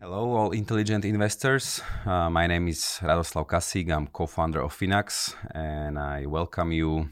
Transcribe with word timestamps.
Hello, 0.00 0.34
all 0.36 0.50
intelligent 0.50 1.04
investors. 1.04 1.80
Uh, 2.04 2.28
my 2.28 2.46
name 2.46 2.68
is 2.68 2.98
Radoslav 3.00 3.46
Kasík. 3.46 3.90
I'm 3.90 4.06
co-founder 4.08 4.60
of 4.60 4.76
Finax, 4.76 5.34
and 5.54 5.98
I 5.98 6.26
welcome 6.26 6.72
you 6.72 7.08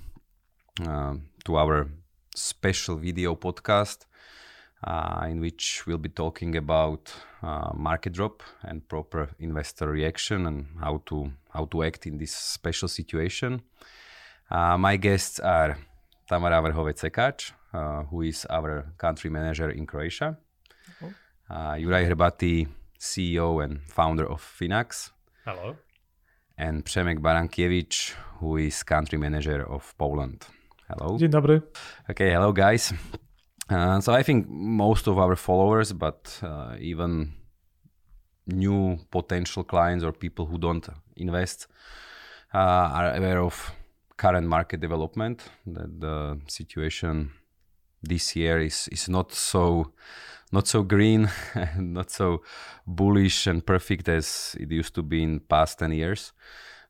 uh, 0.87 1.15
to 1.45 1.57
our 1.57 1.89
special 2.35 2.97
video 2.97 3.35
podcast, 3.37 4.05
uh, 4.85 5.27
in 5.29 5.41
which 5.41 5.87
we'll 5.87 5.99
be 5.99 6.09
talking 6.09 6.57
about 6.57 7.13
uh, 7.43 7.71
market 7.75 8.13
drop 8.13 8.43
and 8.63 8.87
proper 8.89 9.29
investor 9.39 9.89
reaction 9.89 10.47
and 10.47 10.67
how 10.81 11.03
to 11.07 11.31
how 11.53 11.67
to 11.67 11.83
act 11.83 12.07
in 12.07 12.19
this 12.19 12.35
special 12.35 12.89
situation. 12.89 13.61
Uh, 14.51 14.77
my 14.79 14.97
guests 14.97 15.41
are 15.41 15.77
Tamara 16.29 16.61
Vrhovec-Sekáč, 16.63 17.53
uh, 17.73 18.03
who 18.11 18.23
is 18.23 18.47
our 18.51 18.93
country 18.99 19.31
manager 19.31 19.71
in 19.71 19.87
Croatia. 19.87 20.37
Uh, 21.51 21.75
Juraj 21.75 22.09
Hrbatý, 22.09 22.69
CEO 22.99 23.65
and 23.65 23.81
founder 23.83 24.25
of 24.31 24.41
Finax, 24.41 25.11
Hello. 25.45 25.77
and 26.57 26.85
Przemek 26.85 27.19
Barankiewicz, 27.19 28.15
who 28.39 28.57
is 28.57 28.83
country 28.85 29.19
manager 29.19 29.63
of 29.69 29.93
Poland. 29.99 30.47
Hello. 30.89 31.17
Dzień 31.19 31.31
dobry. 31.31 31.61
Okay, 32.11 32.31
hello 32.31 32.53
guys. 32.53 32.93
Uh, 33.71 34.01
so 34.01 34.13
I 34.13 34.23
think 34.25 34.49
most 34.49 35.07
of 35.07 35.19
our 35.19 35.37
followers, 35.37 35.93
but 35.93 36.41
uh, 36.43 36.75
even 36.81 37.33
new 38.47 38.99
potential 39.11 39.63
clients 39.63 40.05
or 40.05 40.13
people 40.13 40.47
who 40.47 40.59
don't 40.59 40.89
invest, 41.17 41.69
uh, 42.53 42.59
are 42.59 43.15
aware 43.15 43.41
of 43.41 43.73
current 44.17 44.49
market 44.49 44.81
development. 44.81 45.45
That 45.67 46.01
the 46.01 46.41
situation 46.49 47.31
this 48.03 48.35
year 48.35 48.59
is 48.59 48.89
is 48.89 49.09
not 49.09 49.33
so 49.33 49.93
not 50.53 50.67
so 50.67 50.83
green, 50.83 51.31
not 51.79 52.11
so 52.11 52.43
bullish 52.87 53.47
and 53.47 53.65
perfect 53.65 54.09
as 54.09 54.57
it 54.59 54.73
used 54.73 54.95
to 54.95 55.03
be 55.03 55.23
in 55.23 55.41
past 55.41 55.79
ten 55.79 55.93
years. 55.93 56.33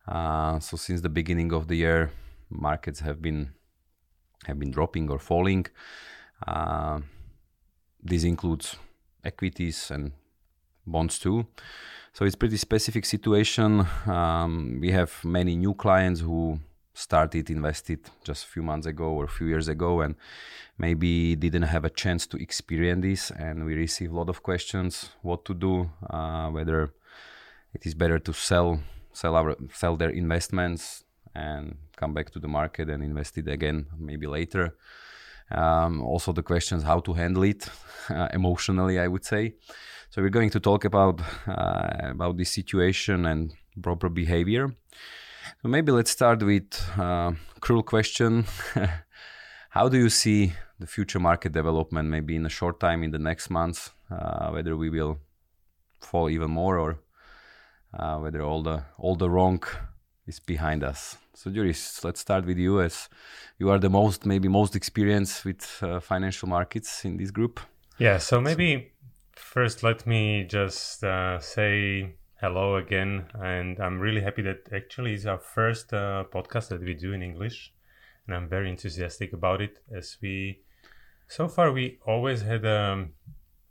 Uh, 0.08 0.58
so 0.60 0.76
since 0.76 1.02
the 1.02 1.10
beginning 1.10 1.52
of 1.52 1.68
the 1.68 1.76
year, 1.76 2.10
markets 2.48 3.00
have 3.00 3.20
been 3.20 3.50
have 4.46 4.58
been 4.58 4.70
dropping 4.70 5.10
or 5.10 5.18
falling. 5.18 5.66
Uh, 6.46 7.00
this 8.02 8.24
includes 8.24 8.76
equities 9.24 9.90
and 9.90 10.12
bonds 10.86 11.18
too. 11.18 11.46
So 12.12 12.24
it's 12.24 12.34
pretty 12.34 12.56
specific 12.56 13.04
situation. 13.04 13.86
Um, 14.06 14.78
we 14.80 14.90
have 14.90 15.12
many 15.24 15.56
new 15.56 15.74
clients 15.74 16.20
who 16.20 16.60
started 16.92 17.50
invested 17.50 18.00
just 18.24 18.44
a 18.44 18.48
few 18.48 18.62
months 18.62 18.86
ago 18.86 19.04
or 19.04 19.24
a 19.24 19.28
few 19.28 19.46
years 19.46 19.68
ago 19.68 20.00
and 20.00 20.14
maybe 20.76 21.36
didn't 21.36 21.62
have 21.62 21.84
a 21.84 21.90
chance 21.90 22.26
to 22.26 22.36
experience 22.36 23.02
this 23.02 23.30
and 23.30 23.64
we 23.64 23.74
receive 23.74 24.10
a 24.12 24.16
lot 24.16 24.28
of 24.28 24.42
questions 24.42 25.10
what 25.22 25.44
to 25.44 25.54
do 25.54 25.90
uh, 26.10 26.48
whether 26.48 26.92
it 27.74 27.86
is 27.86 27.94
better 27.94 28.18
to 28.18 28.32
sell 28.32 28.80
sell 29.12 29.34
our 29.36 29.56
sell 29.72 29.96
their 29.96 30.10
investments 30.10 31.04
and 31.34 31.76
come 31.96 32.12
back 32.12 32.30
to 32.30 32.38
the 32.38 32.48
market 32.48 32.90
and 32.90 33.02
invest 33.02 33.38
it 33.38 33.48
again 33.48 33.86
maybe 33.96 34.26
later 34.26 34.74
um, 35.50 36.02
also 36.02 36.32
the 36.32 36.42
questions 36.42 36.82
how 36.82 37.00
to 37.00 37.12
handle 37.12 37.42
it 37.42 37.68
uh, 38.10 38.28
emotionally 38.32 38.98
i 38.98 39.08
would 39.08 39.24
say. 39.24 39.54
So 40.10 40.22
we're 40.22 40.30
going 40.30 40.50
to 40.50 40.60
talk 40.60 40.84
about 40.84 41.20
uh, 41.46 42.10
about 42.10 42.36
this 42.36 42.50
situation 42.50 43.26
and 43.26 43.52
proper 43.80 44.08
behavior. 44.08 44.74
So 45.62 45.68
maybe 45.68 45.92
let's 45.92 46.10
start 46.10 46.42
with 46.42 46.66
uh, 46.98 47.32
cruel 47.60 47.84
question. 47.84 48.44
How 49.70 49.88
do 49.88 49.96
you 49.96 50.10
see 50.10 50.52
the 50.80 50.86
future 50.86 51.20
market 51.20 51.52
development 51.52 52.08
maybe 52.08 52.34
in 52.34 52.44
a 52.44 52.48
short 52.48 52.80
time 52.80 53.04
in 53.04 53.12
the 53.12 53.18
next 53.18 53.50
months 53.50 53.90
uh, 54.10 54.50
whether 54.50 54.76
we 54.76 54.90
will 54.90 55.18
fall 56.00 56.28
even 56.28 56.50
more 56.50 56.78
or 56.78 56.98
uh, 57.94 58.16
whether 58.18 58.42
all 58.42 58.62
the 58.62 58.82
all 58.98 59.14
the 59.14 59.28
wrong 59.28 59.62
is 60.26 60.40
behind 60.40 60.84
us 60.84 61.16
so 61.34 61.50
Juris, 61.50 62.04
let's 62.04 62.20
start 62.20 62.44
with 62.44 62.58
you 62.58 62.80
as 62.80 63.08
you 63.58 63.70
are 63.70 63.78
the 63.78 63.90
most 63.90 64.26
maybe 64.26 64.48
most 64.48 64.76
experienced 64.76 65.44
with 65.44 65.82
uh, 65.82 66.00
financial 66.00 66.48
markets 66.48 67.04
in 67.04 67.16
this 67.16 67.30
group 67.30 67.60
Yeah, 67.98 68.16
so 68.16 68.40
maybe 68.40 68.92
first 69.34 69.82
let 69.82 70.06
me 70.06 70.44
just 70.44 71.04
uh, 71.04 71.38
say 71.38 72.14
hello 72.40 72.76
again. 72.76 73.26
And 73.34 73.78
I'm 73.78 74.00
really 74.00 74.22
happy 74.22 74.42
that 74.42 74.68
actually 74.72 75.14
it's 75.14 75.26
our 75.26 75.38
first 75.38 75.92
uh, 75.92 76.24
podcast 76.32 76.68
that 76.68 76.80
we 76.80 76.94
do 76.94 77.12
in 77.12 77.22
English. 77.22 77.72
And 78.26 78.34
I'm 78.34 78.48
very 78.48 78.70
enthusiastic 78.70 79.32
about 79.32 79.60
it 79.60 79.78
as 79.94 80.16
we, 80.22 80.60
so 81.28 81.48
far, 81.48 81.72
we 81.72 81.98
always 82.06 82.42
had, 82.42 82.64
um, 82.64 83.10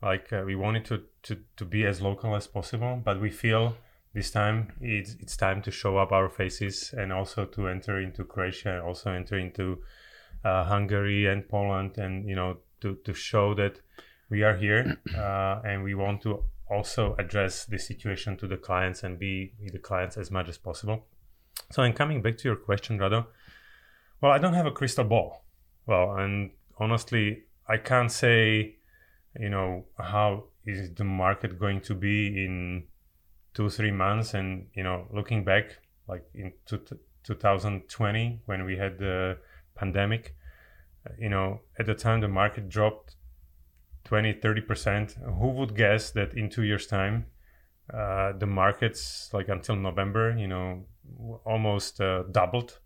like, 0.02 0.32
uh, 0.32 0.44
we 0.46 0.56
wanted 0.56 0.86
to, 0.86 1.04
to, 1.24 1.40
to 1.58 1.66
be 1.66 1.86
as 1.86 2.02
local 2.02 2.36
as 2.36 2.46
possible, 2.46 3.02
but 3.04 3.20
we 3.20 3.30
feel 3.30 3.76
this 4.14 4.31
time 4.31 4.74
it's, 4.81 5.16
it's 5.20 5.38
time 5.38 5.62
to 5.62 5.72
show 5.72 5.97
up 5.97 6.12
our 6.12 6.30
faces 6.30 6.94
and 6.97 7.14
also 7.14 7.46
to 7.46 7.68
enter 7.68 8.00
into 8.00 8.24
Croatia, 8.24 8.81
also 8.84 9.12
enter 9.12 9.38
into 9.38 9.80
uh, 10.44 10.64
Hungary 10.64 11.28
and 11.28 11.47
Poland, 11.47 11.97
and, 11.97 12.28
you 12.28 12.36
know, 12.36 12.58
to, 12.81 12.96
to 13.03 13.14
show 13.14 13.53
that 13.56 13.80
we 14.30 14.44
are 14.44 14.56
here 14.56 14.97
uh, 15.18 15.62
and 15.64 15.84
we 15.84 15.94
want 15.94 16.22
to 16.22 16.44
also 16.70 17.16
address 17.18 17.66
the 17.66 17.78
situation 17.78 18.38
to 18.38 18.47
the 18.47 18.58
clients 18.58 19.03
and 19.03 19.20
be 19.20 19.53
with 19.62 19.74
the 19.74 19.80
clients 19.80 20.18
as 20.18 20.31
much 20.31 20.47
as 20.47 20.58
possible. 20.58 21.06
So, 21.72 21.84
in 21.84 21.94
coming 21.94 22.22
back 22.22 22.38
to 22.38 22.47
your 22.47 22.56
question, 22.56 23.00
Rado, 23.00 23.26
well, 24.22 24.31
I 24.31 24.38
don't 24.38 24.53
have 24.53 24.66
a 24.66 24.72
crystal 24.72 25.03
ball. 25.03 25.44
Well, 25.86 26.16
and 26.16 26.52
honestly, 26.78 27.44
I 27.68 27.78
can't 27.78 28.12
say, 28.12 28.76
you 29.40 29.50
know, 29.50 29.86
how 29.97 30.46
is 30.66 30.94
the 30.94 31.03
market 31.03 31.59
going 31.59 31.81
to 31.81 31.96
be 31.96 32.28
in 32.28 32.84
two, 33.54 33.70
three 33.70 33.92
months. 33.92 34.34
And, 34.34 34.68
you 34.74 34.84
know, 34.84 35.08
looking 35.12 35.44
back, 35.44 35.80
like 36.08 36.24
in 36.34 36.54
two, 36.66 36.82
2020, 37.24 38.42
when 38.46 38.66
we 38.66 38.78
had 38.78 38.98
the 38.98 39.38
pandemic, 39.76 40.36
you 41.18 41.30
know, 41.30 41.62
at 41.78 41.86
the 41.86 41.96
time 41.96 42.22
the 42.22 42.28
market 42.28 42.70
dropped 42.70 43.16
20 44.06 44.34
30% 44.34 45.40
who 45.40 45.50
would 45.50 45.76
guess 45.76 46.12
that 46.12 46.34
in 46.34 46.50
two 46.50 46.64
years 46.64 46.88
time 46.88 47.26
uh, 47.94 48.34
the 48.34 48.46
markets 48.46 49.30
like 49.34 49.50
until 49.50 49.76
november 49.76 50.36
you 50.38 50.48
know 50.48 50.84
almost 51.46 52.02
uh, 52.02 52.24
doubled 52.32 52.80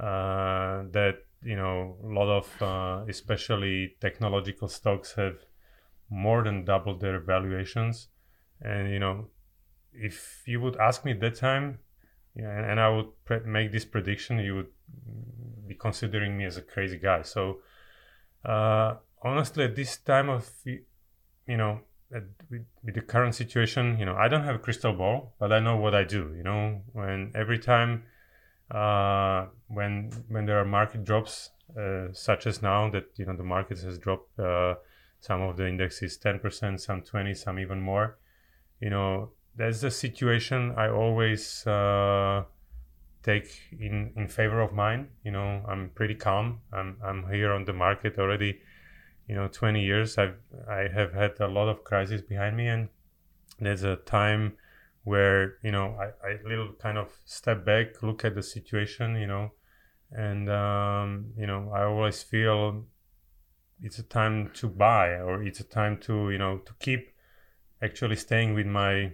uh, 0.00 0.82
that 0.90 1.16
you 1.42 1.56
know 1.56 1.96
a 2.02 2.06
lot 2.06 2.28
of 2.28 2.62
uh, 2.62 3.04
especially 3.08 3.94
technological 4.00 4.68
stocks 4.68 5.14
have 5.14 5.36
more 6.08 6.42
than 6.42 6.64
doubled 6.64 7.00
their 7.00 7.20
valuations 7.20 8.08
and 8.62 8.90
you 8.90 8.98
know 8.98 9.26
if 9.94 10.42
you 10.46 10.60
would 10.60 10.76
ask 10.76 11.04
me 11.04 11.12
at 11.12 11.20
that 11.20 11.36
time 11.36 11.78
yeah, 12.36 12.50
and, 12.50 12.70
and 12.72 12.80
i 12.80 12.88
would 12.88 13.06
pre- 13.24 13.40
make 13.40 13.72
this 13.72 13.84
prediction 13.84 14.38
you 14.38 14.54
would 14.54 14.72
be 15.66 15.74
considering 15.74 16.36
me 16.36 16.44
as 16.44 16.56
a 16.56 16.62
crazy 16.62 16.98
guy. 16.98 17.22
So 17.22 17.60
uh, 18.44 18.94
honestly 19.22 19.64
at 19.64 19.76
this 19.76 19.96
time 19.96 20.28
of 20.28 20.50
you 20.66 21.56
know 21.56 21.80
at, 22.14 22.24
with, 22.50 22.66
with, 22.84 22.94
the 22.94 23.00
current 23.00 23.34
situation 23.34 23.98
you 23.98 24.04
know 24.04 24.14
i 24.14 24.28
don't 24.28 24.44
have 24.44 24.54
a 24.54 24.58
crystal 24.58 24.92
ball 24.92 25.34
but 25.40 25.52
i 25.52 25.58
know 25.58 25.76
what 25.76 25.94
i 25.94 26.04
do 26.04 26.32
you 26.36 26.42
know? 26.42 26.82
When 26.92 27.32
every 27.34 27.58
time 27.58 28.04
uh, 28.70 29.46
when 29.68 30.10
when 30.28 30.46
there 30.46 30.58
are 30.58 30.64
market 30.64 31.04
drops 31.04 31.50
uh, 31.78 32.08
such 32.12 32.46
as 32.46 32.62
now 32.62 32.90
that 32.90 33.06
you 33.16 33.24
know 33.24 33.36
the 33.36 33.44
market 33.44 33.78
has 33.80 33.98
dropped 33.98 34.38
uh, 34.38 34.74
some 35.20 35.40
of 35.40 35.56
the 35.56 35.66
indexes 35.66 36.18
10% 36.18 36.80
some 36.80 37.00
20 37.00 37.34
some 37.34 37.58
even 37.58 37.80
more 37.80 38.18
you 38.80 38.90
know 38.90 39.30
that's 39.56 39.80
the 39.80 39.90
situation 39.90 40.72
i 40.76 40.88
always 40.88 41.66
uh, 41.66 42.42
take 43.22 43.48
in 43.72 44.12
in 44.16 44.28
favor 44.28 44.60
of 44.60 44.72
mine 44.72 45.08
you 45.24 45.30
know 45.30 45.64
i'm 45.68 45.90
pretty 45.94 46.14
calm. 46.14 46.60
I'm 46.72 46.96
i'm 47.02 47.30
here 47.30 47.52
on 47.52 47.64
the 47.64 47.72
market 47.72 48.18
already 48.18 48.60
you 49.26 49.34
know 49.34 49.48
20 49.48 49.82
years. 49.82 50.18
I've 50.18 50.36
i 50.68 50.88
have 50.92 51.14
had 51.14 51.40
a 51.40 51.48
lot 51.48 51.68
of 51.68 51.84
crises 51.84 52.22
behind 52.22 52.56
me 52.56 52.68
and 52.68 52.88
there's 53.58 53.82
a 53.82 53.96
time 53.96 54.54
where 55.04 55.56
you 55.62 55.70
know 55.70 55.96
i, 56.00 56.06
I 56.26 56.38
little 56.46 56.72
kind 56.72 56.98
of 56.98 57.12
step 57.24 57.64
back 57.64 58.02
look 58.02 58.24
at 58.24 58.34
the 58.34 58.42
situation 58.42 59.16
you 59.16 59.26
know 59.26 59.52
and 60.10 60.50
um, 60.50 61.32
you 61.36 61.46
know 61.46 61.70
i 61.74 61.82
always 61.82 62.22
feel 62.22 62.84
it's 63.82 63.98
a 63.98 64.02
time 64.02 64.50
to 64.54 64.68
buy 64.68 65.10
or 65.20 65.42
it's 65.42 65.60
a 65.60 65.64
time 65.64 65.98
to 65.98 66.30
you 66.30 66.38
know 66.38 66.58
to 66.58 66.72
keep 66.78 67.14
actually 67.82 68.16
staying 68.16 68.54
with 68.54 68.66
my 68.66 69.12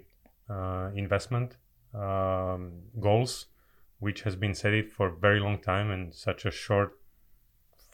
investment 0.94 1.56
um, 1.94 2.82
goals 2.98 3.46
which 3.98 4.22
has 4.22 4.34
been 4.36 4.54
set 4.54 4.72
it 4.72 4.90
for 4.90 5.08
a 5.08 5.16
very 5.16 5.40
long 5.40 5.58
time 5.58 5.90
and 5.90 6.14
such 6.14 6.44
a 6.44 6.50
short 6.50 6.98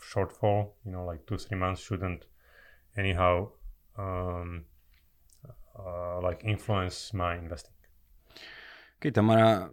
shortfall 0.00 0.70
you 0.84 0.92
know 0.92 1.04
like 1.04 1.26
two 1.26 1.36
three 1.36 1.58
months 1.58 1.80
shouldn't 1.80 2.26
anyhow 2.96 3.48
um, 3.98 4.64
uh, 5.78 6.20
like 6.20 6.42
influence 6.44 7.12
my 7.12 7.36
investing 7.36 7.74
okay 8.98 9.10
tamara 9.10 9.70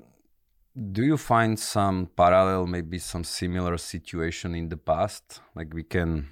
do 0.76 1.04
you 1.04 1.18
find 1.18 1.60
some 1.60 2.10
parallel, 2.16 2.66
maybe 2.66 2.98
some 2.98 3.24
similar 3.24 3.78
situation 3.78 4.56
in 4.56 4.70
the 4.70 4.78
past? 4.78 5.40
Like 5.56 5.74
we 5.74 5.84
can, 5.84 6.30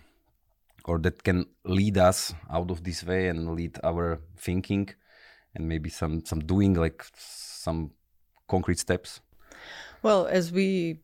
or 0.85 0.97
that 0.99 1.23
can 1.23 1.45
lead 1.63 1.97
us 1.97 2.33
out 2.49 2.71
of 2.71 2.83
this 2.83 3.03
way 3.03 3.27
and 3.27 3.55
lead 3.55 3.77
our 3.83 4.19
thinking 4.37 4.89
and 5.55 5.67
maybe 5.67 5.89
some, 5.89 6.25
some 6.25 6.39
doing, 6.39 6.73
like 6.73 7.05
some 7.15 7.91
concrete 8.47 8.79
steps? 8.79 9.21
Well, 10.03 10.27
as 10.27 10.51
we, 10.51 10.99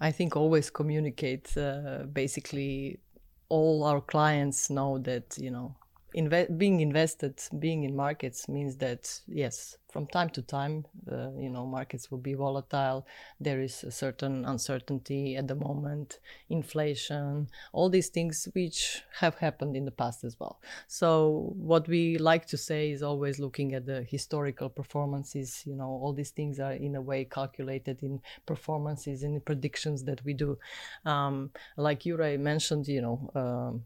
I 0.00 0.10
think, 0.10 0.36
always 0.36 0.70
communicate, 0.70 1.56
uh, 1.56 2.04
basically 2.12 3.00
all 3.48 3.84
our 3.84 4.00
clients 4.00 4.70
know 4.70 4.98
that, 4.98 5.36
you 5.38 5.50
know, 5.50 5.76
inve- 6.14 6.56
being 6.58 6.80
invested, 6.80 7.40
being 7.58 7.84
in 7.84 7.94
markets 7.96 8.48
means 8.48 8.76
that, 8.78 9.20
yes, 9.26 9.76
from 9.90 10.06
time 10.06 10.28
to 10.30 10.42
time, 10.42 10.84
uh, 11.10 11.30
you 11.38 11.50
know, 11.50 11.66
markets 11.66 12.10
will 12.10 12.18
be 12.18 12.34
volatile. 12.34 13.06
There 13.40 13.60
is 13.60 13.84
a 13.84 13.90
certain 13.90 14.44
uncertainty 14.44 15.36
at 15.36 15.46
the 15.46 15.54
moment, 15.54 16.18
inflation, 16.48 17.48
all 17.72 17.88
these 17.88 18.08
things 18.08 18.48
which 18.54 19.02
have 19.20 19.36
happened 19.36 19.76
in 19.76 19.84
the 19.84 19.90
past 19.92 20.24
as 20.24 20.36
well. 20.40 20.60
So 20.88 21.52
what 21.56 21.86
we 21.88 22.18
like 22.18 22.46
to 22.46 22.56
say 22.56 22.90
is 22.90 23.02
always 23.02 23.38
looking 23.38 23.74
at 23.74 23.86
the 23.86 24.02
historical 24.02 24.68
performances. 24.68 25.62
You 25.64 25.76
know, 25.76 25.88
all 25.88 26.12
these 26.12 26.30
things 26.30 26.58
are 26.58 26.72
in 26.72 26.96
a 26.96 27.02
way 27.02 27.24
calculated 27.24 28.02
in 28.02 28.20
performances 28.46 29.22
and 29.22 29.44
predictions 29.44 30.04
that 30.04 30.24
we 30.24 30.34
do. 30.34 30.58
Um, 31.04 31.50
like 31.76 32.00
Juraj 32.02 32.38
mentioned, 32.40 32.88
you 32.88 33.02
know. 33.02 33.30
Um, 33.34 33.84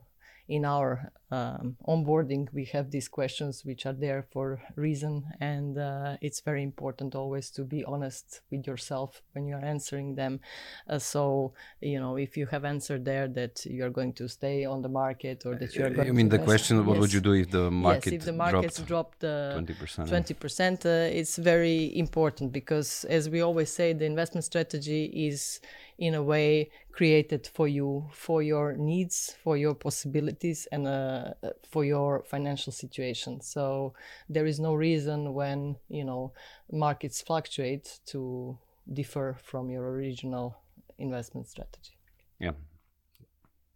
in 0.49 0.65
our 0.65 1.13
um, 1.31 1.77
onboarding 1.87 2.49
we 2.53 2.65
have 2.65 2.91
these 2.91 3.09
questions 3.09 3.65
which 3.65 3.85
are 3.85 3.93
there 3.93 4.25
for 4.31 4.61
reason 4.77 5.25
and 5.41 5.77
uh, 5.77 6.17
it's 6.23 6.41
very 6.41 6.63
important 6.63 7.15
always 7.15 7.51
to 7.51 7.63
be 7.65 7.85
honest 7.85 8.41
with 8.51 8.67
yourself 8.67 9.23
when 9.33 9.47
you 9.47 9.55
are 9.55 9.65
answering 9.65 10.15
them 10.15 10.41
uh, 10.89 10.99
so 10.99 11.53
you 11.81 12.01
know 12.01 12.17
if 12.17 12.37
you 12.37 12.47
have 12.47 12.65
answered 12.65 13.05
there 13.05 13.29
that 13.29 13.65
you 13.67 13.85
are 13.85 13.91
going 13.91 14.13
to 14.13 14.27
stay 14.27 14.65
on 14.65 14.81
the 14.81 14.89
market 14.89 15.45
or 15.45 15.55
that 15.55 15.75
you 15.75 15.85
are 15.85 15.91
going 15.91 16.07
to 16.07 16.13
I 16.13 16.17
mean 16.17 16.31
to 16.31 16.37
the 16.37 16.43
invest- 16.43 16.49
question 16.49 16.87
what 16.87 16.95
yes. 16.95 17.01
would 17.01 17.13
you 17.13 17.21
do 17.21 17.33
if 17.33 17.51
the 17.51 17.71
market 17.71 18.13
yes 18.13 18.21
if 18.21 18.25
the 18.25 18.33
markets 18.33 18.79
dropped 18.81 19.23
uh, 19.23 19.59
20%? 19.59 20.09
20% 20.09 20.87
uh, 20.87 21.15
it's 21.15 21.37
very 21.37 21.97
important 21.99 22.53
because 22.53 23.05
as 23.05 23.29
we 23.29 23.43
always 23.43 23.71
say 23.71 23.93
the 23.93 24.07
investment 24.07 24.45
strategy 24.45 25.05
is 25.29 25.61
in 25.99 26.15
a 26.15 26.23
way 26.23 26.71
created 26.93 27.49
for 27.55 27.69
you 27.69 28.09
for 28.13 28.43
your 28.43 28.75
needs 28.77 29.37
for 29.45 29.57
your 29.57 29.75
possibilities 29.75 30.67
and 30.73 30.87
uh, 30.87 31.18
Uh, 31.19 31.51
for 31.71 31.85
your 31.85 32.23
financial 32.25 32.73
situation. 32.73 33.41
So 33.41 33.95
there 34.29 34.47
is 34.47 34.59
no 34.61 34.75
reason 34.75 35.35
when 35.35 35.77
you 35.89 36.05
know 36.05 36.33
markets 36.71 37.23
fluctuate 37.23 38.01
to 38.07 38.59
differ 38.93 39.37
from 39.43 39.71
your 39.71 39.85
original 39.91 40.57
investment 40.99 41.49
strategy. 41.49 41.97
Yeah. 42.39 42.53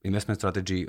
Investment 0.02 0.40
strategy 0.40 0.88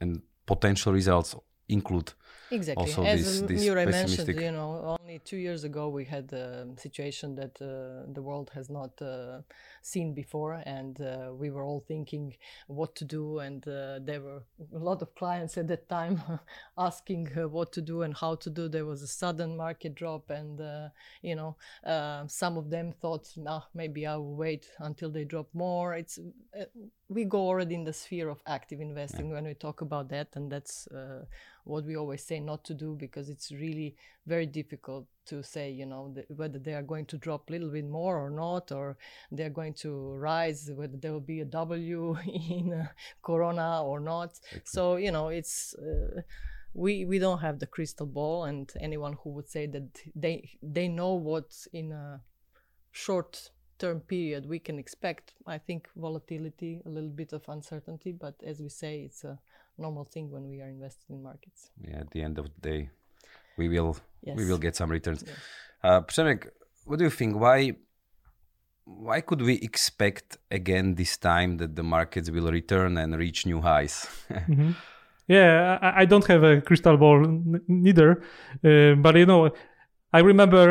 and 0.00 0.22
potential 0.46 0.92
results 0.92 1.34
include 1.68 2.12
Exactly. 2.50 2.84
also 2.84 3.04
As 3.04 3.18
this- 3.24 3.40
this 3.48 3.64
Juraj 3.64 3.84
pessimistic- 3.86 4.26
mentioned, 4.36 4.40
you 4.46 4.52
know, 4.52 4.96
only 5.00 5.18
two 5.18 5.36
years 5.36 5.64
ago 5.64 5.88
we 5.88 6.04
had 6.04 6.32
a 6.32 6.66
situation 6.76 7.34
that 7.36 7.60
uh, 7.60 7.68
the 8.12 8.22
world 8.22 8.50
has 8.54 8.68
not 8.70 9.00
uh, 9.02 9.42
seen 9.82 10.14
before, 10.14 10.54
and 10.64 11.00
uh, 11.00 11.32
we 11.40 11.50
were 11.50 11.64
all 11.64 11.80
thinking 11.80 12.36
what 12.66 12.94
to 12.96 13.04
do, 13.04 13.38
and 13.40 13.66
uh, 13.68 13.98
there 14.08 14.20
were 14.20 14.42
a 14.74 14.78
lot 14.78 15.02
of 15.02 15.14
clients 15.14 15.58
at 15.58 15.66
that 15.68 15.88
time 15.88 16.20
asking 16.88 17.28
uh, 17.36 17.48
what 17.48 17.72
to 17.72 17.80
do 17.82 18.02
and 18.02 18.14
how 18.16 18.34
to 18.36 18.50
do. 18.50 18.68
There 18.68 18.86
was 18.86 19.02
a 19.02 19.06
sudden 19.06 19.56
market 19.56 19.94
drop, 19.94 20.30
and 20.30 20.60
uh, 20.60 20.88
you 21.22 21.34
know, 21.36 21.56
some 22.28 22.56
of 22.56 22.70
them 22.70 22.92
thought, 22.92 23.26
nah, 23.36 23.62
maybe 23.74 24.06
I 24.06 24.16
will 24.16 24.36
wait 24.36 24.64
until 24.78 25.10
they 25.10 25.24
drop 25.24 25.48
more. 25.52 25.94
It's 25.94 26.18
uh, 26.18 26.64
we 27.08 27.24
go 27.24 27.40
already 27.48 27.74
in 27.74 27.84
the 27.84 27.92
sphere 27.92 28.28
of 28.28 28.42
active 28.46 28.80
investing 28.80 29.30
when 29.30 29.44
we 29.44 29.54
talk 29.54 29.80
about 29.80 30.08
that, 30.10 30.28
and 30.36 30.50
that's 30.52 30.86
uh, 30.88 31.24
what 31.68 31.84
we 31.84 31.96
always 31.96 32.24
say 32.24 32.40
not 32.40 32.64
to 32.64 32.74
do 32.74 32.96
because 32.98 33.28
it's 33.28 33.52
really 33.52 33.94
very 34.26 34.46
difficult 34.46 35.06
to 35.26 35.42
say, 35.42 35.70
you 35.70 35.84
know, 35.84 36.10
th- 36.14 36.26
whether 36.34 36.58
they 36.58 36.74
are 36.74 36.82
going 36.82 37.04
to 37.06 37.18
drop 37.18 37.48
a 37.48 37.52
little 37.52 37.68
bit 37.68 37.86
more 37.86 38.18
or 38.18 38.30
not, 38.30 38.72
or 38.72 38.96
they're 39.30 39.50
going 39.50 39.74
to 39.74 40.14
rise, 40.14 40.70
whether 40.74 40.96
there 40.96 41.12
will 41.12 41.20
be 41.20 41.40
a 41.40 41.44
W 41.44 42.16
in 42.26 42.72
uh, 42.72 42.86
Corona 43.22 43.82
or 43.84 44.00
not. 44.00 44.40
So 44.64 44.96
you 44.96 45.12
know, 45.12 45.28
it's. 45.28 45.74
Uh, 45.74 46.22
we, 46.74 47.06
we 47.06 47.18
don't 47.18 47.40
have 47.40 47.58
the 47.58 47.66
crystal 47.66 48.06
ball, 48.06 48.44
and 48.44 48.70
anyone 48.78 49.16
who 49.24 49.30
would 49.30 49.48
say 49.48 49.66
that 49.66 49.88
they 50.14 50.50
they 50.62 50.86
know 50.86 51.14
what 51.14 51.66
in 51.72 51.92
a 51.92 52.20
short 52.92 53.50
term 53.78 54.00
period 54.00 54.46
we 54.46 54.58
can 54.58 54.78
expect 54.78 55.34
i 55.46 55.56
think 55.56 55.88
volatility 55.96 56.80
a 56.84 56.88
little 56.88 57.08
bit 57.08 57.32
of 57.32 57.48
uncertainty 57.48 58.12
but 58.12 58.34
as 58.44 58.60
we 58.60 58.68
say 58.68 59.02
it's 59.02 59.24
a 59.24 59.38
normal 59.78 60.04
thing 60.04 60.30
when 60.30 60.48
we 60.48 60.60
are 60.60 60.68
invested 60.68 61.08
in 61.10 61.22
markets. 61.22 61.70
Yeah, 61.88 62.00
at 62.00 62.10
the 62.10 62.22
end 62.22 62.38
of 62.38 62.46
the 62.54 62.60
day 62.70 62.90
we 63.56 63.68
will 63.68 63.96
we 64.36 64.44
will 64.48 64.58
get 64.58 64.76
some 64.76 64.90
returns. 64.92 65.22
Yes. 65.26 65.36
uh 65.82 66.00
Przemek, 66.02 66.48
what 66.84 66.98
do 66.98 67.04
you 67.04 67.10
think? 67.10 67.36
Why 67.36 67.74
why 68.84 69.20
could 69.20 69.42
we 69.42 69.54
expect 69.54 70.38
again 70.50 70.94
this 70.94 71.16
time 71.18 71.58
that 71.58 71.76
the 71.76 71.82
markets 71.82 72.30
will 72.30 72.50
return 72.50 72.96
and 72.98 73.16
reach 73.16 73.46
new 73.46 73.60
highs? 73.60 74.06
Mhm. 74.48 74.74
Yeah, 75.30 75.78
I, 75.82 76.02
I 76.02 76.04
don't 76.06 76.26
have 76.26 76.42
a 76.42 76.60
crystal 76.62 76.96
ball 76.96 77.22
n- 77.22 77.60
neither, 77.68 78.22
uh, 78.64 78.94
but 78.94 79.14
you 79.16 79.26
know, 79.26 79.50
I 80.10 80.20
remember 80.20 80.64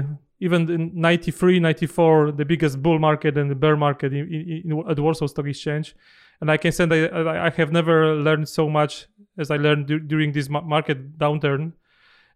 uh, 0.00 0.02
even 0.40 0.70
in 0.70 0.90
93, 0.94 1.60
94, 1.60 2.32
the 2.32 2.44
biggest 2.46 2.80
bull 2.82 2.98
market 2.98 3.36
and 3.36 3.50
the 3.50 3.54
bear 3.54 3.76
market 3.76 4.12
in, 4.14 4.32
in, 4.32 4.72
in, 4.72 4.90
at 4.90 4.98
Warsaw 4.98 5.26
Stock 5.26 5.46
Exchange, 5.46 5.94
and 6.42 6.50
I 6.50 6.56
can 6.56 6.72
say 6.72 6.84
that 6.86 7.14
I, 7.14 7.50
have 7.50 7.70
never 7.70 8.16
learned 8.16 8.48
so 8.48 8.68
much 8.68 9.06
as 9.38 9.52
I 9.52 9.56
learned 9.56 9.86
du- 9.86 10.00
during 10.00 10.32
this 10.32 10.48
ma- 10.48 10.60
market 10.60 11.16
downturn. 11.16 11.72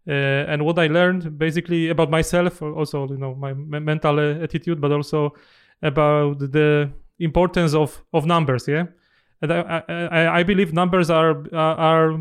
Uh, 0.08 0.46
and 0.52 0.64
what 0.64 0.78
I 0.78 0.86
learned 0.86 1.36
basically 1.36 1.88
about 1.88 2.08
myself, 2.08 2.62
also 2.62 3.08
you 3.08 3.18
know 3.18 3.34
my 3.34 3.52
me- 3.52 3.80
mental 3.80 4.20
attitude, 4.20 4.80
but 4.80 4.92
also 4.92 5.34
about 5.82 6.38
the 6.38 6.92
importance 7.18 7.74
of 7.74 8.00
of 8.12 8.26
numbers. 8.26 8.68
Yeah, 8.68 8.84
and 9.42 9.52
I, 9.52 9.82
I, 9.88 10.38
I 10.38 10.42
believe 10.44 10.72
numbers 10.72 11.10
are 11.10 11.42
are 11.52 12.16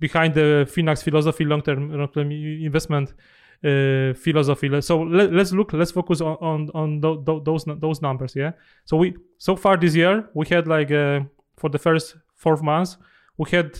behind 0.00 0.34
the 0.34 0.66
Finax 0.68 1.04
philosophy, 1.04 1.44
long 1.44 1.62
term 1.62 1.92
investment 2.32 3.14
philosophy. 3.62 4.80
So 4.80 5.02
let, 5.02 5.32
let's 5.32 5.52
look, 5.52 5.72
let's 5.72 5.90
focus 5.92 6.20
on 6.20 6.36
on, 6.40 6.70
on 6.74 7.00
tho- 7.00 7.22
tho- 7.22 7.40
those 7.40 7.64
those 7.80 8.00
numbers. 8.02 8.34
Yeah. 8.34 8.52
So 8.84 8.96
we 8.96 9.14
so 9.38 9.56
far 9.56 9.76
this 9.76 9.94
year 9.94 10.28
we 10.34 10.46
had 10.48 10.66
like 10.66 10.90
uh, 10.90 11.20
for 11.56 11.68
the 11.70 11.78
first 11.78 12.16
four 12.34 12.56
months 12.56 12.96
we 13.36 13.50
had 13.50 13.78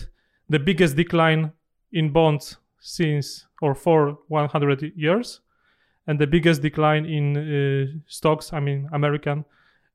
the 0.49 0.59
biggest 0.59 0.95
decline 0.95 1.51
in 1.91 2.11
bonds 2.11 2.57
since 2.79 3.47
or 3.61 3.75
for 3.75 4.17
100 4.27 4.93
years 4.95 5.41
and 6.07 6.19
the 6.19 6.27
biggest 6.27 6.61
decline 6.61 7.05
in 7.05 7.37
uh, 7.37 7.85
stocks 8.07 8.53
i 8.53 8.59
mean 8.59 8.87
american 8.93 9.45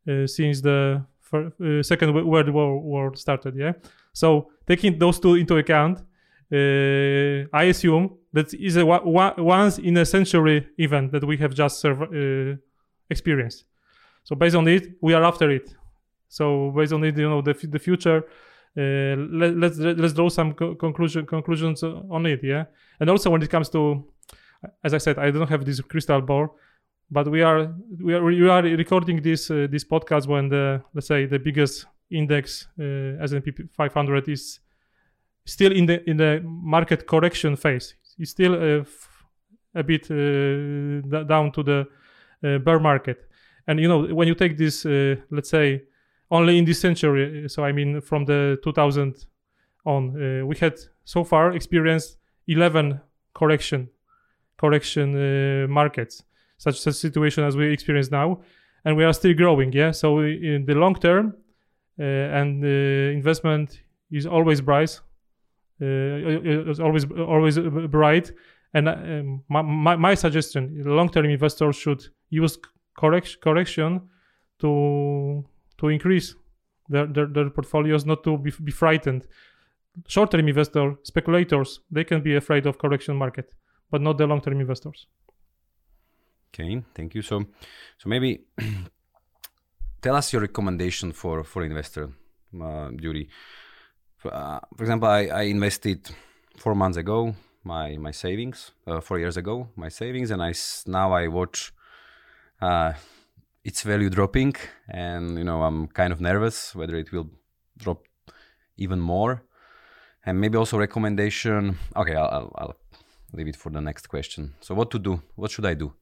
uh, 0.09 0.27
since 0.27 0.61
the 0.61 1.05
fir- 1.21 1.53
uh, 1.65 1.83
second 1.83 2.15
world 2.15 2.49
war, 2.51 2.81
war 2.81 3.15
started 3.17 3.55
yeah 3.57 3.73
so 4.13 4.51
taking 4.67 4.99
those 4.99 5.19
two 5.19 5.35
into 5.35 5.57
account 5.57 5.99
uh, 5.99 6.03
i 6.53 7.65
assume 7.65 8.11
that 8.33 8.53
is 8.55 8.77
a 8.77 8.85
once 8.85 9.79
in 9.79 9.97
a 9.97 10.05
century 10.05 10.67
event 10.79 11.13
that 11.13 11.25
we 11.25 11.37
have 11.37 11.55
just 11.55 11.85
uh, 11.85 11.95
experienced. 13.11 13.65
So 14.25 14.37
based 14.37 14.57
on 14.57 14.69
it 14.69 14.93
we 15.01 15.15
are 15.15 15.25
after 15.25 15.51
it. 15.51 15.75
So 16.29 16.73
based 16.77 16.93
on 16.93 17.05
it 17.05 17.17
you 17.17 17.29
know 17.29 17.43
the, 17.43 17.55
the 17.55 17.79
future 17.79 18.25
uh, 18.79 19.17
let, 19.41 19.57
let's 19.57 19.79
let's 19.79 20.13
draw 20.13 20.29
some 20.29 20.53
co- 20.53 20.75
conclusion 20.75 21.27
conclusions 21.27 21.83
uh, 21.83 22.01
on 22.11 22.27
it 22.27 22.41
yeah? 22.43 22.65
And 23.01 23.09
also 23.11 23.31
when 23.31 23.43
it 23.43 23.51
comes 23.51 23.69
to 23.71 24.05
as 24.85 24.95
i 24.95 24.99
said 24.99 25.19
i 25.19 25.31
don't 25.31 25.49
have 25.49 25.65
this 25.65 25.81
crystal 25.81 26.21
ball 26.21 26.57
but 27.11 27.29
we 27.29 27.43
are 27.43 27.73
we 28.03 28.15
are 28.15 28.25
we 28.25 28.49
are 28.49 28.63
recording 28.63 29.23
this 29.23 29.51
uh, 29.51 29.67
this 29.71 29.85
podcast 29.85 30.27
when 30.27 30.49
the 30.49 30.83
let's 30.95 31.07
say 31.07 31.27
the 31.27 31.39
biggest 31.39 31.87
index 32.11 32.69
uh, 32.81 33.23
S&P 33.23 33.53
500 33.77 34.29
is 34.29 34.61
still 35.47 35.73
in 35.73 35.87
the 35.87 36.09
in 36.11 36.17
the 36.19 36.43
market 36.45 37.07
correction 37.07 37.57
phase. 37.57 37.95
It's 38.19 38.31
still 38.31 38.55
uh, 38.55 38.81
f- 38.81 39.25
a 39.75 39.83
bit 39.83 40.11
uh, 40.11 41.25
down 41.25 41.53
to 41.53 41.63
the 41.63 41.87
uh, 42.45 42.59
bear 42.59 42.81
market. 42.81 43.19
And 43.67 43.81
you 43.81 43.89
know 43.89 44.15
when 44.15 44.29
you 44.29 44.35
take 44.35 44.57
this 44.57 44.85
uh, 44.87 45.17
let's 45.31 45.51
say 45.51 45.83
only 46.31 46.59
in 46.59 46.65
this 46.65 46.81
century 46.81 47.45
uh, 47.45 47.49
so 47.49 47.65
i 47.65 47.73
mean 47.73 48.01
from 48.01 48.25
the 48.25 48.59
2000 48.65 49.27
on 49.85 50.11
uh, 50.11 50.45
we 50.47 50.57
had 50.57 50.75
so 51.05 51.25
far 51.25 51.53
experienced 51.53 52.19
11 52.49 53.01
correction 53.35 53.89
correction 54.59 55.15
uh, 55.15 55.69
markets 55.69 56.25
such 56.59 56.87
a 56.87 56.93
situation 56.93 57.45
as 57.45 57.57
we 57.57 57.73
experience 57.73 58.11
now. 58.11 58.41
And 58.85 58.97
we 58.97 59.05
are 59.05 59.13
still 59.13 59.35
growing 59.35 59.73
yeah? 59.73 59.91
So 59.91 60.21
in 60.21 60.65
the 60.67 60.75
long 60.75 60.95
term 60.95 61.35
uh, 61.99 62.03
and 62.03 62.65
uh, 62.65 62.69
investment 63.13 63.83
is 64.11 64.27
always 64.27 64.61
bright. 64.61 65.01
uh, 65.01 65.06
is 65.81 66.81
always 66.81 67.05
always 67.13 67.59
bright 67.91 68.33
and 68.75 68.89
um, 68.89 69.43
my, 69.49 69.63
my, 69.63 69.97
my 69.97 70.15
suggestion 70.15 70.83
long 70.85 71.09
term 71.09 71.27
investors 71.27 71.77
should 71.77 72.03
use 72.31 72.59
correction 72.97 73.41
correction 73.43 74.01
to 74.59 75.45
to 75.79 75.89
increase 75.89 76.35
their, 76.89 77.07
their, 77.07 77.27
their 77.27 77.51
portfolios, 77.51 78.07
not 78.07 78.23
to 78.25 78.39
be, 78.39 78.53
be 78.63 78.73
frightened. 78.73 79.27
Short-term 80.07 80.47
investor, 80.47 80.97
speculators, 81.03 81.81
they 81.91 82.05
can 82.05 82.23
be 82.23 82.37
afraid 82.37 82.67
of 82.67 82.79
correction 82.79 83.17
market, 83.17 83.55
but 83.91 84.01
not 84.01 84.19
the 84.19 84.27
long-term 84.27 84.61
investors. 84.61 85.07
Okay, 86.53 86.83
thank 86.95 87.15
you. 87.15 87.23
So, 87.23 87.45
so 87.99 88.09
maybe 88.09 88.45
tell 90.03 90.15
us 90.15 90.33
your 90.33 90.43
recommendation 90.43 91.13
for 91.13 91.45
for 91.45 91.65
investor, 91.65 92.11
uh, 92.63 92.91
Judy. 92.93 93.29
For, 94.19 94.35
uh, 94.35 94.61
for 94.77 94.83
example, 94.85 95.09
I, 95.09 95.27
I 95.27 95.43
invested 95.43 96.09
four 96.57 96.75
months 96.75 96.97
ago 96.97 97.35
my 97.65 97.97
my 97.97 98.13
savings, 98.13 98.73
uh, 98.87 99.01
four 99.01 99.19
years 99.19 99.37
ago 99.37 99.69
my 99.77 99.89
savings, 99.89 100.31
and 100.31 100.43
I 100.43 100.53
now 100.87 101.13
I 101.13 101.29
watch 101.29 101.73
uh, 102.61 102.93
its 103.65 103.83
value 103.83 104.11
dropping, 104.11 104.55
and 104.89 105.37
you 105.39 105.45
know 105.45 105.63
I'm 105.63 105.89
kind 105.89 106.13
of 106.13 106.21
nervous 106.21 106.75
whether 106.75 106.97
it 106.97 107.13
will 107.13 107.31
drop 107.77 108.05
even 108.77 109.01
more, 109.01 109.43
and 110.25 110.41
maybe 110.41 110.57
also 110.57 110.79
recommendation. 110.79 111.79
Okay, 111.95 112.15
I'll, 112.15 112.29
I'll, 112.29 112.53
I'll 112.57 112.77
leave 113.33 113.49
it 113.49 113.57
for 113.57 113.71
the 113.71 113.81
next 113.81 114.07
question. 114.09 114.55
So 114.61 114.75
what 114.75 114.91
to 114.93 114.99
do? 114.99 115.23
What 115.35 115.51
should 115.51 115.67
I 115.67 115.75
do? 115.75 115.93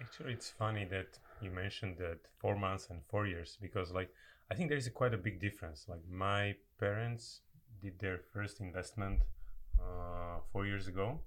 Actually, 0.00 0.34
it's 0.34 0.50
funny 0.50 0.84
that 0.90 1.18
you 1.40 1.50
mentioned 1.50 1.96
that 1.98 2.18
four 2.38 2.56
months 2.56 2.88
and 2.90 3.00
four 3.08 3.26
years 3.26 3.58
because, 3.60 3.92
like, 3.92 4.10
I 4.50 4.54
think 4.54 4.68
there 4.68 4.78
is 4.78 4.86
a 4.86 4.90
quite 4.90 5.14
a 5.14 5.18
big 5.18 5.40
difference. 5.40 5.86
Like, 5.88 6.00
my 6.10 6.54
parents 6.78 7.40
did 7.82 7.98
their 7.98 8.18
first 8.32 8.60
investment 8.60 9.20
uh, 9.80 10.40
four 10.52 10.66
years 10.66 10.86
ago, 10.88 11.20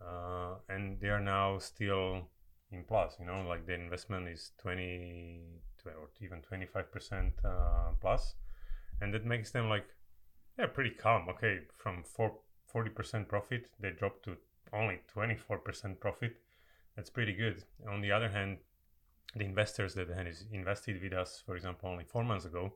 uh, 0.00 0.54
and 0.68 1.00
they 1.00 1.08
are 1.08 1.20
now 1.20 1.58
still 1.58 2.28
in 2.70 2.84
plus. 2.84 3.16
You 3.18 3.26
know, 3.26 3.44
like 3.48 3.66
the 3.66 3.74
investment 3.74 4.28
is 4.28 4.52
twenty 4.60 5.40
or 5.86 6.08
even 6.20 6.40
twenty 6.42 6.66
five 6.66 6.90
percent 6.92 7.32
uh, 7.44 7.92
plus, 8.00 8.34
and 9.00 9.12
that 9.14 9.24
makes 9.24 9.50
them 9.50 9.68
like, 9.68 9.86
yeah, 10.58 10.66
pretty 10.66 10.90
calm. 10.90 11.28
Okay, 11.28 11.60
from 11.76 12.02
four, 12.02 12.38
40 12.66 12.90
percent 12.90 13.28
profit, 13.28 13.68
they 13.80 13.90
dropped 13.90 14.24
to 14.24 14.36
only 14.72 15.00
twenty 15.12 15.36
four 15.36 15.58
percent 15.58 16.00
profit 16.00 16.36
that's 16.96 17.10
pretty 17.10 17.32
good. 17.32 17.64
On 17.88 18.00
the 18.00 18.12
other 18.12 18.28
hand, 18.28 18.58
the 19.34 19.44
investors 19.44 19.94
that 19.94 20.08
had 20.08 20.26
invested 20.52 21.00
with 21.02 21.12
us, 21.12 21.42
for 21.44 21.56
example, 21.56 21.88
only 21.88 22.04
four 22.04 22.24
months 22.24 22.44
ago, 22.44 22.74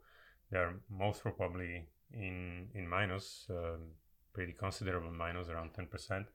they 0.51 0.59
are 0.59 0.77
most 0.89 1.23
probably 1.23 1.87
in 2.13 2.69
in 2.75 2.89
minus, 2.89 3.47
um, 3.51 3.93
pretty 4.33 4.53
considerable 4.53 5.13
minus, 5.13 5.49
around 5.49 5.75
ten 5.75 5.87
percent, 5.87 6.27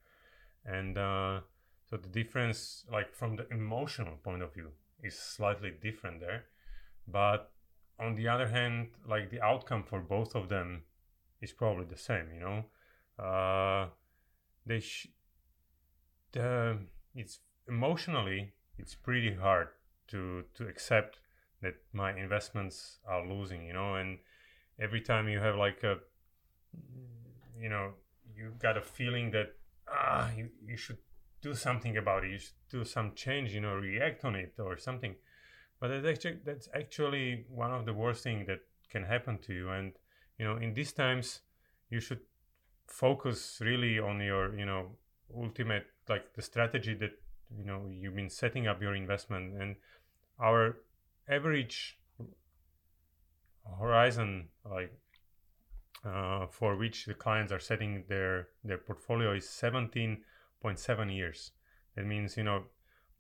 and 0.66 0.98
uh, 0.98 1.42
so 1.90 1.98
the 1.98 2.10
difference, 2.10 2.86
like 2.92 3.14
from 3.14 3.36
the 3.36 3.48
emotional 3.50 4.18
point 4.24 4.44
of 4.44 4.54
view, 4.54 4.72
is 5.04 5.18
slightly 5.18 5.72
different 5.82 6.20
there. 6.20 6.46
But 7.08 7.52
on 8.00 8.16
the 8.16 8.28
other 8.28 8.48
hand, 8.48 8.90
like 9.08 9.30
the 9.30 9.42
outcome 9.42 9.84
for 9.84 10.00
both 10.00 10.36
of 10.36 10.50
them 10.50 10.84
is 11.42 11.52
probably 11.52 11.86
the 11.86 11.98
same. 11.98 12.28
You 12.34 12.40
know, 12.40 13.24
uh, 13.24 13.88
they 14.66 14.80
sh- 14.80 15.08
the 16.32 16.78
it's 17.16 17.40
emotionally 17.68 18.54
it's 18.78 18.96
pretty 18.96 19.34
hard 19.36 19.70
to 20.08 20.44
to 20.56 20.68
accept 20.68 21.20
that 21.62 21.76
my 21.92 22.16
investments 22.16 23.00
are 23.08 23.26
losing 23.28 23.66
you 23.66 23.74
know 23.74 23.96
and 23.96 24.20
every 24.82 25.02
time 25.02 25.28
you 25.28 25.40
have 25.40 25.56
like 25.56 25.84
a 25.84 25.98
you 27.60 27.70
know 27.70 27.92
you 28.36 28.54
got 28.60 28.78
a 28.78 28.82
feeling 28.82 29.32
that 29.32 29.54
ah 29.92 30.30
you, 30.36 30.50
you 30.66 30.78
should 30.78 30.98
do 31.42 31.54
something 31.54 31.98
about 31.98 32.24
it 32.24 32.32
you 32.32 32.40
should 32.40 32.62
do 32.70 32.84
some 32.84 33.14
change 33.16 33.54
you 33.54 33.62
know 33.62 33.76
react 33.76 34.26
on 34.26 34.36
it 34.36 34.54
or 34.60 34.78
something. 34.78 35.16
But 35.80 35.90
that's 35.90 36.08
actually 36.08 36.40
that's 36.46 36.68
actually 36.74 37.46
one 37.50 37.72
of 37.72 37.86
the 37.86 37.94
worst 37.94 38.24
things 38.24 38.48
that 38.48 38.60
can 38.90 39.04
happen 39.04 39.38
to 39.40 39.54
you. 39.54 39.70
And 39.70 39.94
you 40.38 40.46
know 40.46 40.58
in 40.58 40.74
these 40.74 40.92
times 40.92 41.42
you 41.90 42.00
should 42.00 42.20
focus 42.88 43.62
really 43.62 44.00
on 44.00 44.20
your 44.20 44.58
you 44.58 44.66
know 44.66 44.98
ultimate 45.36 45.86
like 46.08 46.34
the 46.34 46.42
strategy 46.42 46.96
that 46.96 47.12
you 47.58 47.64
know 47.64 47.88
you've 47.90 48.16
been 48.16 48.30
setting 48.30 48.68
up 48.68 48.82
your 48.82 48.96
investment. 48.96 49.62
And 49.62 49.76
our 50.40 50.80
average 51.30 51.99
horizon 53.80 54.50
like 54.70 54.94
uh, 56.06 56.48
for 56.48 56.76
which 56.76 57.06
the 57.06 57.14
clients 57.14 57.52
are 57.52 57.60
setting 57.60 58.04
their 58.08 58.48
their 58.64 58.78
portfolio 58.78 59.34
is 59.34 59.46
17.7 59.46 61.16
years. 61.16 61.52
That 61.96 62.06
means 62.06 62.38
you 62.38 62.44
know 62.44 62.64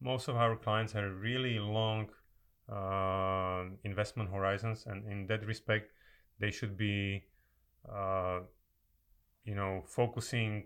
most 0.01 0.27
of 0.27 0.35
our 0.35 0.55
clients 0.55 0.93
have 0.93 1.11
really 1.19 1.59
long 1.59 2.09
uh, 2.71 3.65
investment 3.83 4.29
horizons 4.29 4.85
and 4.85 5.05
in 5.11 5.27
that 5.27 5.45
respect 5.45 5.91
they 6.39 6.51
should 6.51 6.77
be 6.77 7.23
uh, 7.91 8.39
you 9.43 9.55
know 9.55 9.83
focusing 9.85 10.65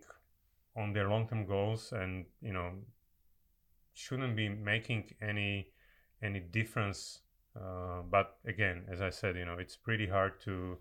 on 0.76 0.94
their 0.94 1.10
long-term 1.10 1.46
goals 1.46 1.94
and 1.94 2.26
you 2.42 2.52
know 2.52 2.72
shouldn't 3.94 4.36
be 4.36 4.50
making 4.50 5.10
any 5.22 5.68
any 6.22 6.40
difference 6.40 7.20
uh, 7.56 8.02
but 8.10 8.38
again 8.46 8.86
as 8.92 9.02
i 9.02 9.10
said 9.10 9.36
you 9.36 9.46
know 9.46 9.58
it's 9.60 9.76
pretty 9.76 10.08
hard 10.08 10.40
to 10.42 10.78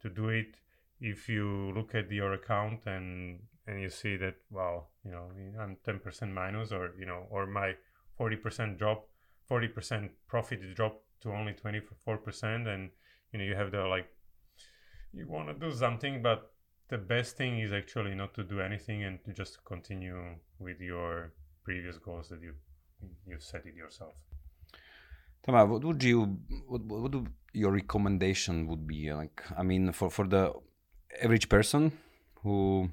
to 0.00 0.08
do 0.08 0.28
it 0.28 0.56
if 1.00 1.28
you 1.28 1.72
look 1.74 1.94
at 1.94 2.10
your 2.10 2.34
account 2.34 2.80
and 2.86 3.40
and 3.66 3.80
you 3.80 3.88
see 3.88 4.16
that 4.16 4.36
well 4.50 4.90
you 5.04 5.10
know 5.10 5.28
i'm 5.60 5.76
10% 5.86 6.32
minus 6.32 6.72
or 6.72 6.92
you 6.98 7.06
know 7.06 7.26
or 7.30 7.46
my 7.46 7.72
40% 8.20 8.78
drop 8.78 9.08
40% 9.50 10.10
profit 10.28 10.74
drop 10.74 11.02
to 11.20 11.32
only 11.32 11.52
24% 11.52 12.66
and 12.68 12.90
you 13.32 13.38
know 13.38 13.44
you 13.44 13.54
have 13.54 13.72
the 13.72 13.84
like 13.84 14.06
you 15.12 15.26
want 15.26 15.48
to 15.48 15.54
do 15.54 15.74
something 15.74 16.22
but 16.22 16.52
the 16.88 16.98
best 16.98 17.36
thing 17.36 17.58
is 17.58 17.72
actually 17.72 18.14
not 18.14 18.34
to 18.34 18.44
do 18.44 18.60
anything 18.60 19.04
and 19.04 19.24
to 19.24 19.32
just 19.32 19.64
continue 19.64 20.36
with 20.58 20.80
your 20.80 21.32
previous 21.64 21.98
goals 21.98 22.28
that 22.28 22.40
you 22.42 22.54
you 23.26 23.36
set 23.38 23.66
it 23.66 23.74
yourself. 23.74 24.14
Tama, 25.44 25.66
what 25.66 25.84
would 25.84 26.02
you 26.02 26.38
what 26.66 26.82
what 26.82 27.12
would 27.12 27.28
your 27.52 27.72
recommendation 27.72 28.66
would 28.66 28.86
be 28.86 29.12
like? 29.12 29.42
I 29.56 29.62
mean, 29.62 29.92
for 29.92 30.10
for 30.10 30.26
the 30.26 30.52
average 31.22 31.48
person 31.48 31.92
who 32.42 32.90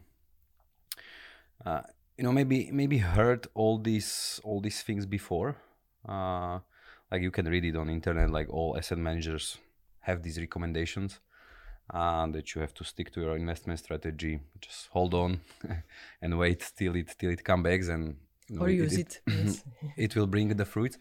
uh, 1.66 1.82
you 2.18 2.24
know 2.24 2.32
maybe 2.32 2.70
maybe 2.72 2.98
heard 2.98 3.48
all 3.54 3.78
these 3.78 4.42
all 4.44 4.60
these 4.60 4.82
things 4.82 5.06
before. 5.06 5.56
Uh, 6.08 6.60
like 7.12 7.22
you 7.22 7.32
can 7.32 7.48
read 7.48 7.66
it 7.66 7.76
on 7.76 7.90
internet. 7.90 8.30
Like 8.30 8.50
all 8.50 8.78
asset 8.78 8.98
managers 8.98 9.58
have 10.02 10.22
these 10.24 10.38
recommendations. 10.40 11.20
Uh, 11.90 12.26
that 12.28 12.56
you 12.56 12.62
have 12.62 12.74
to 12.74 12.86
stick 12.86 13.12
to 13.12 13.20
your 13.20 13.36
investment 13.36 13.78
strategy. 13.78 14.40
Just 14.62 14.88
hold 14.92 15.14
on 15.14 15.42
and 16.22 16.40
wait 16.40 16.72
till 16.78 16.96
it 16.96 17.16
till 17.18 17.32
it 17.32 17.44
comes 17.44 17.64
back 17.64 17.82
and 17.90 18.16
you 18.48 18.56
know, 18.56 18.64
or 18.64 18.70
use 18.70 18.98
it. 18.98 19.22
it, 19.28 19.46
yes. 19.46 19.64
it 19.98 20.16
will 20.16 20.28
bring 20.28 20.48
the 20.50 20.66
fruit. 20.66 20.98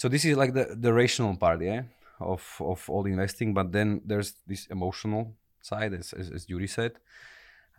So 0.00 0.08
this 0.08 0.24
is 0.24 0.34
like 0.34 0.54
the, 0.54 0.74
the 0.80 0.94
rational 0.94 1.36
part, 1.36 1.60
yeah, 1.60 1.82
of 2.20 2.42
of 2.60 2.88
all 2.88 3.04
investing. 3.04 3.52
But 3.52 3.70
then 3.70 4.00
there's 4.02 4.32
this 4.46 4.66
emotional 4.68 5.36
side, 5.60 5.92
as 5.92 6.14
as, 6.14 6.30
as 6.30 6.48
Yuri 6.48 6.68
said, 6.68 6.92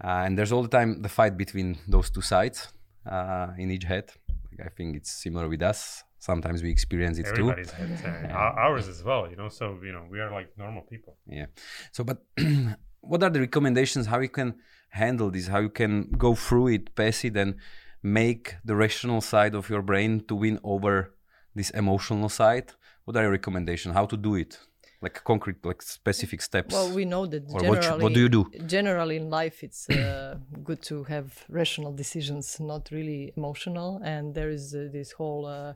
uh, 0.04 0.26
and 0.26 0.38
there's 0.38 0.52
all 0.52 0.62
the 0.62 0.74
time 0.78 1.02
the 1.02 1.10
fight 1.10 1.36
between 1.36 1.80
those 1.88 2.12
two 2.12 2.22
sides 2.22 2.68
uh, 3.10 3.48
in 3.58 3.72
each 3.72 3.86
head. 3.86 4.12
Like 4.52 4.68
I 4.68 4.70
think 4.70 4.98
it's 4.98 5.10
similar 5.10 5.50
with 5.50 5.64
us. 5.64 6.04
Sometimes 6.20 6.62
we 6.62 6.70
experience 6.70 7.18
it 7.18 7.26
Everybody's 7.26 7.72
too. 7.72 7.76
Head, 7.76 8.32
ours 8.32 8.88
as 8.88 9.04
well, 9.04 9.28
you 9.28 9.36
know. 9.36 9.50
So 9.50 9.80
you 9.84 9.92
know 9.92 10.06
we 10.08 10.20
are 10.20 10.32
like 10.32 10.50
normal 10.56 10.84
people. 10.84 11.18
Yeah. 11.26 11.48
So, 11.92 12.04
but 12.04 12.18
what 13.02 13.24
are 13.24 13.32
the 13.32 13.40
recommendations? 13.40 14.06
How 14.06 14.20
you 14.20 14.30
can 14.30 14.60
handle 14.90 15.32
this? 15.32 15.48
How 15.48 15.62
you 15.62 15.74
can 15.82 16.12
go 16.26 16.36
through 16.36 16.68
it, 16.68 16.94
pass 16.94 17.26
it, 17.26 17.36
and 17.36 17.56
make 18.04 18.58
the 18.64 18.76
rational 18.76 19.22
side 19.22 19.56
of 19.56 19.72
your 19.72 19.82
brain 19.82 20.24
to 20.28 20.36
win 20.36 20.60
over 20.64 21.16
this 21.56 21.70
emotional 21.72 22.30
side 22.30 22.74
what 23.06 23.18
are 23.18 23.24
your 23.24 23.32
recommendations? 23.32 23.94
How 23.94 24.06
to 24.06 24.18
do 24.18 24.36
it? 24.36 24.60
Like 25.02 25.24
concrete 25.24 25.66
like 25.66 25.82
specific 25.82 26.42
steps? 26.44 26.74
Well 26.74 26.92
we 26.92 27.06
know 27.06 27.26
that 27.26 27.44
or 27.50 27.64
what, 27.64 28.02
what 28.02 28.14
do 28.14 28.20
you 28.20 28.30
do? 28.30 28.46
generally 28.68 29.16
in 29.16 29.32
life 29.32 29.64
it's 29.64 29.90
uh, 29.90 30.38
good 30.64 30.82
to 30.84 31.04
have 31.06 31.44
rational 31.50 31.92
decisions 31.92 32.60
not 32.60 32.90
really 32.92 33.34
emotional. 33.36 34.00
And 34.04 34.36
there 34.36 34.52
is 34.52 34.76
uh, 34.76 34.90
this 34.94 35.12
whole 35.12 35.48
uh, 35.48 35.74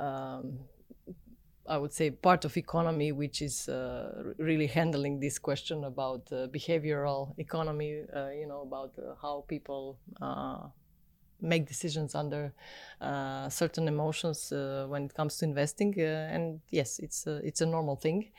um, 0.00 0.60
I 1.66 1.78
would 1.78 1.92
say 1.92 2.10
part 2.10 2.44
of 2.44 2.56
economy 2.56 3.10
which 3.10 3.42
is 3.42 3.68
uh, 3.68 4.34
really 4.38 4.68
handling 4.68 5.18
this 5.18 5.40
question 5.40 5.82
about 5.82 6.22
uh, 6.30 6.46
behavioral 6.46 7.36
economy, 7.38 8.02
uh, 8.14 8.28
you 8.28 8.46
know, 8.46 8.60
about 8.62 8.92
uh, 8.98 9.14
how 9.20 9.44
people 9.48 9.98
make 11.40 11.66
decisions 11.66 12.14
under 12.14 12.52
uh, 13.00 13.48
certain 13.48 13.88
emotions 13.88 14.52
uh, 14.52 14.86
when 14.88 15.04
it 15.04 15.14
comes 15.14 15.36
to 15.38 15.44
investing. 15.44 15.94
Uh, 15.98 16.32
and 16.32 16.60
yes, 16.70 16.98
it's 16.98 17.26
a, 17.26 17.36
it's 17.46 17.60
a 17.60 17.66
normal 17.66 17.96
thing. 17.96 18.30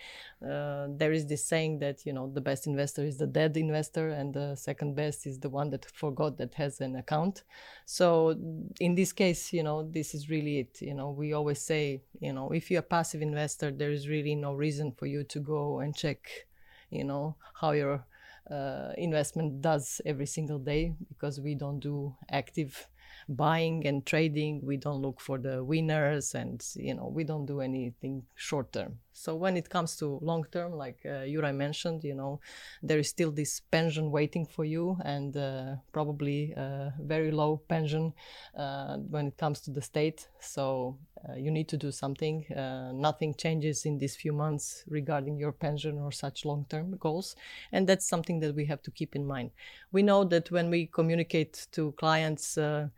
Uh, 0.41 0.87
there 0.89 1.11
is 1.11 1.25
this 1.25 1.43
saying 1.45 1.79
that 1.79 2.05
you 2.05 2.13
know 2.13 2.31
the 2.33 2.41
best 2.41 2.67
investor 2.67 3.03
is 3.03 3.17
the 3.17 3.27
dead 3.27 3.57
investor, 3.57 4.09
and 4.09 4.33
the 4.33 4.55
second 4.55 4.95
best 4.95 5.25
is 5.25 5.39
the 5.39 5.49
one 5.49 5.69
that 5.69 5.85
forgot 5.85 6.37
that 6.37 6.53
has 6.53 6.81
an 6.81 6.95
account. 6.95 7.43
So 7.85 8.35
in 8.79 8.95
this 8.95 9.13
case, 9.13 9.53
you 9.53 9.63
know, 9.63 9.83
this 9.83 10.13
is 10.15 10.29
really 10.29 10.59
it. 10.59 10.81
You 10.81 10.93
know, 10.93 11.11
we 11.11 11.33
always 11.33 11.61
say, 11.61 12.01
you 12.19 12.33
know, 12.33 12.51
if 12.51 12.71
you're 12.71 12.79
a 12.79 12.83
passive 12.83 13.21
investor, 13.21 13.71
there 13.71 13.91
is 13.91 14.07
really 14.07 14.35
no 14.35 14.53
reason 14.53 14.91
for 14.91 15.05
you 15.05 15.23
to 15.25 15.39
go 15.39 15.79
and 15.79 15.95
check, 15.95 16.47
you 16.89 17.03
know, 17.03 17.35
how 17.53 17.71
your 17.71 18.05
uh, 18.51 18.91
investment 18.97 19.61
does 19.61 20.01
every 20.05 20.25
single 20.27 20.59
day 20.59 20.95
because 21.09 21.39
we 21.39 21.55
don't 21.55 21.79
do 21.79 22.15
active 22.31 22.87
buying 23.29 23.85
and 23.87 24.05
trading. 24.05 24.61
We 24.63 24.77
don't 24.77 25.01
look 25.01 25.19
for 25.21 25.37
the 25.37 25.63
winners 25.63 26.35
and 26.35 26.63
you 26.75 26.93
know 26.93 27.07
we 27.07 27.23
don't 27.23 27.45
do 27.45 27.61
anything 27.61 28.23
short 28.35 28.71
term 28.73 28.99
so 29.15 29.35
when 29.35 29.55
it 29.55 29.69
comes 29.69 29.95
to 29.95 30.19
long 30.21 30.43
term 30.51 30.73
like 30.73 30.99
uh, 31.05 31.23
mentioned 31.53 32.03
you 32.03 32.13
know 32.13 32.39
there 32.83 32.99
is 32.99 33.09
still 33.09 33.31
this 33.31 33.61
pension 33.71 34.11
waiting 34.11 34.45
for 34.45 34.65
you 34.65 34.97
and 35.03 35.37
uh, 35.37 35.75
probably 35.91 36.51
a 36.51 36.93
very 36.99 37.31
low 37.31 37.57
pension 37.69 38.13
uh, 38.57 38.97
when 38.97 39.27
it 39.27 39.37
comes 39.37 39.61
to 39.61 39.71
the 39.71 39.81
state. 39.81 40.27
So 40.39 40.97
uh, 41.27 41.35
you 41.35 41.51
need 41.51 41.67
to 41.69 41.77
do 41.77 41.91
something. 41.91 42.45
Uh, 42.51 42.91
nothing 42.93 43.33
changes 43.35 43.85
in 43.85 43.97
these 43.97 44.15
few 44.15 44.33
months 44.33 44.83
regarding 44.87 45.37
your 45.37 45.51
pension 45.51 45.97
or 45.99 46.11
such 46.11 46.45
long 46.45 46.65
term 46.69 46.97
goals. 46.97 47.35
And 47.71 47.87
that's 47.87 48.07
something 48.07 48.39
that 48.41 48.55
we 48.55 48.65
have 48.65 48.81
to 48.83 48.91
keep 48.91 49.15
in 49.15 49.25
mind. 49.25 49.51
We 49.91 50.03
know 50.03 50.23
that 50.25 50.51
when 50.51 50.69
we 50.69 50.87
communicate 50.87 51.67
to 51.71 51.91
clients 51.93 52.57
uh, 52.57 52.89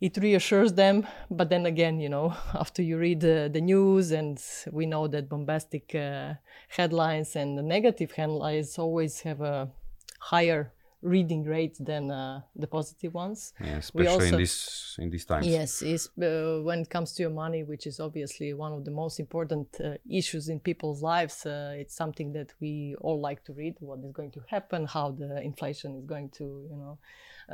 it 0.00 0.16
reassures 0.18 0.74
them 0.74 1.06
but 1.30 1.48
then 1.48 1.64
again 1.66 1.98
you 2.00 2.08
know 2.08 2.34
after 2.54 2.82
you 2.82 2.98
read 2.98 3.20
the, 3.20 3.48
the 3.52 3.60
news 3.60 4.10
and 4.10 4.42
we 4.70 4.84
know 4.86 5.06
that 5.06 5.28
bombastic 5.28 5.94
uh, 5.94 6.34
headlines 6.68 7.34
and 7.36 7.56
the 7.56 7.62
negative 7.62 8.12
headlines 8.12 8.78
always 8.78 9.20
have 9.20 9.40
a 9.40 9.68
higher 10.18 10.72
reading 11.14 11.42
rate 11.44 11.76
than 11.90 12.10
uh, 12.10 12.40
the 12.62 12.66
positive 12.66 13.12
ones 13.14 13.52
Yeah, 13.60 13.78
especially 13.78 14.08
also- 14.08 14.34
in 14.36 14.40
this 14.42 14.96
in 14.98 15.08
these 15.10 15.26
times. 15.32 15.46
Yes, 15.46 15.82
is 15.82 16.02
uh, 16.20 16.62
when 16.68 16.78
it 16.84 16.90
comes 16.96 17.08
to 17.14 17.22
your 17.24 17.34
money, 17.44 17.60
which 17.72 17.84
is 17.90 17.96
obviously 18.00 18.48
one 18.54 18.72
of 18.78 18.82
the 18.84 18.90
most 19.02 19.16
important 19.20 19.68
uh, 19.80 19.86
issues 20.20 20.44
in 20.52 20.58
people's 20.70 21.00
lives. 21.12 21.36
Uh, 21.46 21.80
it's 21.82 21.94
something 22.02 22.28
that 22.38 22.48
we 22.62 22.72
all 23.06 23.20
like 23.28 23.40
to 23.48 23.52
read: 23.62 23.74
what 23.88 23.98
is 24.06 24.12
going 24.18 24.32
to 24.38 24.40
happen, 24.54 24.80
how 24.96 25.06
the 25.22 25.30
inflation 25.50 25.90
is 25.98 26.04
going 26.14 26.28
to, 26.38 26.44
you 26.72 26.78
know, 26.82 26.94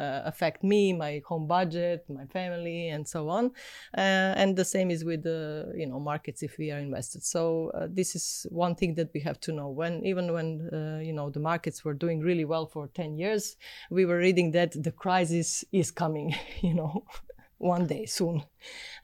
uh, 0.02 0.22
affect 0.32 0.60
me, 0.72 0.92
my 1.04 1.12
home 1.30 1.46
budget, 1.56 1.98
my 2.20 2.26
family, 2.38 2.80
and 2.94 3.02
so 3.14 3.20
on. 3.38 3.44
Uh, 4.02 4.40
and 4.40 4.56
the 4.56 4.64
same 4.74 4.88
is 4.94 5.00
with 5.10 5.22
the, 5.30 5.40
you 5.80 5.86
know, 5.90 6.00
markets 6.12 6.40
if 6.48 6.52
we 6.62 6.66
are 6.74 6.82
invested. 6.88 7.22
So 7.36 7.42
uh, 7.74 7.88
this 7.98 8.08
is 8.18 8.46
one 8.50 8.74
thing 8.80 8.92
that 8.98 9.10
we 9.14 9.20
have 9.28 9.38
to 9.46 9.50
know. 9.58 9.68
When 9.80 9.92
even 10.10 10.24
when 10.36 10.48
uh, 10.72 11.00
you 11.08 11.14
know 11.18 11.26
the 11.36 11.42
markets 11.52 11.78
were 11.84 11.96
doing 12.04 12.18
really 12.30 12.46
well 12.54 12.66
for 12.74 12.84
ten 13.00 13.10
years, 13.22 13.41
we 13.90 14.04
were 14.04 14.18
reading 14.18 14.52
that 14.52 14.70
the 14.82 14.92
crisis 14.92 15.64
is 15.72 15.90
coming. 15.90 16.34
You 16.62 16.74
know 16.74 17.04
one 17.62 17.86
day 17.86 18.06
soon. 18.06 18.42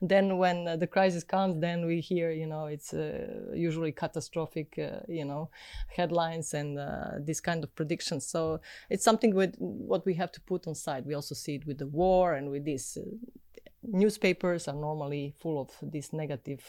Then 0.01 0.37
when 0.37 0.67
uh, 0.67 0.75
the 0.75 0.87
crisis 0.87 1.23
comes, 1.23 1.61
then 1.61 1.85
we 1.85 2.01
hear, 2.01 2.31
you 2.31 2.45
know, 2.45 2.65
it's 2.65 2.93
uh, 2.93 3.53
usually 3.53 3.93
catastrophic, 3.93 4.77
uh, 4.77 4.99
you 5.07 5.25
know, 5.25 5.49
headlines 5.87 6.53
and 6.53 6.77
uh, 6.77 7.11
this 7.19 7.39
kind 7.39 7.63
of 7.63 7.73
predictions. 7.75 8.25
So 8.27 8.59
it's 8.89 9.03
something 9.03 9.33
with 9.33 9.55
what 9.57 10.05
we 10.05 10.13
have 10.15 10.31
to 10.33 10.41
put 10.41 10.67
on 10.67 10.75
side. 10.75 11.05
We 11.05 11.15
also 11.15 11.35
see 11.35 11.55
it 11.55 11.65
with 11.65 11.77
the 11.77 11.87
war 11.87 12.33
and 12.33 12.51
with 12.51 12.65
this. 12.65 12.97
Uh, 12.97 13.03
newspapers 13.81 14.67
are 14.67 14.75
normally 14.75 15.33
full 15.39 15.57
of 15.61 15.69
this 15.81 16.11
negative. 16.11 16.63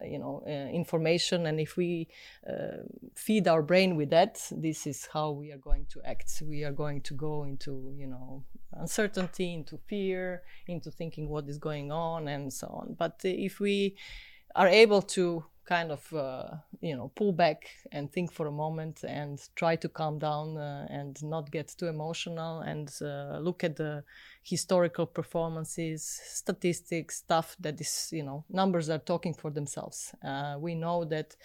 Uh, 0.00 0.06
you 0.06 0.18
know, 0.18 0.42
uh, 0.46 0.50
information, 0.50 1.46
and 1.46 1.60
if 1.60 1.76
we 1.76 2.08
uh, 2.48 2.78
feed 3.14 3.46
our 3.46 3.62
brain 3.62 3.96
with 3.96 4.10
that, 4.10 4.40
this 4.50 4.86
is 4.86 5.08
how 5.12 5.30
we 5.30 5.52
are 5.52 5.58
going 5.58 5.86
to 5.90 6.00
act. 6.04 6.42
We 6.46 6.64
are 6.64 6.72
going 6.72 7.02
to 7.02 7.14
go 7.14 7.44
into, 7.44 7.92
you 7.96 8.06
know, 8.06 8.42
uncertainty, 8.72 9.52
into 9.52 9.78
fear, 9.86 10.42
into 10.66 10.90
thinking 10.90 11.28
what 11.28 11.48
is 11.48 11.58
going 11.58 11.92
on, 11.92 12.28
and 12.28 12.52
so 12.52 12.68
on. 12.68 12.96
But 12.98 13.20
if 13.24 13.60
we 13.60 13.96
are 14.54 14.68
able 14.68 15.02
to 15.02 15.44
kind 15.64 15.92
of 15.92 16.12
uh, 16.12 16.48
you 16.80 16.96
know 16.96 17.10
pull 17.14 17.32
back 17.32 17.70
and 17.92 18.12
think 18.12 18.32
for 18.32 18.46
a 18.46 18.52
moment 18.52 19.04
and 19.04 19.48
try 19.54 19.76
to 19.76 19.88
calm 19.88 20.18
down 20.18 20.56
uh, 20.56 20.86
and 20.90 21.22
not 21.22 21.50
get 21.50 21.68
too 21.78 21.86
emotional 21.86 22.60
and 22.60 22.92
uh, 23.02 23.38
look 23.38 23.62
at 23.62 23.76
the 23.76 24.02
historical 24.42 25.06
performances 25.06 26.20
statistics 26.24 27.16
stuff 27.16 27.56
that 27.60 27.80
is 27.80 28.08
you 28.12 28.22
know 28.22 28.44
numbers 28.50 28.90
are 28.90 28.98
talking 28.98 29.34
for 29.34 29.50
themselves 29.50 30.14
uh, 30.24 30.56
we 30.58 30.74
know 30.74 31.04
that 31.04 31.36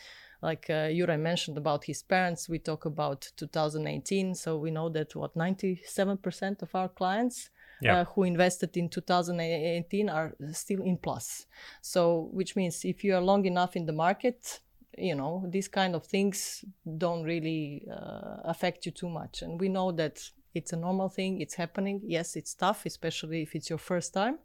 like 0.42 0.70
uh, 0.70 0.88
Juraj 0.90 1.20
mentioned 1.20 1.58
about 1.58 1.86
his 1.86 2.04
parents, 2.04 2.48
we 2.48 2.60
talk 2.60 2.86
about 2.86 3.32
2018. 3.38 4.36
So 4.36 4.58
we 4.58 4.70
know 4.72 4.90
that 4.90 5.16
what 5.16 5.36
97% 5.36 6.62
of 6.62 6.74
our 6.76 6.90
clients 6.90 7.50
Yeah. 7.82 8.02
uh, 8.02 8.06
who 8.06 8.24
invested 8.24 8.76
in 8.78 8.90
2018 8.90 10.10
are 10.10 10.34
still 10.52 10.82
in 10.82 10.98
plus. 10.98 11.46
So 11.82 12.30
which 12.32 12.56
means 12.56 12.84
if 12.86 13.04
you 13.04 13.16
are 13.16 13.22
long 13.22 13.46
enough 13.46 13.76
in 13.76 13.86
the 13.86 13.94
market, 13.94 14.60
you 14.98 15.16
know 15.16 15.46
these 15.48 15.68
kind 15.68 15.94
of 15.96 16.06
things 16.06 16.66
don't 16.98 17.24
really 17.24 17.88
uh, 17.92 18.38
affect 18.46 18.86
you 18.86 18.92
too 18.92 19.10
much. 19.10 19.42
And 19.42 19.60
we 19.60 19.70
know 19.70 19.92
that 19.92 20.20
it's 20.56 20.74
a 20.74 20.78
normal 20.78 21.10
thing. 21.10 21.42
It's 21.42 21.54
happening. 21.56 22.02
Yes, 22.04 22.36
it's 22.36 22.54
tough, 22.56 22.86
especially 22.86 23.44
if 23.44 23.56
it's 23.56 23.70
your 23.70 23.80
first 23.80 24.14
time. 24.14 24.40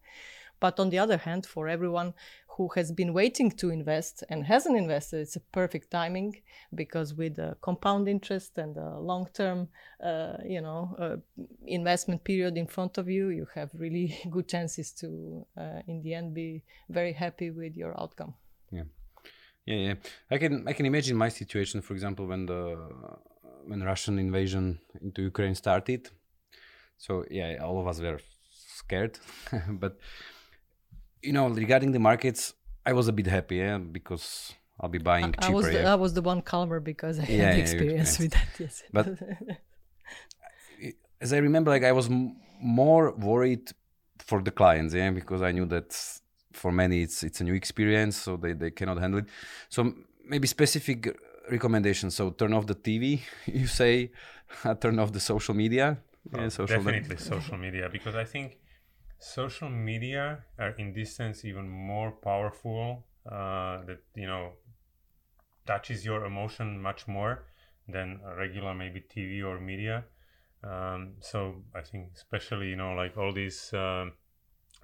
But 0.60 0.78
on 0.78 0.90
the 0.90 0.98
other 1.00 1.16
hand, 1.16 1.44
for 1.44 1.66
everyone 1.68 2.14
who 2.56 2.68
has 2.74 2.92
been 2.92 3.12
waiting 3.14 3.50
to 3.50 3.70
invest 3.70 4.24
and 4.28 4.44
hasn't 4.44 4.76
invested, 4.76 5.20
it's 5.20 5.36
a 5.36 5.40
perfect 5.40 5.90
timing 5.90 6.40
because 6.74 7.14
with 7.14 7.36
the 7.36 7.56
compound 7.62 8.08
interest 8.08 8.58
and 8.58 8.74
the 8.74 8.98
long-term, 8.98 9.68
uh, 10.04 10.36
you 10.44 10.60
know, 10.60 10.94
uh, 10.98 11.16
investment 11.66 12.22
period 12.24 12.56
in 12.56 12.66
front 12.66 12.98
of 12.98 13.08
you, 13.08 13.28
you 13.28 13.46
have 13.54 13.70
really 13.74 14.18
good 14.30 14.48
chances 14.48 14.92
to, 14.92 15.46
uh, 15.56 15.80
in 15.86 16.02
the 16.02 16.14
end, 16.14 16.34
be 16.34 16.62
very 16.90 17.12
happy 17.12 17.50
with 17.50 17.76
your 17.76 17.98
outcome. 18.00 18.34
Yeah, 18.70 18.84
yeah. 19.76 19.94
I 20.30 20.38
can 20.38 20.66
I 20.66 20.72
can 20.72 20.86
imagine 20.86 21.16
my 21.16 21.28
situation, 21.28 21.82
for 21.82 21.94
example, 21.94 22.26
when 22.26 22.46
the 22.46 22.76
when 23.64 23.82
Russian 23.82 24.18
invasion 24.18 24.80
into 25.00 25.22
Ukraine 25.22 25.54
started. 25.54 26.10
So 26.98 27.24
yeah, 27.30 27.58
all 27.62 27.80
of 27.80 27.86
us 27.86 28.00
were 28.00 28.20
scared, 28.50 29.18
but 29.68 29.98
you 31.22 31.32
know, 31.32 31.48
regarding 31.48 31.92
the 31.92 31.98
markets, 31.98 32.54
I 32.84 32.92
was 32.92 33.08
a 33.08 33.12
bit 33.12 33.26
happy, 33.26 33.56
yeah, 33.56 33.78
because 33.78 34.52
I'll 34.80 34.88
be 34.88 34.98
buying 34.98 35.32
I 35.38 35.46
cheaper. 35.46 35.52
was 35.54 35.64
the, 35.66 35.72
yeah. 35.74 35.92
I 35.92 35.94
was 35.94 36.12
the 36.14 36.22
one 36.22 36.42
calmer 36.42 36.80
because 36.80 37.18
I 37.18 37.24
Yeah, 37.24 37.36
had 37.50 37.54
yeah, 37.56 37.62
experience 37.64 38.18
with 38.18 38.32
that. 38.32 38.48
Yes, 38.58 38.82
But- 38.92 39.18
As 41.20 41.32
I 41.32 41.38
remember, 41.38 41.70
like 41.70 41.84
I 41.84 41.92
was 41.92 42.08
m- 42.10 42.34
more 42.60 43.12
worried 43.12 43.70
for 44.18 44.42
the 44.42 44.50
clients, 44.50 44.92
yeah, 44.94 45.10
because 45.10 45.40
I 45.40 45.52
knew 45.52 45.66
that 45.66 45.88
for 46.52 46.72
many 46.72 47.02
it's 47.02 47.22
it's 47.22 47.40
a 47.40 47.44
new 47.44 47.54
experience, 47.54 48.16
so 48.16 48.36
they 48.36 48.52
they 48.54 48.70
cannot 48.72 48.98
handle 48.98 49.20
it. 49.20 49.26
So 49.68 49.94
maybe 50.24 50.48
specific 50.48 51.16
recommendations. 51.50 52.16
So 52.16 52.30
turn 52.30 52.52
off 52.52 52.66
the 52.66 52.74
TV, 52.74 53.22
you 53.46 53.68
say, 53.68 54.10
turn 54.80 54.98
off 54.98 55.12
the 55.12 55.20
social 55.20 55.54
media. 55.54 55.98
Well, 56.30 56.42
yeah, 56.42 56.48
social 56.48 56.82
net- 56.82 57.08
definitely 57.08 57.16
social 57.18 57.56
media 57.56 57.88
because 57.88 58.16
I 58.16 58.24
think 58.24 58.58
social 59.22 59.70
media 59.70 60.44
are 60.58 60.74
in 60.78 60.92
this 60.92 61.14
sense 61.14 61.44
even 61.44 61.68
more 61.68 62.10
powerful 62.10 63.04
uh, 63.30 63.80
that 63.86 64.00
you 64.16 64.26
know 64.26 64.50
touches 65.64 66.04
your 66.04 66.24
emotion 66.24 66.82
much 66.82 67.06
more 67.06 67.44
than 67.88 68.18
regular 68.36 68.74
maybe 68.74 69.00
TV 69.00 69.44
or 69.44 69.60
media. 69.60 70.04
Um, 70.64 71.14
so 71.20 71.62
I 71.74 71.82
think 71.82 72.10
especially 72.16 72.68
you 72.68 72.76
know 72.76 72.94
like 72.94 73.16
all 73.16 73.32
these 73.32 73.72
um, 73.72 74.12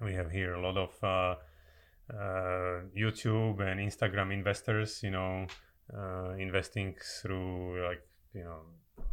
we 0.01 0.13
have 0.13 0.31
here 0.31 0.53
a 0.53 0.61
lot 0.61 0.77
of 0.77 1.03
uh, 1.03 1.35
uh, 2.13 2.81
YouTube 2.97 3.59
and 3.59 3.79
Instagram 3.81 4.31
investors 4.33 5.01
you 5.03 5.11
know 5.11 5.47
uh, 5.93 6.31
investing 6.37 6.95
through 7.21 7.85
like 7.85 8.07
you 8.33 8.43
know 8.45 8.61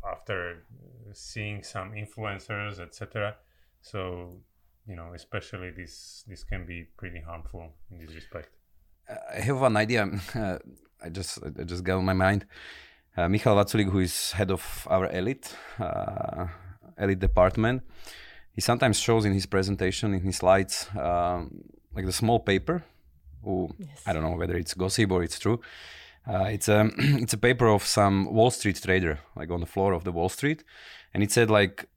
after 0.08 0.64
seeing 1.12 1.64
some 1.64 1.92
influencers 1.92 2.78
etc 2.78 3.34
so 3.80 4.36
you 4.88 4.96
know 4.96 5.12
especially 5.14 5.70
this 5.70 6.24
this 6.28 6.44
can 6.44 6.66
be 6.66 6.86
pretty 6.96 7.20
harmful 7.20 7.72
in 7.90 7.98
this 7.98 8.14
respect 8.14 8.50
I 9.08 9.40
have 9.40 9.60
one 9.60 9.76
idea. 9.76 10.08
Uh, 10.34 10.58
I 11.04 11.10
just 11.10 11.38
I 11.44 11.64
just 11.64 11.84
got 11.84 11.98
on 11.98 12.04
my 12.04 12.14
mind. 12.14 12.46
Uh, 13.16 13.28
Michal 13.28 13.54
Vaculik, 13.54 13.90
who 13.90 14.00
is 14.00 14.32
head 14.32 14.50
of 14.50 14.86
our 14.90 15.10
elite 15.12 15.54
uh, 15.78 16.46
elite 16.98 17.18
department, 17.18 17.82
he 18.52 18.60
sometimes 18.60 18.98
shows 18.98 19.24
in 19.24 19.32
his 19.32 19.46
presentation 19.46 20.14
in 20.14 20.20
his 20.20 20.36
slides 20.36 20.88
um, 20.98 21.62
like 21.94 22.06
the 22.06 22.12
small 22.12 22.40
paper. 22.40 22.84
Who 23.44 23.70
Yes. 23.78 24.02
I 24.06 24.12
don't 24.12 24.22
know 24.22 24.36
whether 24.36 24.56
it's 24.56 24.74
gossip 24.74 25.12
or 25.12 25.22
it's 25.22 25.38
true. 25.38 25.60
Uh, 26.26 26.48
it's 26.50 26.68
a 26.68 26.90
it's 26.98 27.34
a 27.34 27.38
paper 27.38 27.68
of 27.68 27.84
some 27.84 28.32
Wall 28.32 28.50
Street 28.50 28.80
trader, 28.82 29.20
like 29.36 29.50
on 29.50 29.60
the 29.60 29.66
floor 29.66 29.92
of 29.92 30.04
the 30.04 30.12
Wall 30.12 30.28
Street, 30.28 30.64
and 31.12 31.22
it 31.22 31.30
said 31.30 31.50
like 31.50 31.88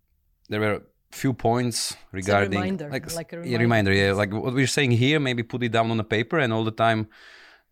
there 0.49 0.59
were 0.59 0.83
few 1.11 1.33
points 1.33 1.95
regarding 2.11 2.51
reminder, 2.51 2.89
like, 2.89 3.11
like 3.15 3.33
a 3.33 3.37
yeah, 3.37 3.57
reminder. 3.57 3.59
reminder 3.63 3.93
yeah 3.93 4.11
like 4.13 4.31
what 4.31 4.53
we're 4.53 4.67
saying 4.67 4.91
here 4.91 5.19
maybe 5.19 5.41
put 5.43 5.63
it 5.63 5.71
down 5.71 5.89
on 5.91 5.99
a 5.99 6.03
paper 6.03 6.37
and 6.37 6.53
all 6.53 6.63
the 6.63 6.71
time 6.71 7.07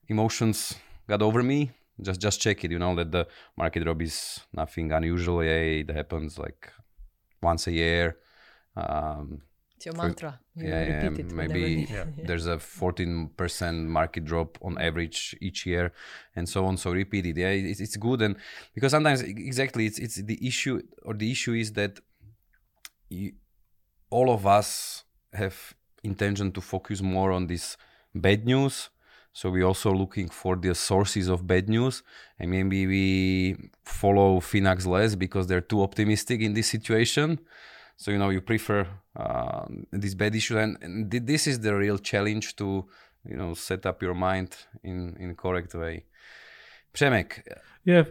emotions 0.08 0.76
got 1.08 1.22
over 1.22 1.44
me 1.44 1.72
just 2.02 2.20
just 2.20 2.42
check 2.42 2.64
it 2.64 2.72
you 2.72 2.80
know 2.80 2.96
that 2.96 3.12
the 3.12 3.28
market 3.56 3.84
drop 3.84 4.02
is 4.02 4.40
nothing 4.54 4.92
unusual 4.92 5.44
yeah 5.44 5.82
it 5.82 5.90
happens 5.92 6.38
like 6.40 6.72
once 7.42 7.68
a 7.68 7.72
year 7.72 8.18
um, 8.76 9.42
It's 9.76 9.86
your 9.86 9.96
So- 9.96 10.02
mantra. 10.02 10.40
You 10.56 10.68
yeah, 10.68 10.84
yeah, 10.88 11.04
repeat 11.04 11.20
it 11.20 11.32
whenever 11.34 11.54
maybe 11.54 11.88
Yeah. 11.92 12.06
there's 12.28 12.48
a 12.48 12.58
14% 12.58 13.86
market 14.00 14.26
drop 14.26 14.58
on 14.62 14.78
average 14.80 15.36
each 15.48 15.66
year 15.68 15.92
and 16.36 16.50
so 16.50 16.66
on 16.66 16.78
so 16.78 16.92
repeat 16.92 17.26
it 17.28 17.38
yeah 17.38 17.50
it's, 17.72 17.80
it's 17.86 17.96
good 17.98 18.22
and 18.26 18.36
because 18.74 18.92
sometimes 18.92 19.22
exactly 19.22 19.86
it's 19.86 20.00
it's 20.00 20.16
the 20.32 20.38
issue 20.50 20.82
or 21.06 21.14
the 21.14 21.30
issue 21.36 21.54
is 21.54 21.74
that 21.74 22.00
you, 23.10 23.34
all 24.10 24.30
of 24.32 24.46
us 24.46 25.04
have 25.34 25.74
intention 26.04 26.52
to 26.52 26.62
focus 26.62 27.02
more 27.02 27.32
on 27.32 27.48
this 27.48 27.78
bad 28.14 28.46
news. 28.46 28.90
So 29.34 29.52
we're 29.52 29.66
also 29.66 29.92
looking 29.92 30.30
for 30.30 30.56
the 30.56 30.74
sources 30.74 31.28
of 31.28 31.46
bad 31.46 31.70
news. 31.70 32.02
And 32.40 32.50
maybe 32.50 32.88
we 32.88 33.70
follow 33.86 34.40
finax 34.40 34.88
less 34.88 35.14
because 35.16 35.46
they're 35.48 35.62
too 35.62 35.84
optimistic 35.84 36.42
in 36.42 36.54
this 36.54 36.68
situation. 36.68 37.40
So 37.98 38.12
you 38.12 38.18
know 38.18 38.30
you 38.30 38.42
prefer 38.42 38.88
uh, 39.16 39.66
this 39.92 40.14
bad 40.14 40.36
issue 40.36 40.58
and, 40.58 40.78
and 40.82 41.10
thi- 41.12 41.20
this 41.20 41.48
is 41.48 41.60
the 41.60 41.76
real 41.76 41.98
challenge 41.98 42.56
to 42.58 42.86
you 43.26 43.36
know 43.36 43.56
set 43.56 43.86
up 43.86 44.02
your 44.04 44.14
mind 44.14 44.56
in 44.84 45.16
in 45.20 45.36
correct 45.36 45.74
way. 45.74 46.06
Przemek, 46.94 47.44
Yeah, 47.86 48.06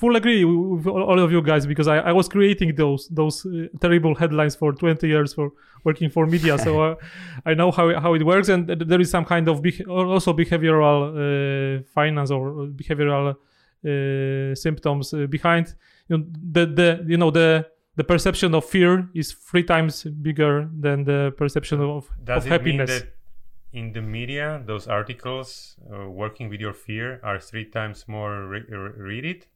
full 0.00 0.14
agree 0.16 0.44
with 0.44 0.86
all 0.86 1.18
of 1.26 1.30
you 1.34 1.40
guys 1.50 1.64
because 1.72 1.88
I, 1.94 1.96
I 2.10 2.12
was 2.12 2.26
creating 2.28 2.70
those 2.82 3.02
those 3.20 3.36
uh, 3.46 3.50
terrible 3.80 4.14
headlines 4.20 4.54
for 4.60 4.72
20 4.72 5.06
years 5.14 5.30
for 5.34 5.46
working 5.84 6.10
for 6.10 6.26
media, 6.26 6.54
so 6.58 6.70
uh, 6.82 6.94
I 7.50 7.54
know 7.54 7.70
how 7.78 7.86
it- 7.90 7.98
how 8.04 8.14
it 8.18 8.22
works, 8.32 8.48
and 8.54 8.66
there 8.90 9.00
is 9.00 9.10
some 9.10 9.24
kind 9.24 9.46
of 9.48 9.56
beh- 9.62 9.86
also 9.88 10.32
behavioral 10.32 10.98
uh, 11.14 11.82
finance 11.94 12.30
or 12.36 12.44
behavioral 12.80 13.26
uh, 13.32 14.54
symptoms 14.54 15.12
uh, 15.14 15.26
behind. 15.36 15.66
You 16.08 16.18
know, 16.18 16.24
the 16.52 16.64
the 16.66 16.88
you 17.12 17.16
know 17.16 17.30
the 17.30 17.66
the 17.96 18.04
perception 18.04 18.54
of 18.54 18.64
fear 18.64 19.08
is 19.14 19.32
three 19.50 19.62
times 19.64 20.04
bigger 20.26 20.68
than 20.80 21.04
the 21.04 21.32
perception 21.36 21.80
of, 21.80 22.10
Does 22.24 22.44
of 22.44 22.50
happiness. 22.50 22.90
In 23.74 23.92
the 23.92 24.00
media, 24.00 24.62
those 24.64 24.86
articles 24.86 25.76
uh, 25.92 26.08
working 26.08 26.48
with 26.48 26.60
your 26.60 26.72
fear 26.72 27.20
are 27.24 27.40
three 27.40 27.64
times 27.64 28.06
more 28.06 28.46
re- 28.46 28.64
re- 28.68 28.92
read 28.96 29.24
it? 29.24 29.48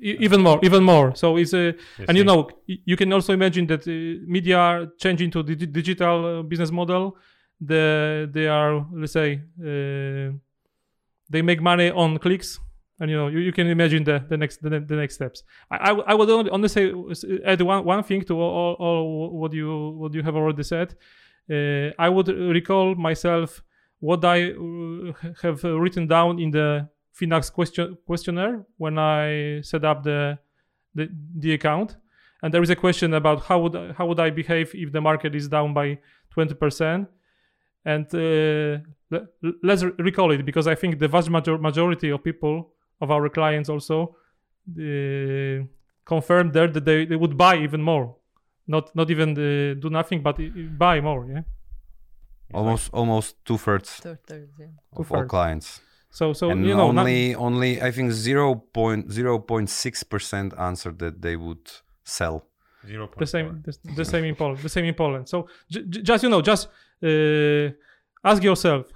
E- 0.00 0.16
even 0.20 0.40
more, 0.40 0.60
even 0.62 0.84
more. 0.84 1.14
So 1.16 1.36
it's 1.36 1.52
a 1.52 1.74
and 2.08 2.16
you 2.16 2.24
know 2.24 2.48
you 2.66 2.96
can 2.96 3.12
also 3.12 3.32
imagine 3.32 3.66
that 3.66 3.82
uh, 3.86 4.24
media 4.26 4.56
are 4.56 4.86
changing 4.98 5.30
to 5.32 5.42
the 5.42 5.54
digital 5.54 6.38
uh, 6.38 6.42
business 6.42 6.70
model 6.70 7.16
the 7.60 8.28
they 8.32 8.46
are 8.46 8.86
let's 8.92 9.12
say 9.12 9.40
uh, 9.60 10.32
they 11.30 11.42
make 11.42 11.60
money 11.60 11.90
on 11.90 12.18
clicks 12.18 12.58
and 13.00 13.10
you 13.10 13.16
know 13.16 13.28
you, 13.28 13.38
you 13.38 13.52
can 13.52 13.66
imagine 13.68 14.04
the, 14.04 14.24
the 14.28 14.36
next 14.36 14.62
the, 14.62 14.70
the 14.70 14.96
next 14.96 15.14
steps 15.14 15.42
I 15.70 15.90
I 15.90 16.14
would 16.14 16.30
only, 16.30 16.50
only 16.50 16.68
say 16.68 16.92
add 17.44 17.60
one, 17.62 17.84
one 17.84 18.02
thing 18.02 18.22
to 18.24 18.34
all, 18.40 18.74
all 18.78 19.30
what 19.30 19.52
you 19.52 19.90
what 19.96 20.14
you 20.14 20.22
have 20.22 20.36
already 20.36 20.62
said 20.62 20.92
uh, 20.92 20.96
i 21.50 22.08
would 22.08 22.28
recall 22.28 22.94
myself 22.94 23.62
what 24.00 24.24
i 24.24 24.50
uh, 24.50 25.12
have 25.42 25.62
written 25.64 26.06
down 26.06 26.38
in 26.38 26.50
the 26.50 26.88
finax 27.18 27.52
question 27.52 27.96
questionnaire 28.06 28.64
when 28.76 28.98
i 28.98 29.60
set 29.62 29.84
up 29.84 30.02
the 30.02 30.38
the, 30.94 31.08
the 31.38 31.52
account. 31.54 31.96
And 32.42 32.52
there 32.52 32.62
is 32.62 32.70
a 32.70 32.76
question 32.76 33.14
about 33.14 33.44
how 33.44 33.60
would 33.60 33.76
I, 33.76 33.92
how 33.92 34.06
would 34.06 34.20
I 34.20 34.30
behave 34.30 34.74
if 34.74 34.92
the 34.92 35.00
market 35.00 35.34
is 35.34 35.48
down 35.48 35.72
by 35.74 35.98
20% 36.36 37.06
and 37.86 38.06
uh, 38.14 38.78
le- 39.10 39.28
let's 39.62 39.82
re- 39.82 39.92
recall 39.98 40.30
it 40.32 40.44
because 40.44 40.66
I 40.66 40.74
think 40.74 40.98
the 40.98 41.08
vast 41.08 41.30
major- 41.30 41.58
majority 41.58 42.10
of 42.10 42.22
people 42.22 42.72
of 43.00 43.10
our 43.10 43.28
clients 43.28 43.68
also 43.68 44.16
uh, 44.70 45.64
confirmed 46.04 46.52
there 46.52 46.68
that 46.68 46.84
they, 46.84 47.06
they 47.06 47.16
would 47.16 47.36
buy 47.36 47.56
even 47.56 47.82
more 47.82 48.16
not 48.66 48.94
not 48.94 49.10
even 49.10 49.30
uh, 49.30 49.74
do 49.80 49.88
nothing 49.90 50.22
but 50.22 50.38
i- 50.38 50.52
i- 50.56 50.68
buy 50.78 51.00
more 51.00 51.26
yeah? 51.32 51.42
Almost 52.52 52.90
almost 52.92 53.36
two 53.44 53.58
thirds 53.58 53.90
Third, 54.00 54.18
third, 54.26 54.48
yeah. 54.58 54.66
of 54.92 54.98
all 54.98 55.04
Two-thirds. 55.04 55.30
clients. 55.30 55.80
So 56.10 56.32
so 56.32 56.50
and 56.50 56.64
you 56.66 56.74
know 56.76 56.92
not- 56.92 57.00
only 57.06 57.34
only 57.34 57.82
i 57.82 57.90
think 57.90 58.12
0.06 58.12 60.04
percent 60.08 60.54
answered 60.58 60.98
that 60.98 61.20
they 61.22 61.36
would 61.36 61.70
sell. 62.04 62.46
Zero 62.86 63.08
the 63.18 63.26
same 63.26 63.62
the, 63.64 63.72
the 63.96 64.04
same 64.04 64.24
in 64.24 64.34
Poland 64.34 64.58
the 64.62 64.68
same 64.68 64.84
in 64.84 64.94
Poland. 64.94 65.28
So 65.28 65.48
j- 65.70 65.84
j- 65.88 66.02
just 66.02 66.22
you 66.22 66.28
know 66.30 66.42
just 66.42 66.68
uh, 67.02 67.70
ask 68.22 68.42
yourself 68.42 68.86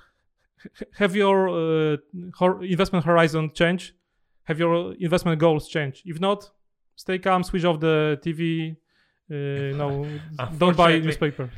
have 0.98 1.16
your 1.16 1.48
uh, 1.48 1.96
hor- 2.38 2.62
investment 2.64 3.04
horizon 3.04 3.50
changed 3.54 3.94
have 4.44 4.58
your 4.58 4.94
investment 5.00 5.38
goals 5.40 5.68
changed 5.68 6.02
if 6.04 6.20
not 6.20 6.50
stay 6.96 7.18
calm 7.18 7.42
switch 7.42 7.64
off 7.64 7.80
the 7.80 8.18
TV 8.24 8.76
no 9.30 9.88
don't 10.58 10.76
buy 10.76 10.92
Unfortunately- 10.92 11.00
newspaper 11.00 11.50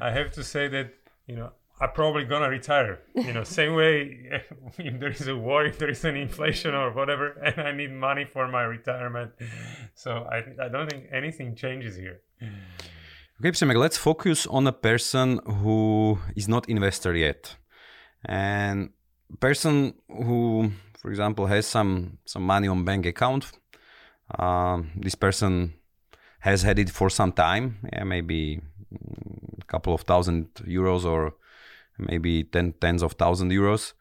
I 0.00 0.10
have 0.10 0.30
to 0.32 0.44
say 0.44 0.68
that 0.68 0.94
you 1.26 1.36
know 1.36 1.50
I'm 1.80 1.90
probably 1.90 2.24
gonna 2.24 2.48
retire. 2.48 3.00
You 3.16 3.32
know, 3.32 3.42
same 3.42 3.74
way 3.74 3.96
if 4.78 5.00
there 5.00 5.10
is 5.10 5.26
a 5.26 5.36
war, 5.36 5.64
if 5.66 5.78
there 5.78 5.90
is 5.90 6.04
an 6.04 6.14
inflation 6.16 6.74
or 6.74 6.92
whatever, 6.92 7.32
and 7.44 7.60
I 7.60 7.72
need 7.72 7.90
money 7.90 8.24
for 8.24 8.46
my 8.46 8.62
retirement. 8.62 9.32
So 9.94 10.10
I 10.36 10.38
I 10.64 10.68
don't 10.68 10.88
think 10.88 11.06
anything 11.12 11.56
changes 11.56 11.96
here. 11.96 12.20
Okay, 13.40 13.50
Przemek, 13.50 13.76
let's 13.76 13.96
focus 13.98 14.46
on 14.46 14.66
a 14.68 14.72
person 14.72 15.40
who 15.44 16.18
is 16.36 16.46
not 16.48 16.68
investor 16.68 17.16
yet, 17.16 17.56
and 18.24 18.90
person 19.40 19.94
who, 20.08 20.70
for 21.00 21.10
example, 21.10 21.46
has 21.46 21.66
some 21.66 22.18
some 22.24 22.44
money 22.46 22.68
on 22.68 22.84
bank 22.84 23.06
account. 23.06 23.50
Um, 24.38 24.90
this 25.04 25.16
person 25.16 25.72
has 26.42 26.62
had 26.62 26.78
it 26.78 26.90
for 26.90 27.08
some 27.08 27.32
time, 27.32 27.78
yeah, 27.92 28.04
maybe 28.04 28.60
mm, 28.92 29.60
a 29.60 29.64
couple 29.66 29.94
of 29.94 30.02
thousand 30.02 30.52
euros 30.66 31.04
or 31.04 31.34
maybe 31.98 32.44
ten 32.44 32.72
tens 32.80 33.02
of 33.02 33.12
thousand 33.12 33.50
euros, 33.50 33.92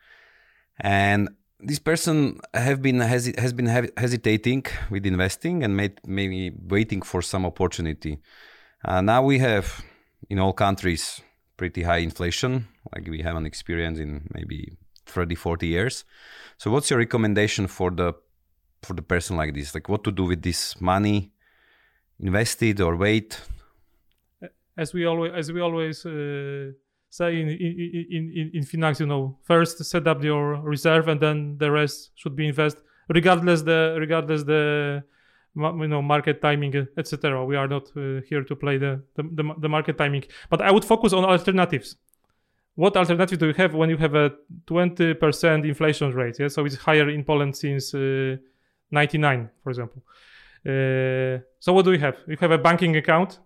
and 0.80 1.30
this 1.60 1.80
person 1.80 2.40
have 2.54 2.82
been 2.82 2.98
hesi- 2.98 3.38
has 3.38 3.54
been 3.54 3.68
hev- 3.68 3.92
hesitating 3.96 4.66
with 4.90 5.06
investing 5.06 5.64
and 5.64 5.78
made, 5.78 6.00
maybe 6.06 6.52
waiting 6.68 7.02
for 7.04 7.22
some 7.22 7.46
opportunity. 7.46 8.18
Uh, 8.84 9.02
now 9.02 9.22
we 9.22 9.38
have 9.38 9.84
in 10.30 10.40
all 10.40 10.54
countries 10.54 11.22
pretty 11.58 11.84
high 11.84 11.98
inflation, 11.98 12.68
like 12.92 13.08
we 13.08 13.22
haven't 13.22 13.46
experienced 13.46 14.02
in 14.02 14.28
maybe 14.34 14.78
30, 15.06 15.36
40 15.36 15.68
years. 15.68 16.06
So, 16.58 16.72
what's 16.72 16.90
your 16.90 16.98
recommendation 16.98 17.68
for 17.68 17.92
the 17.92 18.14
for 18.82 18.94
the 18.96 19.04
person 19.04 19.38
like 19.38 19.54
this? 19.54 19.76
Like, 19.76 19.88
what 19.90 20.04
to 20.06 20.12
do 20.12 20.24
with 20.26 20.42
this 20.42 20.82
money? 20.82 21.32
Invest 22.22 22.62
it 22.64 22.80
or 22.80 22.96
wait? 22.96 23.42
as 24.78 24.94
we 24.94 25.06
always 25.06 25.32
as 25.34 25.52
we 25.52 25.62
always 25.62 26.06
uh, 26.06 26.72
say 27.10 27.40
in 27.42 27.50
in, 27.50 28.06
in 28.18 28.24
in 28.40 28.52
in 28.54 28.64
Finax, 28.64 29.00
you 29.00 29.06
know, 29.06 29.38
first 29.44 29.84
set 29.84 30.08
up 30.08 30.24
your 30.24 30.62
reserve 30.62 31.08
and 31.08 31.20
then 31.20 31.58
the 31.58 31.70
rest 31.72 32.12
should 32.16 32.36
be 32.36 32.48
invest 32.48 32.78
regardless 33.10 33.62
the 33.62 33.96
regardless 34.00 34.44
the 34.44 35.04
you 35.56 35.88
know 35.88 36.02
market 36.02 36.42
timing 36.42 36.88
etc. 36.98 37.46
We 37.46 37.56
are 37.56 37.68
not 37.68 37.86
uh, 37.98 38.22
here 38.30 38.44
to 38.44 38.56
play 38.56 38.78
the, 38.78 39.04
the 39.16 39.24
the 39.38 39.44
the 39.64 39.70
market 39.70 39.98
timing, 39.98 40.24
but 40.50 40.62
I 40.62 40.72
would 40.72 40.86
focus 40.86 41.14
on 41.14 41.26
alternatives. 41.26 41.98
What 42.76 42.96
alternative 42.96 43.38
do 43.38 43.48
you 43.48 43.54
have 43.56 43.74
when 43.76 43.90
you 43.90 43.98
have 43.98 44.16
a 44.16 44.32
20% 44.66 45.68
inflation 45.68 46.14
rate? 46.14 46.38
Yeah, 46.40 46.48
so 46.48 46.64
it's 46.66 46.78
higher 46.78 47.10
in 47.10 47.26
Poland 47.26 47.54
since 47.58 47.94
uh, 47.94 48.38
99, 48.92 49.50
for 49.62 49.70
example. 49.72 50.02
Uh, 50.66 51.42
so 51.60 51.74
what 51.74 51.86
do 51.86 51.92
we 51.92 52.00
have? 52.00 52.18
We 52.28 52.36
have 52.40 52.52
a 52.52 52.58
banking 52.58 52.96
account 52.96 53.40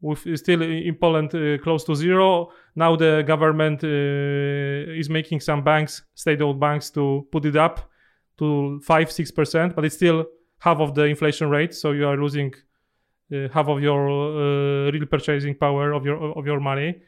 with 0.00 0.26
still 0.38 0.62
in 0.62 0.94
Poland 0.94 1.34
uh, 1.34 1.58
close 1.62 1.84
to 1.84 1.94
zero. 1.94 2.50
Now 2.74 2.96
the 2.96 3.22
government 3.26 3.84
uh, 3.84 4.98
is 4.98 5.10
making 5.10 5.40
some 5.40 5.62
banks, 5.62 6.02
state-owned 6.14 6.58
banks, 6.58 6.90
to 6.90 7.26
put 7.30 7.44
it 7.44 7.56
up 7.56 7.90
to 8.38 8.80
five, 8.80 9.12
six 9.12 9.30
percent, 9.30 9.74
but 9.74 9.84
it's 9.84 9.96
still 9.96 10.24
half 10.58 10.80
of 10.80 10.94
the 10.94 11.04
inflation 11.04 11.50
rate. 11.50 11.74
So 11.74 11.92
you 11.92 12.06
are 12.08 12.16
losing 12.16 12.54
uh, 13.32 13.48
half 13.52 13.68
of 13.68 13.82
your 13.82 14.08
uh, 14.08 14.90
real 14.90 15.06
purchasing 15.06 15.54
power 15.54 15.92
of 15.92 16.06
your 16.06 16.38
of 16.38 16.46
your 16.46 16.60
money. 16.60 17.02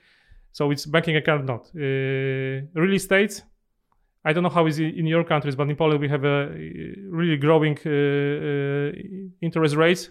So 0.53 0.71
it's 0.71 0.85
banking 0.85 1.17
account 1.17 1.47
not 1.47 1.71
uh, 1.75 2.61
real 2.75 2.95
estate. 2.95 3.43
I 4.25 4.33
don't 4.33 4.43
know 4.43 4.51
how 4.51 4.67
is 4.67 4.79
it 4.79 4.95
in 4.97 5.07
your 5.07 5.25
countries, 5.25 5.57
but 5.57 5.69
in 5.69 5.77
Poland 5.77 6.01
we 6.01 6.09
have 6.09 6.25
a 6.25 6.45
uh, 6.45 6.49
really 7.11 7.37
growing 7.37 7.77
uh, 7.85 7.91
uh, 7.91 8.93
interest 9.41 9.75
rates 9.75 10.11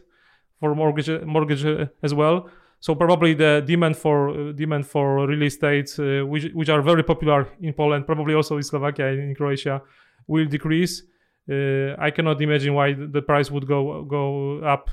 for 0.59 0.75
mortgage 0.75 1.09
mortgage 1.23 1.65
as 2.03 2.13
well. 2.13 2.49
So 2.81 2.95
probably 2.95 3.35
the 3.35 3.63
demand 3.65 3.95
for 3.95 4.29
uh, 4.29 4.51
demand 4.51 4.85
for 4.87 5.27
real 5.27 5.43
estate, 5.43 5.95
uh, 5.99 6.25
which 6.25 6.51
which 6.53 6.69
are 6.69 6.81
very 6.81 7.03
popular 7.03 7.47
in 7.61 7.73
Poland, 7.73 8.05
probably 8.05 8.33
also 8.33 8.57
in 8.57 8.63
Slovakia 8.63 9.07
and 9.07 9.19
in 9.19 9.35
Croatia, 9.35 9.81
will 10.27 10.45
decrease. 10.45 11.03
Uh, 11.49 11.95
I 11.97 12.11
cannot 12.11 12.41
imagine 12.41 12.73
why 12.73 12.93
the 12.93 13.21
price 13.21 13.49
would 13.49 13.65
go 13.67 14.03
go 14.03 14.59
up 14.59 14.89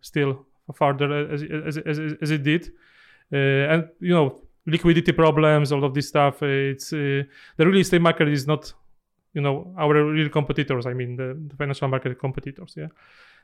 still 0.00 0.46
further 0.74 1.28
as, 1.32 1.42
as, 1.42 1.76
as, 1.78 1.98
as 2.22 2.30
it 2.30 2.42
did. 2.42 2.72
And 3.30 3.88
you 4.00 4.14
know 4.14 4.45
liquidity 4.66 5.12
problems, 5.12 5.72
all 5.72 5.84
of 5.84 5.94
this 5.94 6.08
stuff. 6.08 6.42
Uh, 6.42 6.72
it's 6.72 6.92
uh, 6.92 7.22
the 7.56 7.66
real 7.66 7.80
estate 7.80 8.02
market 8.02 8.28
is 8.28 8.46
not, 8.46 8.72
you 9.32 9.40
know, 9.40 9.74
our 9.78 10.04
real 10.04 10.28
competitors. 10.28 10.86
I 10.86 10.92
mean, 10.92 11.16
the, 11.16 11.38
the 11.48 11.56
financial 11.56 11.88
market 11.88 12.18
competitors. 12.18 12.74
Yeah. 12.76 12.88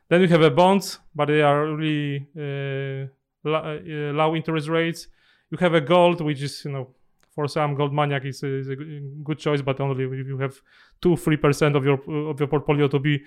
Then 0.08 0.20
we 0.20 0.28
have 0.28 0.42
a 0.42 0.50
bonds, 0.50 0.98
but 1.14 1.26
they 1.26 1.42
are 1.42 1.66
really 1.66 2.26
uh, 2.36 3.06
low 3.44 4.34
interest 4.34 4.68
rates. 4.68 5.08
You 5.50 5.58
have 5.58 5.74
a 5.74 5.80
gold, 5.80 6.20
which 6.20 6.42
is 6.42 6.64
you 6.64 6.72
know 6.72 6.94
for 7.34 7.48
some 7.48 7.74
gold 7.74 7.94
maniac 7.94 8.24
is, 8.24 8.42
is 8.42 8.68
a 8.68 8.76
good 9.22 9.38
choice, 9.38 9.62
but 9.62 9.80
only 9.80 10.04
if 10.04 10.26
you 10.26 10.38
have 10.38 10.60
two 11.00 11.16
three 11.16 11.36
percent 11.36 11.76
of 11.76 11.84
your 11.84 12.00
of 12.28 12.38
your 12.40 12.48
portfolio 12.48 12.88
to 12.88 12.98
be 12.98 13.22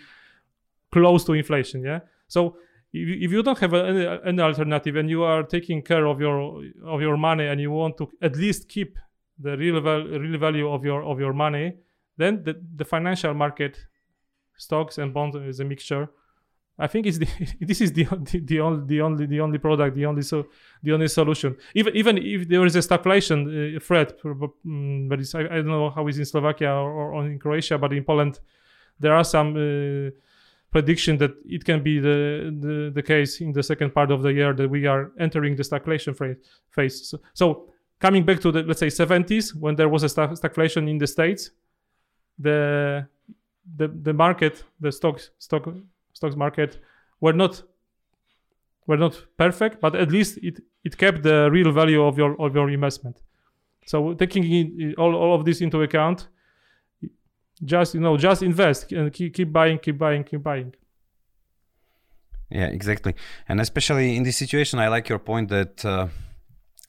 close 0.91 1.23
to 1.25 1.34
inflation. 1.34 1.84
Yeah. 1.84 1.99
So 2.27 2.58
if, 2.95 3.31
you 3.31 3.43
don't 3.43 3.58
have 3.60 3.73
any, 3.73 4.05
any 4.25 4.41
alternative 4.41 4.95
and 4.95 5.10
you 5.10 5.23
are 5.23 5.43
taking 5.43 5.81
care 5.81 6.05
of 6.05 6.19
your 6.19 6.63
of 6.84 7.01
your 7.01 7.17
money 7.17 7.47
and 7.47 7.60
you 7.60 7.71
want 7.71 7.97
to 7.97 8.10
at 8.21 8.36
least 8.36 8.69
keep 8.69 8.97
the 9.39 9.58
real 9.58 9.81
val- 9.81 10.08
real 10.08 10.39
value 10.39 10.69
of 10.69 10.86
your 10.86 11.03
of 11.03 11.19
your 11.19 11.34
money, 11.34 11.73
then 12.17 12.43
the, 12.43 12.60
the 12.75 12.86
financial 12.86 13.34
market, 13.34 13.77
stocks 14.58 14.97
and 14.97 15.13
bonds 15.13 15.36
is 15.36 15.60
a 15.60 15.65
mixture. 15.65 16.10
I 16.77 16.88
think 16.88 17.05
it's 17.05 17.17
the, 17.17 17.27
this 17.62 17.81
is 17.81 17.93
the, 17.93 18.03
the, 18.03 18.39
the 18.39 18.60
only 18.60 18.86
the 18.86 19.01
only 19.01 19.25
the 19.25 19.39
only 19.41 19.58
product 19.58 19.95
the 19.95 20.05
only 20.05 20.21
so 20.21 20.47
the 20.84 20.93
only 20.93 21.08
solution. 21.08 21.55
Even 21.73 21.95
even 21.95 22.17
if 22.17 22.47
there 22.47 22.65
is 22.65 22.75
a 22.75 22.79
stagflation 22.79 23.77
uh, 23.77 23.79
threat, 23.79 24.19
um, 24.23 25.08
but 25.10 25.19
I, 25.34 25.39
I, 25.39 25.55
don't 25.58 25.67
know 25.67 25.89
how 25.89 26.08
it's 26.08 26.17
in 26.17 26.25
Slovakia 26.25 26.73
or, 26.73 27.13
or, 27.13 27.25
in 27.25 27.39
Croatia, 27.39 27.77
but 27.77 27.93
in 27.93 28.03
Poland 28.03 28.39
there 28.99 29.13
are 29.13 29.23
some. 29.23 29.55
Uh, 29.55 30.12
prediction 30.75 31.17
that 31.17 31.33
it 31.45 31.63
can 31.63 31.81
be 31.81 31.99
the, 31.99 32.19
the, 32.65 32.91
the 32.93 33.01
case 33.01 33.39
in 33.39 33.53
the 33.53 33.63
second 33.63 33.93
part 33.93 34.11
of 34.11 34.21
the 34.21 34.33
year 34.39 34.51
that 34.53 34.69
we 34.69 34.85
are 34.85 35.03
entering 35.17 35.55
the 35.55 35.63
stagflation 35.63 36.13
phase. 36.75 37.07
So, 37.09 37.17
so 37.33 37.45
coming 38.05 38.25
back 38.25 38.41
to 38.41 38.51
the 38.51 38.61
let's 38.63 38.81
say 38.81 38.88
70s 38.88 39.55
when 39.55 39.75
there 39.75 39.88
was 39.88 40.03
a 40.03 40.07
stagflation 40.41 40.89
in 40.89 40.97
the 40.97 41.07
states, 41.07 41.51
the 42.38 43.07
the 43.79 43.88
the 44.07 44.13
market, 44.13 44.63
the 44.81 44.91
stocks 44.91 45.23
stock 45.38 45.63
stocks 46.11 46.35
market 46.35 46.71
were 47.21 47.38
not 47.43 47.63
were 48.88 48.99
not 49.05 49.13
perfect, 49.38 49.79
but 49.79 49.95
at 49.95 50.11
least 50.11 50.39
it 50.49 50.59
it 50.83 50.97
kept 50.97 51.23
the 51.23 51.49
real 51.57 51.71
value 51.71 52.03
of 52.03 52.17
your 52.17 52.31
of 52.45 52.53
your 52.53 52.69
investment. 52.69 53.17
So 53.85 54.13
taking 54.13 54.43
in, 54.43 54.95
all, 54.97 55.15
all 55.15 55.33
of 55.38 55.45
this 55.45 55.61
into 55.61 55.81
account, 55.83 56.27
just 57.63 57.93
you 57.93 58.01
know 58.01 58.17
just 58.17 58.43
invest 58.43 58.91
and 58.91 59.11
keep, 59.13 59.33
keep 59.33 59.51
buying 59.51 59.79
keep 59.79 59.97
buying 59.97 60.23
keep 60.23 60.43
buying. 60.43 60.73
Yeah 62.49 62.67
exactly. 62.67 63.15
And 63.47 63.59
especially 63.61 64.15
in 64.15 64.23
this 64.23 64.37
situation 64.37 64.79
i 64.79 64.87
like 64.87 65.09
your 65.09 65.19
point 65.19 65.49
that 65.49 65.83
uh, 65.85 66.07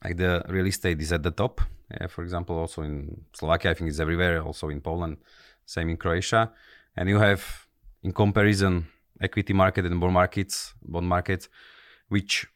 like 0.05 0.17
the 0.17 0.45
real 0.49 0.67
estate 0.67 1.01
is 1.01 1.13
at 1.13 1.23
the 1.23 1.31
top. 1.31 1.61
Yeah, 1.91 2.09
for 2.09 2.25
example 2.25 2.59
also 2.59 2.83
in 2.83 3.25
slovakia 3.33 3.71
i 3.71 3.75
think 3.75 3.89
it's 3.89 4.01
everywhere 4.01 4.43
also 4.43 4.69
in 4.71 4.81
poland 4.81 5.19
same 5.67 5.91
in 5.91 5.97
croatia. 5.97 6.53
And 6.97 7.09
you 7.09 7.19
have 7.19 7.67
in 8.03 8.13
comparison 8.13 8.87
equity 9.21 9.53
market 9.53 9.85
and 9.85 10.01
bond 10.01 10.15
markets 10.15 10.75
bond 10.83 11.09
markets 11.09 11.49
which 12.09 12.47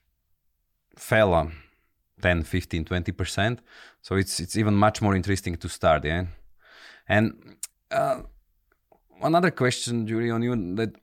fell 0.97 1.33
on 1.33 1.53
10 2.23 2.43
15 2.43 2.85
20% 2.85 3.59
so 4.03 4.17
it's 4.17 4.41
it's 4.41 4.57
even 4.57 4.75
much 4.75 5.01
more 5.01 5.15
interesting 5.15 5.57
to 5.57 5.69
start 5.69 6.05
yeah? 6.05 6.27
And 7.09 7.57
uh, 7.91 8.23
another 9.23 9.51
question, 9.51 10.07
Jury, 10.07 10.31
on 10.31 10.43
you 10.43 10.75
that 10.77 10.95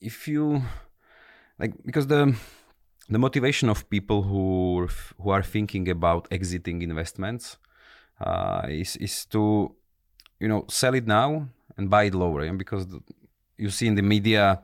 if 0.00 0.26
you 0.28 0.62
like 1.58 1.74
because 1.84 2.06
the 2.06 2.34
the 3.08 3.18
motivation 3.18 3.68
of 3.68 3.88
people 3.90 4.22
who 4.22 4.88
who 5.20 5.30
are 5.30 5.42
thinking 5.42 5.88
about 5.88 6.28
exiting 6.30 6.82
investments 6.82 7.58
uh, 8.20 8.66
is 8.68 8.96
is 8.96 9.26
to 9.26 9.74
you 10.40 10.48
know 10.48 10.64
sell 10.68 10.94
it 10.94 11.06
now 11.06 11.48
and 11.76 11.88
buy 11.90 12.04
it 12.04 12.14
lower, 12.14 12.44
yeah? 12.44 12.52
because 12.52 12.86
the, 12.86 13.00
you 13.56 13.70
see 13.70 13.86
in 13.86 13.94
the 13.94 14.02
media 14.02 14.60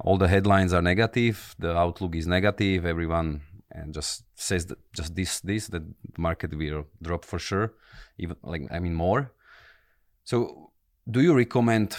all 0.00 0.18
the 0.18 0.28
headlines 0.28 0.74
are 0.74 0.82
negative, 0.82 1.54
the 1.58 1.74
outlook 1.74 2.14
is 2.14 2.26
negative, 2.26 2.84
everyone 2.84 3.40
and 3.70 3.92
just 3.94 4.24
says 4.34 4.66
that 4.66 4.78
just 4.92 5.14
this 5.14 5.40
this 5.40 5.68
that 5.68 5.82
the 5.86 6.20
market 6.20 6.56
will 6.56 6.86
drop 7.02 7.24
for 7.24 7.38
sure, 7.38 7.74
even 8.18 8.36
like 8.42 8.62
I 8.70 8.78
mean 8.78 8.94
more. 8.94 9.32
So 10.24 10.72
do 11.08 11.20
you 11.20 11.34
recommend 11.34 11.96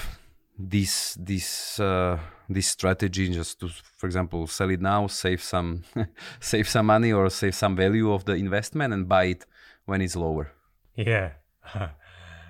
this 0.60 1.15
this 1.20 1.80
uh, 1.80 2.20
this 2.50 2.67
strategy 2.67 3.30
just 3.30 3.60
to 3.60 3.70
for 3.70 4.06
example 4.08 4.48
sell 4.48 4.70
it 4.70 4.82
now 4.82 5.08
save 5.08 5.41
some 5.41 5.84
save 6.39 6.67
some 6.67 6.88
money 6.88 7.13
or 7.13 7.30
save 7.30 7.56
some 7.56 7.76
value 7.76 8.12
of 8.12 8.26
the 8.26 8.34
investment 8.34 8.93
and 8.93 9.08
buy 9.08 9.26
it 9.26 9.46
when 9.86 10.02
it's 10.02 10.15
lower? 10.15 10.52
Yeah. 10.96 11.32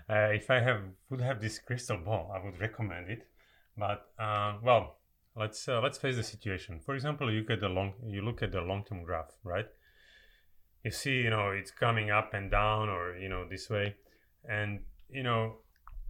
Uh, 0.09 0.29
if 0.31 0.49
i 0.49 0.61
have 0.61 0.83
would 1.09 1.19
have 1.19 1.41
this 1.41 1.59
crystal 1.59 1.97
ball 1.97 2.31
i 2.33 2.41
would 2.41 2.57
recommend 2.61 3.09
it. 3.09 3.27
But 3.77 4.05
uh, 4.17 4.53
well 4.63 4.99
let's 5.35 5.67
uh, 5.67 5.81
let's 5.81 5.97
face 5.97 6.15
the 6.15 6.23
situation. 6.23 6.79
For 6.79 6.95
example 6.95 7.29
you 7.29 7.43
get 7.43 7.59
the 7.59 7.67
long 7.67 7.91
you 8.07 8.21
look 8.21 8.41
at 8.41 8.53
the 8.53 8.61
long 8.61 8.85
term 8.85 9.03
graph 9.03 9.33
right? 9.43 9.65
You 10.85 10.91
see 10.91 11.15
you 11.15 11.29
know 11.29 11.49
it's 11.49 11.71
coming 11.71 12.09
up 12.09 12.33
and 12.33 12.49
down 12.49 12.87
or 12.87 13.17
you 13.17 13.27
know 13.27 13.45
this 13.49 13.69
way. 13.69 13.97
And 14.49 14.79
you 15.09 15.23
know 15.23 15.57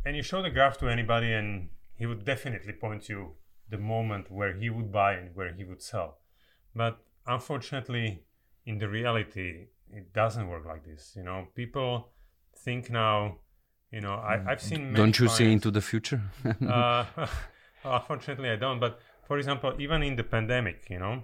and 0.07 0.15
you 0.15 0.23
show 0.23 0.41
the 0.41 0.49
graph 0.49 0.77
to 0.77 0.87
anybody 0.87 1.33
and 1.33 1.69
he 1.95 2.05
would 2.05 2.23
definitely 2.23 2.73
point 2.73 3.09
you 3.09 3.33
the 3.69 3.77
moment 3.77 4.31
where 4.31 4.53
he 4.53 4.69
would 4.69 4.91
buy 4.91 5.13
and 5.13 5.35
where 5.35 5.53
he 5.53 5.63
would 5.63 5.81
sell. 5.81 6.19
But 6.75 6.99
unfortunately 7.25 8.23
in 8.65 8.77
the 8.77 8.87
reality 8.87 9.67
it 9.91 10.13
doesn't 10.13 10.47
work 10.47 10.65
like 10.65 10.85
this 10.85 11.13
you 11.15 11.23
know? 11.23 11.47
People 11.55 12.09
think 12.57 12.89
now 12.89 13.39
you 13.91 14.01
know 14.01 14.13
I, 14.13 14.37
have 14.47 14.61
seen 14.61 14.93
don't 14.93 15.17
you 15.19 15.25
clients, 15.25 15.37
see 15.37 15.51
into 15.51 15.71
the 15.71 15.81
future? 15.81 16.21
uh, 16.45 17.05
unfortunately 17.83 18.49
i 18.49 18.55
don't 18.55 18.79
but 18.79 18.99
for 19.27 19.37
example 19.37 19.73
even 19.79 20.03
in 20.03 20.15
the 20.17 20.23
pandemic 20.23 20.87
you 20.89 20.99
know 20.99 21.23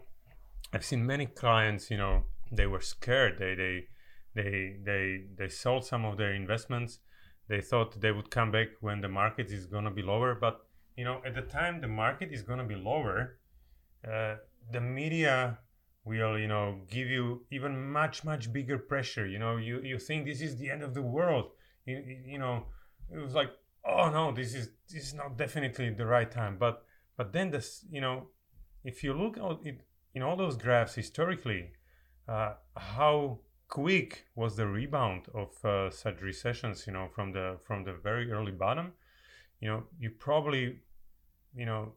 i've 0.72 0.86
seen 0.86 1.06
many 1.06 1.26
clients 1.26 1.92
you 1.92 1.98
know 1.98 2.24
they 2.56 2.68
were 2.68 2.82
scared. 2.82 3.38
They 3.40 3.56
they 3.56 3.88
they 4.36 4.76
they, 4.84 5.24
they 5.38 5.50
sold 5.50 5.86
some 5.86 6.06
of 6.06 6.18
their 6.18 6.34
investments 6.34 7.00
they 7.48 7.62
thought 7.62 8.00
they 8.02 8.12
would 8.12 8.30
come 8.30 8.52
back 8.52 8.68
when 8.82 9.02
the 9.02 9.10
market 9.10 9.52
is 9.52 9.66
going 9.66 9.84
to 9.84 9.92
be 9.92 10.02
lower 10.02 10.36
but 10.36 10.66
you 10.96 11.04
know 11.04 11.22
at 11.26 11.34
the 11.36 11.42
time 11.42 11.82
the 11.82 11.88
market 11.88 12.32
is 12.32 12.42
going 12.42 12.60
to 12.60 12.66
be 12.66 12.76
lower 12.76 13.38
uh, 14.12 14.36
the 14.72 14.82
media 14.82 15.58
will 16.06 16.38
you 16.38 16.48
know 16.48 16.82
give 16.90 17.08
you 17.08 17.46
even 17.52 17.92
much 17.92 18.24
much 18.24 18.52
bigger 18.52 18.78
pressure. 18.78 19.26
You 19.28 19.40
know 19.40 19.58
you 19.58 19.82
you 19.82 20.00
think 20.00 20.26
this 20.26 20.42
is 20.42 20.58
the 20.58 20.70
end 20.70 20.84
of 20.84 20.94
the 20.94 21.02
world. 21.02 21.52
You, 21.86 22.04
you 22.26 22.40
know 22.40 22.66
it 23.12 23.18
was 23.18 23.34
like 23.34 23.50
oh 23.86 24.10
no 24.10 24.32
this 24.32 24.54
is 24.54 24.70
this 24.90 25.08
is 25.08 25.14
not 25.14 25.38
definitely 25.38 25.90
the 25.92 26.06
right 26.06 26.30
time. 26.30 26.58
But 26.60 26.84
but 27.18 27.34
then 27.34 27.52
this 27.52 27.86
you 27.90 28.02
know 28.02 28.28
if 28.84 29.04
you 29.04 29.14
look 29.14 29.38
at 29.38 29.66
it, 29.66 29.82
in 30.14 30.22
all 30.22 30.36
those 30.36 30.58
graphs 30.58 30.96
historically 30.96 31.72
uh, 32.28 32.54
how 32.76 33.40
quick 33.74 34.26
was 34.36 34.56
the 34.56 34.68
rebound 34.68 35.24
of 35.34 35.66
uh, 35.66 35.90
such 35.90 36.22
recessions 36.22 36.86
you 36.86 36.94
know 36.94 37.08
from 37.08 37.32
the 37.32 37.58
from 37.64 37.84
the 37.84 37.94
very 37.94 38.32
early 38.32 38.52
bottom. 38.52 38.94
You 39.62 39.68
know 39.70 39.84
you 40.00 40.12
probably 40.12 40.78
you 41.56 41.66
know 41.66 41.94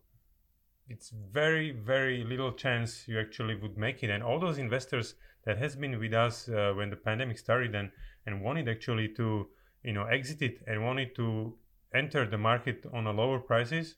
it's 0.88 1.10
very 1.10 1.72
very 1.72 2.24
little 2.24 2.52
chance 2.52 3.06
you 3.06 3.20
actually 3.20 3.56
would 3.56 3.76
make 3.76 4.02
it. 4.02 4.08
And 4.08 4.22
all 4.22 4.40
those 4.40 4.56
investors 4.56 5.16
that 5.44 5.58
has 5.58 5.76
been 5.76 5.98
with 5.98 6.14
us 6.14 6.48
uh, 6.48 6.72
when 6.74 6.88
the 6.88 6.96
pandemic 6.96 7.36
started 7.36 7.74
and 7.74 7.90
and 8.24 8.40
wanted 8.40 8.70
actually 8.70 9.08
to 9.08 9.46
you 9.84 9.92
know 9.92 10.04
exit 10.04 10.40
it 10.40 10.62
and 10.66 10.82
wanted 10.82 11.14
to 11.16 11.58
enter 11.94 12.26
the 12.26 12.38
market 12.38 12.86
on 12.94 13.06
a 13.06 13.12
lower 13.12 13.38
prices 13.38 13.96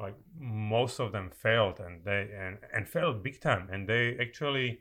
like 0.00 0.14
most 0.36 0.98
of 0.98 1.12
them 1.12 1.30
failed 1.30 1.78
and 1.78 2.04
they 2.04 2.28
and, 2.36 2.58
and 2.74 2.88
failed 2.88 3.22
big 3.22 3.40
time. 3.40 3.68
And 3.72 3.88
they 3.88 4.16
actually 4.20 4.80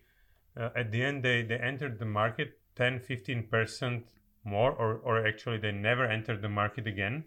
uh, 0.60 0.70
at 0.76 0.92
the 0.92 1.04
end 1.04 1.24
they, 1.24 1.42
they 1.44 1.58
entered 1.58 2.00
the 2.00 2.06
market 2.06 2.60
10 2.76 3.00
15% 3.00 4.04
more 4.44 4.72
or, 4.72 4.96
or 4.98 5.26
actually 5.28 5.58
they 5.58 5.72
never 5.72 6.06
entered 6.06 6.42
the 6.42 6.50
market 6.50 6.88
again 6.88 7.26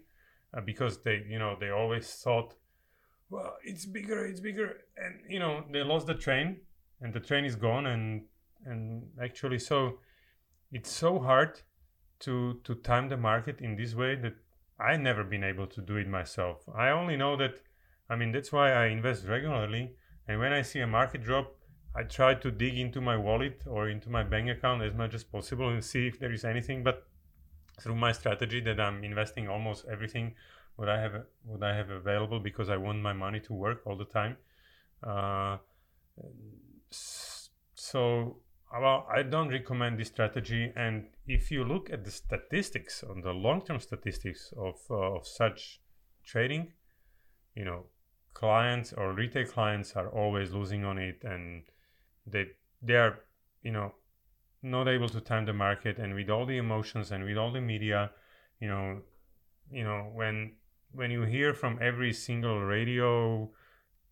uh, 0.55 0.61
because 0.61 1.03
they 1.03 1.23
you 1.27 1.39
know 1.39 1.55
they 1.59 1.69
always 1.69 2.07
thought 2.23 2.55
well 3.29 3.55
it's 3.63 3.85
bigger 3.85 4.25
it's 4.25 4.39
bigger 4.39 4.77
and 4.97 5.19
you 5.29 5.39
know 5.39 5.63
they 5.71 5.83
lost 5.83 6.07
the 6.07 6.13
train 6.13 6.57
and 6.99 7.13
the 7.13 7.19
train 7.19 7.45
is 7.45 7.55
gone 7.55 7.85
and 7.85 8.23
and 8.65 9.03
actually 9.21 9.59
so 9.59 9.99
it's 10.71 10.91
so 10.91 11.19
hard 11.19 11.61
to 12.19 12.59
to 12.63 12.75
time 12.75 13.09
the 13.09 13.17
market 13.17 13.59
in 13.59 13.75
this 13.75 13.95
way 13.95 14.15
that 14.15 14.35
I 14.79 14.97
never 14.97 15.23
been 15.23 15.43
able 15.43 15.67
to 15.67 15.81
do 15.81 15.97
it 15.97 16.07
myself. 16.07 16.67
I 16.75 16.89
only 16.89 17.15
know 17.15 17.35
that 17.37 17.61
I 18.09 18.15
mean 18.15 18.31
that's 18.31 18.51
why 18.51 18.71
I 18.71 18.87
invest 18.87 19.27
regularly 19.27 19.95
and 20.27 20.39
when 20.39 20.53
I 20.53 20.61
see 20.61 20.79
a 20.79 20.87
market 20.87 21.23
drop 21.23 21.55
I 21.95 22.03
try 22.03 22.35
to 22.35 22.51
dig 22.51 22.77
into 22.77 23.01
my 23.01 23.17
wallet 23.17 23.63
or 23.67 23.89
into 23.89 24.09
my 24.09 24.23
bank 24.23 24.49
account 24.49 24.81
as 24.81 24.93
much 24.93 25.13
as 25.13 25.23
possible 25.23 25.69
and 25.69 25.83
see 25.83 26.07
if 26.07 26.19
there 26.19 26.31
is 26.31 26.45
anything. 26.45 26.83
But 26.83 27.07
through 27.81 27.95
my 27.95 28.11
strategy 28.11 28.61
that 28.61 28.79
I'm 28.79 29.03
investing 29.03 29.49
almost 29.49 29.85
everything 29.91 30.35
what 30.75 30.89
I 30.89 30.99
have 31.01 31.25
what 31.43 31.63
I 31.63 31.75
have 31.75 31.89
available 31.89 32.39
because 32.39 32.69
I 32.69 32.77
want 32.77 32.99
my 33.01 33.13
money 33.13 33.39
to 33.41 33.53
work 33.53 33.81
all 33.85 33.97
the 33.97 34.05
time. 34.05 34.37
Uh, 35.03 35.57
So, 36.91 38.37
well, 38.71 39.05
I 39.13 39.23
don't 39.23 39.49
recommend 39.49 39.99
this 39.99 40.07
strategy. 40.07 40.71
And 40.75 41.07
if 41.27 41.51
you 41.51 41.63
look 41.63 41.89
at 41.89 42.03
the 42.05 42.11
statistics, 42.11 43.03
on 43.03 43.21
the 43.21 43.33
long-term 43.33 43.79
statistics 43.79 44.53
of 44.57 44.79
uh, 44.89 45.17
of 45.17 45.27
such 45.27 45.81
trading, 46.23 46.73
you 47.55 47.65
know, 47.65 47.85
clients 48.33 48.93
or 48.93 49.13
retail 49.13 49.45
clients 49.45 49.95
are 49.95 50.09
always 50.09 50.51
losing 50.51 50.85
on 50.85 50.97
it, 50.97 51.23
and 51.23 51.63
they 52.25 52.47
they 52.81 52.95
are, 52.95 53.19
you 53.63 53.71
know, 53.71 53.93
not 54.61 54.87
able 54.87 55.09
to 55.09 55.21
time 55.21 55.45
the 55.45 55.53
market. 55.53 55.97
And 55.97 56.13
with 56.13 56.29
all 56.29 56.45
the 56.45 56.57
emotions 56.57 57.11
and 57.11 57.23
with 57.23 57.37
all 57.37 57.51
the 57.51 57.61
media, 57.61 58.11
you 58.59 58.67
know, 58.67 59.01
you 59.71 59.83
know 59.83 60.09
when 60.13 60.53
when 60.91 61.11
you 61.11 61.23
hear 61.23 61.53
from 61.53 61.79
every 61.81 62.13
single 62.13 62.61
radio 62.61 63.49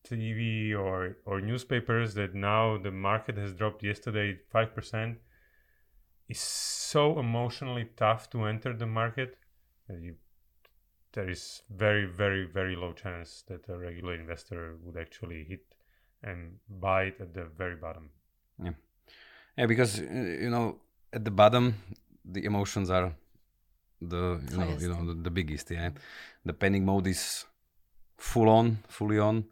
TV 0.08 0.74
or 0.74 1.18
or 1.26 1.42
newspapers 1.42 2.14
that 2.14 2.34
now 2.34 2.78
the 2.78 2.92
market 2.92 3.38
has 3.38 3.54
dropped 3.54 3.84
yesterday 3.84 4.38
five 4.50 4.74
percent 4.74 5.18
is 6.30 6.40
so 6.40 7.20
emotionally 7.20 7.90
tough 7.98 8.30
to 8.30 8.46
enter 8.46 8.74
the 8.74 8.86
market 8.86 9.38
that 9.88 10.00
you 10.00 10.16
there 11.14 11.30
is 11.30 11.64
very 11.70 12.06
very 12.06 12.46
very 12.46 12.76
low 12.76 12.94
chance 12.94 13.44
that 13.48 13.68
a 13.68 13.78
regular 13.78 14.14
investor 14.16 14.78
would 14.84 14.98
actually 14.98 15.44
hit 15.44 15.76
and 16.24 16.58
buy 16.70 17.04
it 17.04 17.18
at 17.22 17.34
the 17.34 17.46
very 17.58 17.76
bottom. 17.76 18.10
Yeah, 18.64 18.72
yeah, 19.58 19.66
because 19.68 20.00
uh, 20.00 20.04
you 20.44 20.50
know 20.50 20.78
at 21.14 21.24
the 21.26 21.32
bottom 21.32 21.76
the 22.26 22.44
emotions 22.46 22.90
are 22.90 23.14
the 24.02 24.40
you 24.52 24.58
know 24.58 24.66
Highest. 24.66 24.82
you 24.82 24.90
know 24.90 25.06
the, 25.06 25.14
the 25.22 25.30
biggest. 25.32 25.72
Yeah, 25.72 25.90
the 26.46 26.54
panic 26.54 26.84
mode 26.84 27.08
is 27.08 27.46
full 28.18 28.50
on, 28.50 28.80
fully 28.88 29.20
on. 29.20 29.46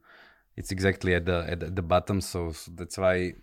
It's 0.55 0.71
exactly 0.71 1.13
at 1.15 1.25
the 1.25 1.45
at 1.49 1.59
the, 1.59 1.67
the 1.69 1.81
bottom, 1.81 2.19
so, 2.21 2.51
so 2.51 2.71
that's 2.75 2.97
why 2.97 3.33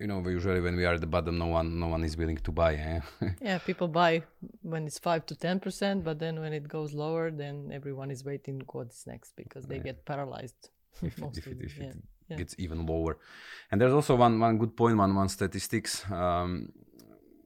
you 0.00 0.06
know 0.06 0.22
usually 0.28 0.60
when 0.60 0.76
we 0.76 0.84
are 0.84 0.94
at 0.94 1.00
the 1.00 1.06
bottom, 1.06 1.38
no 1.38 1.46
one 1.46 1.78
no 1.78 1.88
one 1.88 2.04
is 2.04 2.16
willing 2.16 2.36
to 2.38 2.52
buy. 2.52 2.74
Eh? 2.74 3.00
Yeah, 3.40 3.58
people 3.58 3.88
buy 3.88 4.22
when 4.62 4.86
it's 4.86 4.98
five 4.98 5.24
to 5.26 5.34
ten 5.36 5.60
percent, 5.60 6.04
but 6.04 6.18
then 6.18 6.40
when 6.40 6.52
it 6.52 6.68
goes 6.68 6.92
lower, 6.92 7.30
then 7.30 7.70
everyone 7.72 8.10
is 8.10 8.24
waiting 8.24 8.62
what's 8.72 9.06
next 9.06 9.34
because 9.36 9.66
they 9.66 9.76
Yeah. 9.76 9.82
get 9.90 10.04
paralyzed. 10.04 10.70
if, 11.02 11.16
it- 11.18 11.20
most 11.20 11.38
if, 11.38 11.46
of 11.46 11.52
it, 11.52 11.58
them, 11.58 11.66
if 11.66 11.78
yeah. 11.78 11.92
Yeah. 12.28 12.36
gets 12.36 12.54
even 12.58 12.86
lower. 12.86 13.18
And 13.70 13.80
there's 13.80 13.92
also 13.92 14.16
one 14.16 14.38
one 14.40 14.58
good 14.58 14.76
point, 14.76 14.96
one 14.96 15.14
one 15.14 15.28
statistics. 15.28 16.04
Um, 16.10 16.72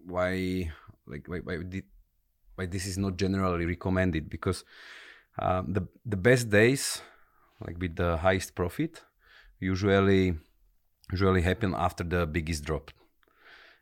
why 0.06 0.70
like 1.06 1.26
why 1.26 1.38
why, 1.38 1.56
did, 1.62 1.84
why 2.54 2.66
this 2.66 2.86
is 2.86 2.98
not 2.98 3.16
generally 3.16 3.66
recommended 3.66 4.28
because 4.28 4.64
um, 5.38 5.72
the 5.72 5.86
the 6.04 6.16
best 6.16 6.50
days, 6.50 7.02
like 7.66 7.78
with 7.80 7.96
the 7.96 8.16
highest 8.16 8.54
profit, 8.54 9.02
usually 9.60 10.34
usually 11.10 11.42
happen 11.42 11.74
after 11.76 12.04
the 12.04 12.26
biggest 12.26 12.64
drop. 12.64 12.90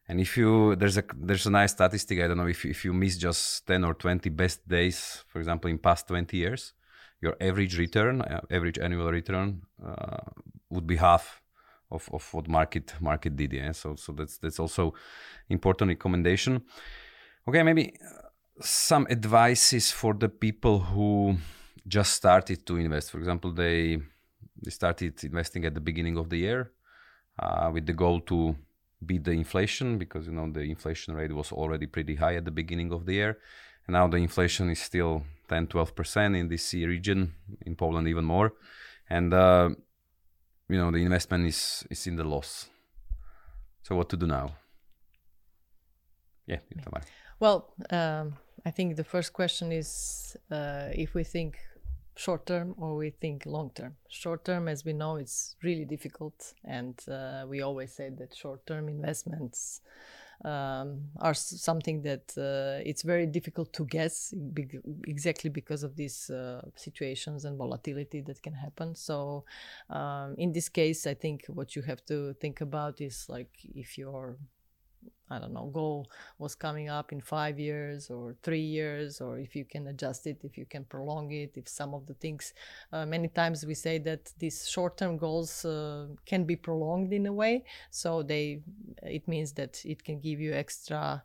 And 0.09 0.21
if 0.21 0.37
you 0.37 0.75
there's 0.77 0.97
a 0.97 1.05
there's 1.17 1.47
a 1.47 1.51
nice 1.51 1.73
statistic 1.73 2.21
I 2.21 2.27
don't 2.27 2.37
know 2.37 2.49
if 2.49 2.65
if 2.65 2.85
you 2.85 2.93
miss 2.93 3.17
just 3.17 3.67
ten 3.67 3.85
or 3.85 3.95
twenty 3.95 4.29
best 4.29 4.67
days, 4.67 5.25
for 5.29 5.39
example, 5.39 5.71
in 5.71 5.79
past 5.79 6.09
twenty 6.09 6.39
years, 6.39 6.73
your 7.21 7.37
average 7.41 7.79
return, 7.79 8.23
uh, 8.23 8.41
average 8.51 8.79
annual 8.79 9.11
return, 9.11 9.63
uh, 9.85 10.19
would 10.71 10.87
be 10.87 10.97
half 10.97 11.43
of, 11.91 12.09
of 12.13 12.33
what 12.33 12.49
market 12.49 12.95
market 13.01 13.37
did. 13.37 13.53
Yeah, 13.53 13.73
so 13.73 13.97
so 13.97 14.13
that's 14.13 14.39
that's 14.39 14.59
also 14.59 14.95
important 15.49 15.89
recommendation. 15.89 16.63
Okay, 17.49 17.63
maybe 17.63 17.95
uh, 18.01 18.29
some 18.61 19.07
advices 19.11 19.91
for 19.91 20.15
the 20.15 20.29
people 20.29 20.79
who 20.81 21.37
just 21.87 22.13
started 22.13 22.67
to 22.67 22.77
invest. 22.77 23.11
For 23.11 23.19
example, 23.19 23.53
they 23.53 23.99
they 24.63 24.71
started 24.71 25.23
investing 25.25 25.65
at 25.65 25.75
the 25.75 25.81
beginning 25.81 26.17
of 26.17 26.29
the 26.29 26.39
year 26.39 26.71
uh, 27.39 27.71
with 27.73 27.87
the 27.87 27.93
goal 27.93 28.21
to 28.21 28.55
beat 29.05 29.25
the 29.25 29.33
inflation 29.33 29.99
because 29.99 30.27
you 30.27 30.33
know 30.33 30.51
the 30.51 30.61
inflation 30.61 31.15
rate 31.15 31.33
was 31.33 31.53
already 31.53 31.87
pretty 31.87 32.15
high 32.15 32.35
at 32.37 32.45
the 32.45 32.51
beginning 32.51 32.93
of 32.93 33.07
the 33.07 33.15
year 33.15 33.39
and 33.87 33.95
now 33.95 34.07
the 34.07 34.19
inflation 34.19 34.69
is 34.69 34.79
still 34.79 35.23
10 35.51 35.67
12% 35.67 36.39
in 36.39 36.49
this 36.49 36.73
region 36.75 37.35
in 37.67 37.77
poland 37.77 38.09
even 38.09 38.25
more 38.25 38.53
and 39.11 39.35
uh, 39.35 39.69
you 40.69 40.79
know 40.79 40.91
the 40.91 41.05
investment 41.05 41.47
is 41.47 41.85
is 41.91 42.07
in 42.07 42.17
the 42.17 42.25
loss 42.25 42.71
so 43.83 43.97
what 43.97 44.09
to 44.09 44.17
do 44.17 44.27
now 44.27 44.55
yeah. 46.51 46.59
Well, 47.39 47.73
um, 47.91 48.35
I 48.67 48.71
think 48.71 48.97
the 48.97 49.05
first 49.05 49.33
question 49.33 49.73
is 49.73 50.37
uh, 50.51 50.89
if 50.93 51.15
we 51.15 51.23
think 51.23 51.59
short 52.17 52.45
term 52.45 52.75
or 52.77 52.97
we 52.97 53.11
think 53.11 53.47
long 53.47 53.71
term. 53.71 53.97
Short 54.09 54.45
term, 54.45 54.69
as 54.69 54.85
we 54.85 54.93
know, 54.93 55.17
it's 55.17 55.57
really 55.63 55.85
difficult, 55.85 56.55
and 56.65 56.99
uh, 57.09 57.45
we 57.49 57.63
always 57.63 57.93
say 57.93 58.11
that 58.11 58.35
short 58.35 58.67
term 58.67 58.89
investments 58.89 59.81
um, 60.45 61.03
are 61.21 61.35
something 61.35 62.03
that 62.03 62.33
uh, 62.39 62.83
it's 62.85 63.03
very 63.03 63.27
difficult 63.27 63.73
to 63.75 63.85
guess 63.85 64.33
beg- 64.37 64.81
exactly 65.07 65.51
because 65.51 65.83
of 65.83 65.97
these 65.97 66.31
uh, 66.31 66.63
situations 66.77 67.45
and 67.45 67.59
volatility 67.59 68.21
that 68.23 68.43
can 68.43 68.55
happen. 68.55 68.95
So, 68.95 69.45
um, 69.91 70.35
in 70.39 70.53
this 70.53 70.69
case, 70.69 71.07
I 71.07 71.15
think 71.15 71.45
what 71.49 71.77
you 71.77 71.83
have 71.83 72.05
to 72.07 72.35
think 72.35 72.61
about 72.61 73.01
is 73.01 73.27
like 73.29 73.51
if 73.75 73.99
you're 73.99 74.37
I 75.31 75.39
don't 75.39 75.53
know, 75.53 75.71
goal 75.73 76.11
was 76.39 76.55
coming 76.55 76.89
up 76.89 77.13
in 77.13 77.21
five 77.21 77.59
years 77.59 78.11
or 78.11 78.35
three 78.43 78.61
years, 78.61 79.21
or 79.21 79.39
if 79.39 79.55
you 79.55 79.65
can 79.65 79.87
adjust 79.87 80.27
it, 80.27 80.39
if 80.43 80.59
you 80.59 80.67
can 80.67 80.85
prolong 80.85 81.31
it, 81.31 81.53
if 81.57 81.69
some 81.69 81.95
of 81.95 82.07
the 82.07 82.15
things, 82.15 82.53
uh, 82.93 83.07
many 83.07 83.29
times 83.29 83.65
we 83.65 83.75
say 83.75 83.99
that 83.99 84.33
these 84.39 84.69
short-term 84.69 85.17
goals 85.17 85.65
uh, 85.65 86.07
can 86.27 86.45
be 86.45 86.57
prolonged 86.57 87.13
in 87.13 87.27
a 87.27 87.33
way. 87.33 87.65
So 87.91 88.23
they, 88.23 88.63
it 89.03 89.29
means 89.29 89.53
that 89.53 89.81
it 89.85 90.05
can 90.05 90.21
give 90.21 90.41
you 90.41 90.53
extra 90.53 91.23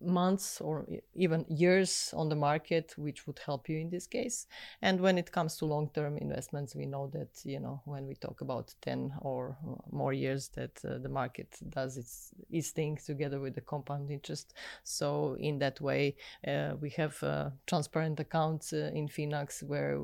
months 0.00 0.60
or 0.60 0.86
even 1.14 1.44
years 1.48 2.12
on 2.16 2.28
the 2.28 2.36
market, 2.36 2.94
which 2.96 3.26
would 3.26 3.38
help 3.44 3.68
you 3.68 3.78
in 3.78 3.90
this 3.90 4.06
case. 4.06 4.46
And 4.82 5.00
when 5.00 5.18
it 5.18 5.32
comes 5.32 5.56
to 5.58 5.66
long-term 5.66 6.18
investments, 6.18 6.74
we 6.74 6.86
know 6.86 7.08
that 7.12 7.28
you 7.44 7.60
know 7.60 7.80
when 7.84 8.06
we 8.06 8.14
talk 8.14 8.40
about 8.40 8.74
ten 8.80 9.12
or 9.20 9.56
more 9.90 10.12
years, 10.12 10.48
that 10.54 10.78
uh, 10.84 10.98
the 10.98 11.08
market 11.08 11.56
does 11.68 11.96
its 11.96 12.30
its 12.50 12.70
thing 12.70 12.98
together 13.04 13.40
with 13.40 13.54
the 13.54 13.60
compound 13.60 14.10
interest. 14.10 14.54
So 14.84 15.36
in 15.38 15.58
that 15.58 15.80
way, 15.80 16.16
uh, 16.46 16.74
we 16.80 16.90
have 16.90 17.22
uh, 17.22 17.50
transparent 17.66 18.20
accounts 18.20 18.72
uh, 18.72 18.90
in 18.94 19.08
Finax 19.08 19.62
where 19.62 19.98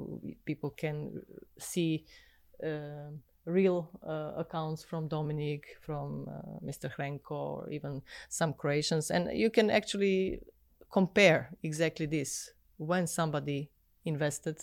people 0.44 0.70
can 0.70 1.22
see. 1.58 2.04
um 2.62 3.20
real 3.46 3.90
uh, 4.06 4.32
accounts 4.36 4.82
from 4.84 5.08
Dominic, 5.08 5.76
from 5.80 6.28
uh, 6.28 6.66
Mr. 6.66 6.90
Hrenko, 6.94 7.30
or 7.30 7.70
even 7.70 8.02
some 8.28 8.52
Croatians, 8.52 9.10
and 9.10 9.36
you 9.36 9.50
can 9.50 9.70
actually 9.70 10.40
compare 10.90 11.50
exactly 11.62 12.06
this 12.06 12.52
when 12.78 13.06
somebody 13.06 13.70
invested 14.04 14.58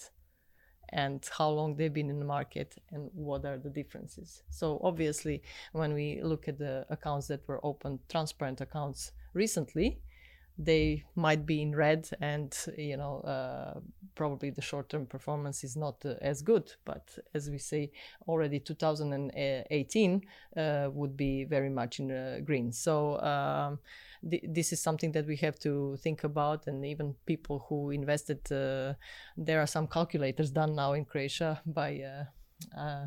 and 0.90 1.28
how 1.38 1.50
long 1.50 1.76
they've 1.76 1.94
been 1.94 2.10
in 2.10 2.20
the 2.20 2.26
market 2.26 2.76
and 2.92 3.10
what 3.14 3.46
are 3.46 3.58
the 3.58 3.70
differences. 3.70 4.44
So 4.50 4.80
obviously, 4.84 5.42
when 5.72 5.94
we 5.94 6.22
look 6.22 6.48
at 6.48 6.58
the 6.58 6.86
accounts 6.90 7.28
that 7.28 7.48
were 7.48 7.66
opened, 7.66 8.00
transparent 8.10 8.60
accounts 8.62 9.12
recently, 9.34 10.02
they 10.58 11.04
might 11.16 11.46
be 11.46 11.62
in 11.62 11.76
red 11.76 12.08
and 12.20 12.56
you 12.78 12.98
know 12.98 13.20
uh, 13.22 13.80
probably 14.16 14.50
the 14.50 14.62
short-term 14.62 15.06
performance 15.06 15.64
is 15.64 15.76
not 15.76 15.96
uh, 16.06 16.16
as 16.22 16.42
good. 16.42 16.72
But 16.86 17.18
as 17.34 17.50
we 17.50 17.58
say 17.58 17.92
already 18.28 18.60
2018 18.60 20.22
uh, 20.58 20.90
would 20.92 21.18
be 21.18 21.46
very 21.46 21.70
much 21.70 22.00
in 22.00 22.12
uh, 22.12 22.40
green. 22.44 22.72
So 22.72 23.20
um, 23.22 23.80
th- 24.30 24.44
this 24.48 24.74
is 24.74 24.82
something 24.82 25.12
that 25.14 25.26
we 25.26 25.38
have 25.38 25.58
to 25.60 25.98
think 25.98 26.24
about. 26.24 26.68
And 26.68 26.86
even 26.86 27.16
people 27.26 27.66
who 27.68 27.92
invested 27.92 28.40
uh, 28.52 28.94
there 29.38 29.62
are 29.62 29.68
some 29.68 29.88
calculators 29.88 30.52
done 30.52 30.76
now 30.76 30.94
in 30.94 31.06
croatia 31.06 31.62
by 31.66 32.02
uh, 32.78 33.06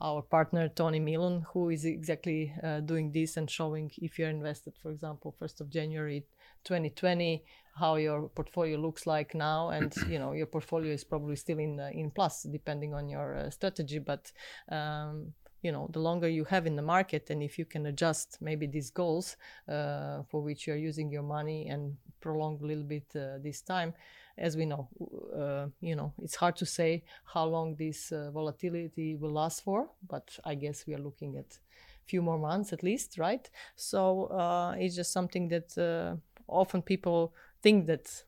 our 0.00 0.22
partner 0.22 0.68
Tony 0.68 1.00
Milon, 1.00 1.44
who 1.52 1.70
is 1.70 1.84
exactly 1.84 2.52
uh, 2.62 2.80
doing 2.80 3.12
this 3.12 3.36
and 3.36 3.48
showing 3.48 3.90
if 3.98 4.18
you're 4.18 4.28
invested, 4.28 4.74
for 4.82 4.90
example, 4.90 5.34
1st 5.40 5.60
of 5.60 5.70
January 5.70 6.24
2020, 6.64 7.44
how 7.74 7.96
your 7.96 8.28
portfolio 8.28 8.78
looks 8.78 9.06
like 9.06 9.34
now, 9.34 9.70
and 9.70 9.94
you 10.08 10.18
know 10.18 10.32
your 10.32 10.46
portfolio 10.46 10.92
is 10.92 11.04
probably 11.04 11.36
still 11.36 11.58
in 11.58 11.80
uh, 11.80 11.90
in 11.92 12.10
plus 12.10 12.42
depending 12.44 12.94
on 12.94 13.08
your 13.08 13.34
uh, 13.34 13.50
strategy, 13.50 13.98
but 13.98 14.32
um, 14.70 15.32
you 15.62 15.70
know 15.70 15.88
the 15.92 15.98
longer 15.98 16.28
you 16.28 16.44
have 16.44 16.66
in 16.66 16.76
the 16.76 16.82
market 16.82 17.30
and 17.30 17.42
if 17.42 17.58
you 17.58 17.64
can 17.64 17.86
adjust 17.86 18.38
maybe 18.40 18.66
these 18.66 18.90
goals 18.90 19.36
uh, 19.68 20.22
for 20.28 20.40
which 20.42 20.66
you're 20.66 20.76
using 20.76 21.10
your 21.10 21.22
money 21.22 21.68
and 21.68 21.96
prolong 22.20 22.58
a 22.62 22.66
little 22.66 22.84
bit 22.84 23.04
uh, 23.14 23.38
this 23.40 23.62
time 23.62 23.94
as 24.38 24.56
we 24.56 24.66
know 24.66 24.88
uh, 25.36 25.66
you 25.80 25.94
know 25.94 26.12
it's 26.22 26.34
hard 26.34 26.56
to 26.56 26.66
say 26.66 27.02
how 27.24 27.44
long 27.44 27.76
this 27.76 28.10
uh, 28.12 28.30
volatility 28.32 29.14
will 29.16 29.32
last 29.32 29.62
for 29.62 29.88
but 30.08 30.36
i 30.44 30.54
guess 30.54 30.84
we 30.86 30.94
are 30.94 30.98
looking 30.98 31.36
at 31.36 31.58
a 32.04 32.08
few 32.08 32.22
more 32.22 32.38
months 32.38 32.72
at 32.72 32.82
least 32.82 33.18
right? 33.18 33.48
So 33.76 34.24
uh, 34.26 34.74
it's 34.78 34.96
just 34.96 35.12
something 35.12 35.48
that 35.48 35.78
uh, 35.78 36.16
often 36.52 36.82
people 36.82 37.34
think 37.62 37.86
that 37.86 38.24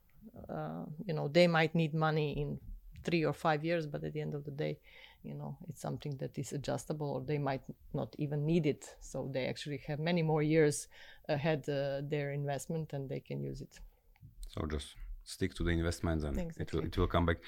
uh, 0.49 0.85
you 1.07 1.15
know 1.15 1.29
they 1.29 1.47
might 1.47 1.75
need 1.75 1.95
money 1.95 2.33
in 2.33 2.59
three 3.05 3.25
or 3.25 3.33
five 3.33 3.65
years, 3.65 3.87
but 3.87 4.03
at 4.03 4.13
the 4.13 4.21
end 4.21 4.35
of 4.35 4.45
the 4.45 4.51
day, 4.51 4.79
you 5.23 5.35
know, 5.35 5.57
it's 5.69 5.81
something 5.81 6.17
that 6.19 6.39
is 6.39 6.53
adjustable, 6.53 7.11
or 7.11 7.21
they 7.21 7.39
might 7.39 7.63
not 7.93 8.15
even 8.19 8.45
need 8.45 8.67
it. 8.67 8.85
So 9.01 9.31
they 9.33 9.47
actually 9.47 9.81
have 9.87 9.99
many 9.99 10.23
more 10.23 10.43
years 10.43 10.89
ahead 11.29 11.69
uh, 11.69 12.01
their 12.03 12.33
investment, 12.33 12.93
and 12.93 13.09
they 13.09 13.21
can 13.21 13.43
use 13.43 13.61
it. 13.61 13.79
So 14.49 14.67
just 14.67 14.97
stick 15.25 15.55
to 15.55 15.65
the 15.65 15.71
investments, 15.71 16.25
and 16.25 16.39
Exactly. 16.39 16.63
it 16.63 16.73
will 16.73 16.85
it 16.85 16.99
will 16.99 17.07
come 17.07 17.27
back. 17.27 17.39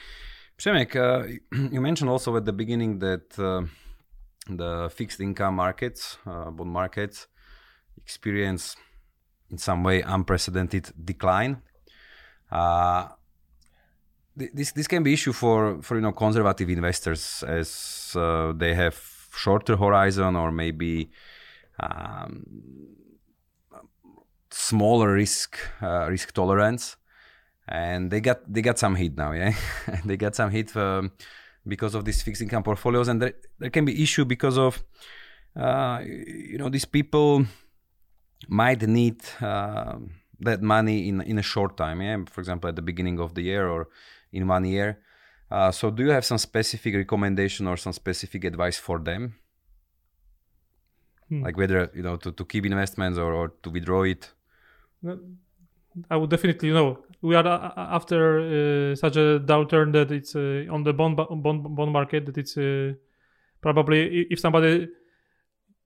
Przemek, 0.59 0.97
uh, 0.97 1.27
you 1.75 1.81
mentioned 1.81 2.11
also 2.11 2.37
at 2.37 2.45
the 2.45 2.53
beginning 2.53 2.99
that 3.01 3.39
uh, 3.39 3.63
the 4.49 4.91
fixed 4.95 5.21
income 5.21 5.57
markets, 5.57 6.19
uh, 6.27 6.51
bond 6.51 6.71
markets, 6.71 7.27
experience 7.97 8.77
in 9.51 9.59
some 9.59 9.83
way 9.83 10.03
unprecedented 10.03 10.93
decline. 11.05 11.63
Uh, 12.51 13.09
th- 14.39 14.51
this 14.55 14.73
this 14.73 14.87
can 14.87 15.03
be 15.03 15.13
issue 15.13 15.33
for 15.33 15.83
for 15.83 15.97
you 15.97 16.01
know 16.01 16.13
conservative 16.13 16.69
investors 16.69 17.45
as 17.47 18.15
uh, 18.17 18.53
they 18.57 18.75
have 18.75 18.97
shorter 19.35 19.77
horizon 19.77 20.37
or 20.37 20.51
maybe 20.51 21.11
um, 21.81 22.45
smaller 24.51 25.13
risk 25.13 25.59
uh, 25.83 26.07
risk 26.09 26.33
tolerance. 26.33 26.97
And 27.69 28.11
they 28.13 28.21
got 28.21 28.53
they 28.53 28.63
got 28.63 28.79
some 28.79 28.95
hit 28.95 29.17
now 29.17 29.33
yeah? 29.33 29.53
They 30.05 30.17
got 30.17 30.37
some 30.37 30.51
hit 30.51 30.77
um, 30.77 31.13
because 31.67 31.97
of 31.97 32.05
these 32.05 32.23
fixed 32.23 32.43
income 32.43 32.63
portfolios. 32.63 33.09
And 33.09 33.21
there, 33.21 33.33
there 33.59 33.71
can 33.71 33.85
be 33.85 34.03
issue 34.03 34.25
because 34.25 34.57
of 34.57 34.83
uh, 35.57 36.01
you 36.05 36.59
know 36.59 36.69
these 36.69 36.85
people 36.85 37.45
might 38.49 38.83
need 38.83 39.21
uh, 39.41 39.97
that 40.41 40.63
money 40.63 41.09
in 41.09 41.21
in 41.23 41.39
a 41.39 41.43
short 41.43 41.77
time 41.77 42.01
yeah? 42.01 42.19
For 42.31 42.41
example 42.41 42.69
at 42.69 42.77
the 42.77 42.83
beginning 42.83 43.19
of 43.21 43.35
the 43.35 43.43
year 43.43 43.69
or 43.69 43.89
in 44.33 44.47
one 44.49 44.65
year. 44.65 44.99
Uh, 45.51 45.71
so 45.71 45.91
do 45.91 46.03
you 46.03 46.11
have 46.11 46.25
some 46.25 46.39
specific 46.39 46.95
recommendation 46.95 47.67
or 47.67 47.77
some 47.77 47.93
specific 47.93 48.45
advice 48.45 48.79
for 48.79 48.99
them? 48.99 49.37
Hmm. 51.29 51.43
like 51.43 51.57
whether 51.57 51.91
you 51.93 52.03
know 52.03 52.17
to, 52.17 52.31
to 52.31 52.45
keep 52.45 52.65
investments 52.65 53.19
or, 53.19 53.33
or 53.33 53.49
to 53.63 53.71
withdraw 53.71 54.03
it? 54.05 54.33
I 56.11 56.17
would 56.17 56.31
definitely, 56.31 56.69
you 56.69 56.75
know, 56.75 56.99
we 57.21 57.35
are 57.35 57.47
uh, 57.47 57.73
after 57.77 58.39
uh, 58.39 58.95
such 58.95 59.17
a 59.17 59.41
downturn 59.41 59.93
that 59.93 60.13
it's 60.13 60.37
uh, 60.37 60.67
on 60.71 60.85
the 60.85 60.93
bond 60.93 61.17
bond 61.17 61.43
bond 61.43 61.93
market 61.93 62.27
that 62.27 62.39
it's 62.39 62.57
uh, 62.57 62.93
probably 63.61 64.27
if 64.31 64.39
somebody 64.39 64.89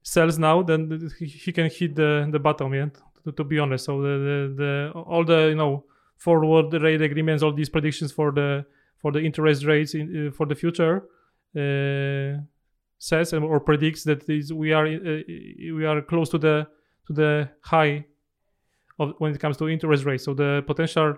sells 0.03 0.38
now, 0.38 0.62
then 0.62 1.11
he 1.18 1.53
can 1.53 1.70
hit 1.70 1.94
the 1.94 2.28
the 2.30 2.38
bottom. 2.38 2.74
Yeah, 2.74 2.88
to, 3.24 3.32
to 3.32 3.44
be 3.44 3.59
honest. 3.59 3.84
So 3.84 4.01
the, 4.01 4.09
the 4.09 4.55
the 4.57 5.01
all 5.01 5.24
the 5.24 5.48
you 5.48 5.57
know 5.57 5.84
forward 6.16 6.72
rate 6.74 7.03
agreements, 7.03 7.42
all 7.42 7.53
these 7.53 7.68
predictions 7.68 8.12
for 8.12 8.32
the 8.32 8.64
for 9.01 9.12
the 9.12 9.20
interest 9.20 9.64
rates 9.64 9.94
in, 9.94 10.28
uh, 10.28 10.30
for 10.32 10.46
the 10.46 10.55
future. 10.55 11.05
Uh, 11.57 12.40
says 12.98 13.32
or 13.32 13.59
predicts 13.59 14.05
that 14.05 14.28
is 14.28 14.53
we 14.53 14.72
are 14.72 14.86
uh, 14.86 15.22
we 15.26 15.84
are 15.86 16.03
close 16.03 16.28
to 16.28 16.38
the 16.38 16.66
to 17.07 17.12
the 17.14 17.48
high 17.62 18.05
of 18.98 19.14
when 19.18 19.32
it 19.32 19.40
comes 19.40 19.57
to 19.57 19.68
interest 19.68 20.05
rates. 20.05 20.24
So 20.24 20.34
the 20.34 20.62
potential 20.66 21.16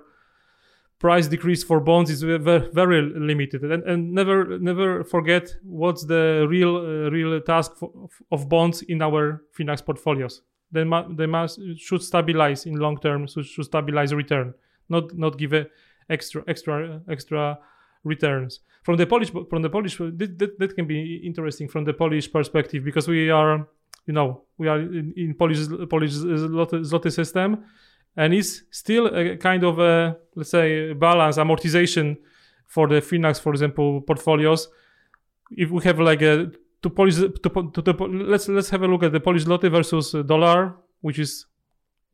price 1.03 1.26
decrease 1.26 1.64
for 1.64 1.80
bonds 1.80 2.09
is 2.11 2.22
very, 2.22 3.03
limited. 3.32 3.61
And, 3.64 3.82
and 3.90 4.12
never 4.12 4.59
never 4.59 5.05
forget 5.05 5.44
what's 5.64 6.05
the 6.07 6.46
real 6.48 6.76
uh, 6.76 7.11
real 7.11 7.40
task 7.40 7.76
for, 7.76 7.90
of 8.30 8.48
bonds 8.48 8.82
in 8.82 9.03
our 9.03 9.42
Finax 9.57 9.84
portfolios. 9.84 10.42
They, 10.70 10.84
mu- 10.84 11.14
they 11.14 11.26
must 11.26 11.61
should 11.76 12.03
stabilize 12.03 12.66
in 12.66 12.76
long 12.76 12.96
term. 12.98 13.28
So 13.28 13.42
should 13.42 13.66
stabilize 13.66 14.14
return, 14.14 14.55
not 14.88 15.05
not 15.14 15.36
give 15.36 15.53
a 15.53 15.66
extra 16.09 16.44
extra 16.46 17.00
extra 17.09 17.59
returns 18.05 18.61
from 18.84 18.96
the 18.96 19.07
Polish 19.07 19.30
from 19.50 19.62
the 19.62 19.70
Polish 19.70 19.96
that, 19.98 20.38
that, 20.38 20.59
that 20.61 20.74
can 20.76 20.86
be 20.86 21.16
interesting 21.24 21.68
from 21.68 21.84
the 21.84 21.92
Polish 21.92 22.32
perspective 22.32 22.84
because 22.84 23.09
we 23.09 23.30
are 23.30 23.66
you 24.07 24.14
know 24.14 24.42
we 24.59 24.68
are 24.68 24.78
in, 24.78 25.12
in 25.16 25.34
Polish 25.34 25.66
Polish 25.90 26.12
zloty, 26.12 26.78
zloty 26.90 27.12
system 27.12 27.64
and 28.16 28.34
it's 28.34 28.62
still 28.70 29.06
a 29.06 29.36
kind 29.36 29.64
of 29.64 29.78
a 29.78 30.16
let's 30.34 30.50
say 30.50 30.92
balance 30.92 31.36
amortization 31.36 32.16
for 32.66 32.88
the 32.88 33.00
Finax 33.00 33.40
for 33.40 33.52
example 33.52 34.00
portfolios. 34.02 34.68
If 35.50 35.70
we 35.70 35.82
have 35.84 36.00
like 36.00 36.22
a 36.22 36.50
to 36.82 36.90
Polish 36.90 37.16
to, 37.16 37.30
to 37.74 37.82
the 37.82 37.92
let's 38.28 38.48
let's 38.48 38.70
have 38.70 38.82
a 38.82 38.88
look 38.88 39.02
at 39.02 39.12
the 39.12 39.20
Polish 39.20 39.44
zloty 39.44 39.70
versus 39.70 40.12
dollar 40.26 40.74
which 41.00 41.18
is 41.18 41.46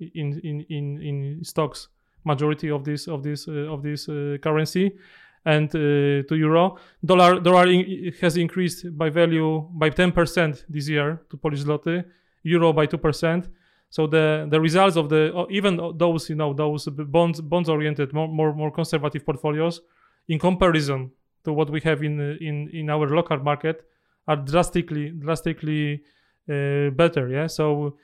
in 0.00 0.40
in 0.44 0.60
in 0.68 1.02
in 1.02 1.44
stocks 1.44 1.88
majority 2.24 2.70
of 2.70 2.84
this 2.84 3.08
of 3.08 3.22
this 3.22 3.48
uh, 3.48 3.72
of 3.72 3.82
this 3.82 4.08
uh, 4.08 4.36
currency 4.42 4.96
and 5.44 5.68
uh, 5.70 6.22
to 6.28 6.34
euro. 6.36 6.76
Dollar 7.04 7.40
dollar 7.40 7.66
in, 7.68 8.12
has 8.20 8.36
increased 8.36 8.96
by 8.96 9.08
value 9.08 9.68
by 9.72 9.90
10% 9.90 10.64
this 10.68 10.88
year 10.88 11.22
to 11.30 11.36
Polish 11.36 11.62
zloty 11.64 12.04
euro 12.42 12.72
by 12.72 12.86
2% 12.86 13.48
so 13.90 14.06
the 14.06 14.46
the 14.50 14.60
results 14.60 14.96
of 14.96 15.08
the 15.08 15.34
uh, 15.34 15.46
even 15.50 15.76
those 15.96 16.28
you 16.28 16.36
know 16.36 16.52
those 16.52 16.86
bonds 16.86 17.40
bonds 17.40 17.68
oriented 17.68 18.12
more 18.12 18.28
more, 18.28 18.54
more 18.54 18.70
conservative 18.70 19.24
portfolios 19.24 19.80
in 20.28 20.38
comparison 20.38 21.10
to 21.44 21.52
what 21.52 21.70
we 21.70 21.80
have 21.80 22.02
in 22.02 22.20
uh, 22.20 22.36
in 22.40 22.68
in 22.72 22.90
our 22.90 23.08
local 23.08 23.38
market 23.38 23.84
are 24.26 24.36
drastically 24.36 25.10
drastically 25.10 26.02
uh, 26.48 26.90
better 26.90 27.28
yeah? 27.28 27.46
So 27.46 27.96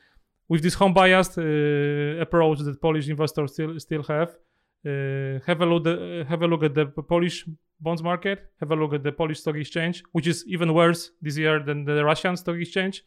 with 0.49 0.63
this 0.63 0.75
home 0.75 0.95
biased 0.95 1.39
uh, 1.39 2.21
approach 2.21 2.59
that 2.61 2.81
Polish 2.81 3.09
investors 3.09 3.53
still 3.53 3.79
still 3.79 4.03
have 4.05 4.31
uh, 4.87 5.41
have 5.47 5.61
a 5.61 5.67
look 5.67 5.85
the, 5.85 6.25
have 6.29 6.43
a 6.43 6.47
look 6.47 6.63
at 6.63 6.75
the 6.75 6.87
Polish 6.87 7.47
bonds 7.81 8.03
market 8.03 8.51
have 8.61 8.71
a 8.71 8.77
look 8.77 8.95
at 8.95 9.03
the 9.03 9.13
Polish 9.13 9.41
stock 9.41 9.57
exchange 9.57 10.03
which 10.13 10.27
is 10.27 10.45
even 10.47 10.73
worse 10.73 11.11
this 11.21 11.37
year 11.37 11.61
than 11.61 11.85
the 11.85 12.05
Russian 12.05 12.37
stock 12.37 12.57
exchange 12.57 13.03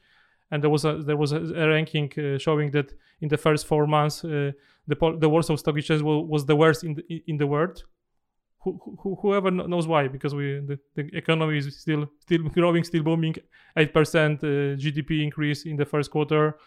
and 0.52 0.64
there 0.64 0.70
was 0.70 0.86
a 0.86 0.98
there 0.98 1.18
was 1.18 1.32
a, 1.32 1.38
a 1.38 1.68
ranking 1.68 2.12
uh, 2.18 2.38
showing 2.38 2.72
that 2.72 2.94
in 3.22 3.30
the 3.30 3.38
first 3.38 3.68
four 3.68 3.88
months 3.88 4.24
uh, 4.24 4.52
the 4.88 5.18
the 5.20 5.30
Warsaw 5.30 5.56
Stock 5.56 5.78
Exchange 5.78 6.02
wa- 6.02 6.20
was 6.20 6.46
the 6.46 6.56
worst 6.56 6.84
in 6.84 6.96
the 6.96 7.24
in 7.28 7.38
the 7.38 7.48
world. 7.48 7.84
Who, 8.64 8.80
who, 9.02 9.16
whoever 9.22 9.50
knows 9.50 9.88
why, 9.88 10.10
because 10.10 10.36
we 10.36 10.60
the, 10.60 10.80
the 10.96 11.10
economy 11.16 11.58
is 11.58 11.78
still 11.80 12.10
still 12.20 12.44
growing, 12.58 12.84
still 12.84 13.04
booming, 13.04 13.36
eight 13.78 13.94
percent 13.94 14.44
uh, 14.44 14.76
GDP 14.76 15.24
increase 15.24 15.66
in 15.66 15.76
the 15.78 15.86
first 15.86 16.12
quarter. 16.12 16.58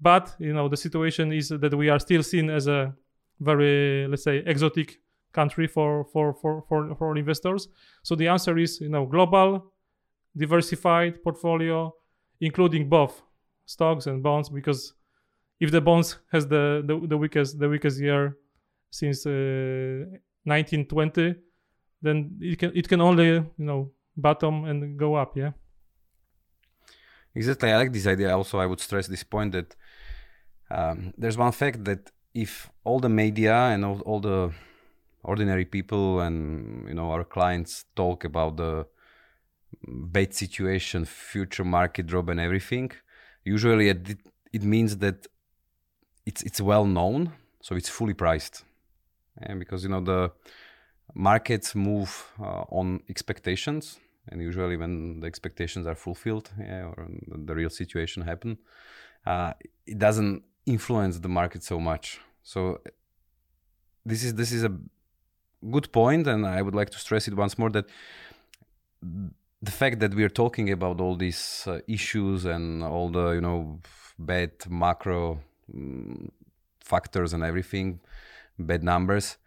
But 0.00 0.34
you 0.38 0.52
know 0.52 0.68
the 0.68 0.76
situation 0.76 1.32
is 1.32 1.48
that 1.48 1.74
we 1.74 1.88
are 1.88 2.00
still 2.00 2.22
seen 2.22 2.50
as 2.50 2.66
a 2.66 2.94
very 3.40 4.06
let's 4.08 4.24
say 4.24 4.42
exotic 4.46 4.98
country 5.32 5.66
for 5.66 6.04
for 6.12 6.34
for 6.34 6.62
for, 6.68 6.94
for 6.96 7.16
investors. 7.16 7.68
So 8.02 8.14
the 8.14 8.28
answer 8.28 8.58
is 8.58 8.80
you 8.80 8.88
know 8.88 9.06
global, 9.06 9.72
diversified 10.36 11.22
portfolio 11.22 11.94
including 12.42 12.88
both 12.88 13.22
stocks 13.64 14.06
and 14.06 14.22
bonds 14.22 14.50
because 14.50 14.92
if 15.60 15.70
the 15.70 15.80
bonds 15.80 16.18
has 16.30 16.46
the 16.46 16.82
the, 16.84 16.94
the 17.06 17.16
weakest 17.16 17.58
the 17.58 17.68
weakest 17.68 17.98
year 17.98 18.36
since 18.90 19.24
uh, 19.26 20.04
1920 20.44 21.34
then 22.02 22.36
it 22.40 22.58
can 22.58 22.70
it 22.74 22.86
can 22.88 23.00
only 23.00 23.28
you 23.28 23.66
know 23.70 23.90
bottom 24.16 24.64
and 24.64 24.98
go 24.98 25.14
up 25.14 25.36
yeah 25.36 25.52
Exactly. 27.34 27.70
I 27.70 27.76
like 27.76 27.92
this 27.92 28.06
idea. 28.06 28.36
Also, 28.36 28.58
I 28.58 28.66
would 28.66 28.80
stress 28.80 29.06
this 29.06 29.24
point 29.24 29.52
that 29.52 29.74
um, 30.70 31.14
there's 31.16 31.38
one 31.38 31.52
fact 31.52 31.84
that 31.84 32.10
if 32.34 32.70
all 32.84 33.00
the 33.00 33.08
media 33.08 33.54
and 33.54 33.84
all, 33.84 34.00
all 34.00 34.20
the 34.20 34.52
ordinary 35.22 35.64
people 35.64 36.20
and 36.20 36.88
you 36.88 36.94
know 36.94 37.10
our 37.10 37.24
clients 37.24 37.84
talk 37.94 38.24
about 38.24 38.56
the 38.56 38.86
bad 39.86 40.34
situation, 40.34 41.04
future 41.04 41.64
market 41.64 42.06
drop, 42.06 42.28
and 42.28 42.40
everything, 42.40 42.90
usually 43.44 43.88
it, 43.88 44.18
it 44.52 44.62
means 44.62 44.98
that 44.98 45.26
it's 46.26 46.42
it's 46.42 46.60
well 46.60 46.86
known, 46.86 47.32
so 47.60 47.74
it's 47.74 47.88
fully 47.88 48.14
priced, 48.14 48.64
and 49.38 49.58
because 49.58 49.82
you 49.84 49.90
know 49.90 50.00
the 50.00 50.30
markets 51.14 51.74
move 51.74 52.32
uh, 52.40 52.64
on 52.70 53.00
expectations 53.10 53.98
and 54.28 54.40
usually 54.40 54.76
when 54.76 55.20
the 55.20 55.26
expectations 55.26 55.86
are 55.86 55.96
fulfilled 55.96 56.48
yeah, 56.58 56.84
or 56.84 57.08
the 57.26 57.54
real 57.54 57.68
situation 57.68 58.22
happen 58.22 58.56
uh, 59.26 59.52
it 59.86 59.98
doesn't 59.98 60.42
influence 60.66 61.18
the 61.18 61.28
market 61.28 61.62
so 61.62 61.78
much. 61.80 62.20
So 62.42 62.80
this 64.04 64.24
is 64.24 64.34
this 64.34 64.52
is 64.52 64.64
a 64.64 64.72
good 65.70 65.92
point 65.92 66.26
and 66.26 66.44
i 66.44 66.60
would 66.60 66.74
like 66.74 66.90
to 66.90 66.98
stress 66.98 67.28
it 67.28 67.34
once 67.34 67.56
more 67.56 67.70
that 67.70 67.86
the 69.62 69.70
fact 69.70 70.00
that 70.00 70.14
we 70.14 70.24
are 70.24 70.28
talking 70.28 70.70
about 70.70 71.00
all 71.00 71.16
these 71.16 71.64
uh, 71.66 71.78
issues 71.86 72.44
and 72.44 72.82
all 72.82 73.08
the 73.08 73.30
you 73.30 73.40
know 73.40 73.80
bad 74.18 74.50
macro 74.68 75.40
um, 75.72 76.30
factors 76.80 77.32
and 77.32 77.44
everything 77.44 78.00
bad 78.58 78.82
numbers 78.82 79.38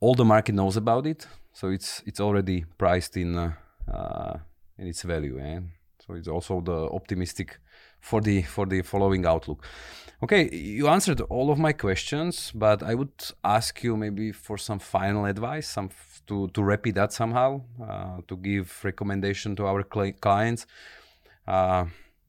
all 0.00 0.14
the 0.14 0.24
market 0.24 0.54
knows 0.54 0.76
about 0.76 1.06
it 1.06 1.26
so 1.52 1.68
it's 1.68 2.02
it's 2.06 2.20
already 2.20 2.64
priced 2.78 3.16
in 3.16 3.36
uh, 3.36 3.52
uh, 3.92 4.38
in 4.78 4.86
its 4.86 5.02
value 5.02 5.38
eh? 5.38 5.60
so 6.04 6.14
it's 6.14 6.28
also 6.28 6.60
the 6.60 6.88
optimistic 6.90 7.58
for 8.02 8.20
the 8.20 8.42
for 8.42 8.66
the 8.66 8.82
following 8.82 9.24
outlook. 9.24 9.64
Okay, 10.22 10.50
you 10.54 10.88
answered 10.88 11.20
all 11.22 11.50
of 11.50 11.58
my 11.58 11.72
questions, 11.72 12.52
but 12.54 12.82
I 12.82 12.94
would 12.94 13.32
ask 13.42 13.82
you 13.82 13.96
maybe 13.96 14.32
for 14.32 14.58
some 14.58 14.78
final 14.78 15.24
advice, 15.24 15.68
some 15.68 15.88
to 16.26 16.48
to 16.48 16.62
repeat 16.62 16.94
that 16.94 17.12
somehow, 17.12 17.62
uh, 17.82 18.20
to 18.28 18.36
give 18.36 18.84
recommendation 18.84 19.56
to 19.56 19.66
our 19.66 19.82
cli- 19.82 20.12
clients. 20.12 20.66
Uh, 21.46 21.86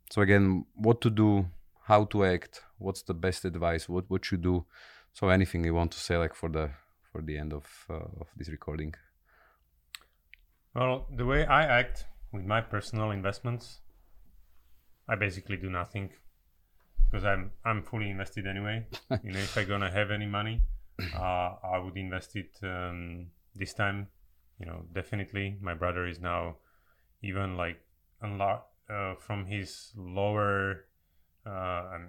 so 0.10 0.22
again, 0.22 0.66
what 0.76 1.02
to 1.02 1.10
do, 1.10 1.46
how 1.84 2.06
to 2.06 2.26
act, 2.26 2.62
what's 2.78 3.04
the 3.04 3.14
best 3.14 3.46
advice, 3.46 3.90
what 3.90 4.10
what 4.10 4.32
you 4.32 4.38
do. 4.38 4.66
So 5.14 5.30
anything 5.30 5.64
you 5.64 5.76
want 5.76 5.92
to 5.92 6.00
say, 6.00 6.18
like 6.18 6.34
for 6.34 6.50
the 6.50 6.72
for 7.12 7.22
the 7.22 7.38
end 7.38 7.54
of 7.54 7.66
uh, 7.90 8.22
of 8.22 8.28
this 8.36 8.50
recording. 8.50 8.94
Well, 10.76 11.06
the 11.16 11.26
way 11.26 11.46
I 11.46 11.64
act 11.66 12.06
with 12.32 12.46
my 12.46 12.62
personal 12.62 13.12
investments, 13.12 13.80
I 15.08 15.16
basically 15.16 15.58
do 15.58 15.70
nothing 15.70 16.10
because 17.06 17.26
I'm 17.26 17.52
I'm 17.64 17.84
fully 17.84 18.10
invested 18.10 18.48
anyway. 18.48 18.88
you 19.24 19.32
know, 19.32 19.40
if 19.40 19.56
I'm 19.56 19.68
gonna 19.68 19.92
have 19.92 20.10
any 20.10 20.26
money, 20.26 20.62
uh, 21.16 21.56
I 21.64 21.78
would 21.78 21.96
invest 21.96 22.36
it 22.36 22.58
um, 22.64 23.28
this 23.56 23.74
time. 23.74 24.08
You 24.60 24.68
know, 24.68 24.86
definitely. 24.94 25.58
My 25.62 25.74
brother 25.74 26.06
is 26.08 26.20
now 26.20 26.58
even 27.22 27.58
like 27.58 27.80
unlock 28.22 28.68
uh, 28.90 29.16
from 29.16 29.46
his 29.46 29.92
lower. 29.96 30.86
Uh, 31.46 32.00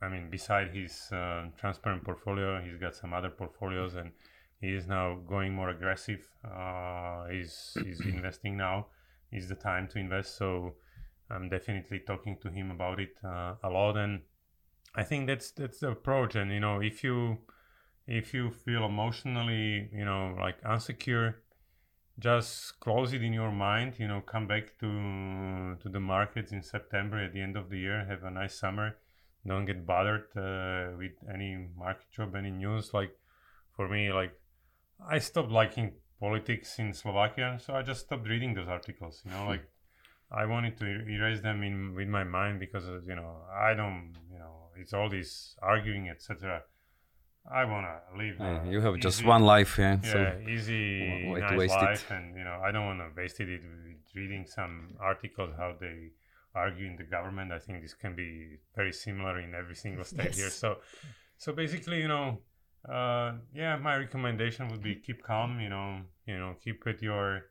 I 0.00 0.08
mean, 0.08 0.30
beside 0.30 0.74
his 0.74 1.10
uh, 1.12 1.46
transparent 1.58 2.04
portfolio, 2.04 2.60
he's 2.62 2.78
got 2.78 2.94
some 2.94 3.12
other 3.12 3.30
portfolios, 3.30 3.94
and 3.94 4.12
he 4.60 4.74
is 4.74 4.86
now 4.86 5.18
going 5.28 5.54
more 5.54 5.70
aggressive. 5.70 6.28
Uh, 6.44 7.26
he's 7.26 7.76
he's 7.84 8.00
investing 8.14 8.56
now. 8.56 8.86
Is 9.30 9.48
the 9.48 9.54
time 9.54 9.88
to 9.88 9.98
invest. 9.98 10.38
So 10.38 10.74
I'm 11.30 11.48
definitely 11.48 12.00
talking 12.00 12.38
to 12.42 12.48
him 12.48 12.70
about 12.70 12.98
it 12.98 13.14
uh, 13.22 13.54
a 13.62 13.68
lot, 13.68 13.96
and 13.96 14.22
I 14.94 15.04
think 15.04 15.26
that's 15.26 15.50
that's 15.50 15.80
the 15.80 15.90
approach. 15.90 16.34
And 16.34 16.50
you 16.52 16.60
know, 16.60 16.80
if 16.80 17.04
you 17.04 17.38
if 18.08 18.32
you 18.32 18.50
feel 18.50 18.86
emotionally, 18.86 19.90
you 19.92 20.04
know, 20.04 20.34
like 20.40 20.60
unsecure, 20.62 21.34
just 22.18 22.80
close 22.80 23.12
it 23.12 23.22
in 23.22 23.32
your 23.32 23.52
mind. 23.52 23.94
You 23.98 24.08
know, 24.08 24.22
come 24.22 24.46
back 24.46 24.78
to 24.80 25.76
to 25.80 25.88
the 25.88 26.00
markets 26.00 26.50
in 26.52 26.62
September 26.62 27.22
at 27.22 27.32
the 27.32 27.40
end 27.40 27.56
of 27.56 27.68
the 27.68 27.78
year. 27.78 28.04
Have 28.06 28.24
a 28.24 28.30
nice 28.30 28.58
summer. 28.58 28.96
Don't 29.46 29.66
get 29.66 29.86
bothered 29.86 30.26
uh, 30.36 30.96
with 30.96 31.12
any 31.32 31.68
market 31.76 32.10
job, 32.10 32.34
any 32.34 32.50
news. 32.50 32.92
Like 32.94 33.14
for 33.76 33.88
me, 33.88 34.12
like 34.12 34.32
I 35.06 35.18
stopped 35.18 35.50
liking 35.50 35.92
politics 36.18 36.78
in 36.78 36.92
Slovakia, 36.92 37.58
so 37.64 37.74
I 37.74 37.82
just 37.82 38.00
stopped 38.00 38.26
reading 38.26 38.54
those 38.54 38.68
articles. 38.68 39.22
You 39.24 39.32
know, 39.32 39.46
like 39.46 39.68
I 40.32 40.46
wanted 40.46 40.78
to 40.78 40.84
er- 40.84 41.08
erase 41.08 41.40
them 41.40 41.62
in 41.62 41.94
with 41.94 42.08
my 42.08 42.24
mind 42.24 42.58
because 42.58 42.84
you 43.06 43.14
know 43.14 43.44
I 43.52 43.74
don't 43.74 44.14
you 44.32 44.38
know 44.38 44.70
it's 44.76 44.94
all 44.94 45.08
this 45.08 45.56
arguing 45.62 46.08
etc. 46.08 46.62
I 47.50 47.64
wanna 47.64 48.00
live. 48.16 48.40
Uh, 48.40 48.44
a 48.44 48.70
you 48.70 48.80
have 48.80 48.98
just 48.98 49.24
one 49.24 49.42
life, 49.42 49.78
yeah. 49.78 49.98
yeah, 50.02 50.12
So 50.12 50.38
easy, 50.48 51.26
why 51.28 51.40
to 51.40 51.46
nice 51.46 51.58
waste 51.58 51.74
it? 51.74 51.84
life, 51.84 52.10
and 52.10 52.36
you 52.36 52.44
know 52.44 52.60
I 52.64 52.70
don't 52.72 52.86
want 52.86 53.00
to 53.00 53.08
waste 53.20 53.40
it 53.40 53.48
with 53.48 53.62
reading 54.14 54.46
some 54.46 54.96
articles 55.00 55.54
how 55.56 55.74
they 55.80 56.10
argue 56.54 56.86
in 56.86 56.96
the 56.96 57.04
government. 57.04 57.52
I 57.52 57.58
think 57.58 57.82
this 57.82 57.94
can 57.94 58.14
be 58.14 58.56
very 58.74 58.92
similar 58.92 59.40
in 59.40 59.54
every 59.54 59.74
single 59.74 60.04
state 60.12 60.34
here. 60.34 60.50
So, 60.50 60.78
so 61.36 61.52
basically, 61.52 62.00
you 62.00 62.08
know, 62.08 62.40
uh, 62.88 63.32
yeah, 63.54 63.76
my 63.76 63.96
recommendation 63.96 64.68
would 64.68 64.82
be 64.82 64.96
keep 64.96 65.22
calm. 65.22 65.60
You 65.60 65.70
know, 65.70 66.00
you 66.26 66.38
know, 66.38 66.56
keep 66.62 66.84
with 66.84 67.02
your 67.02 67.42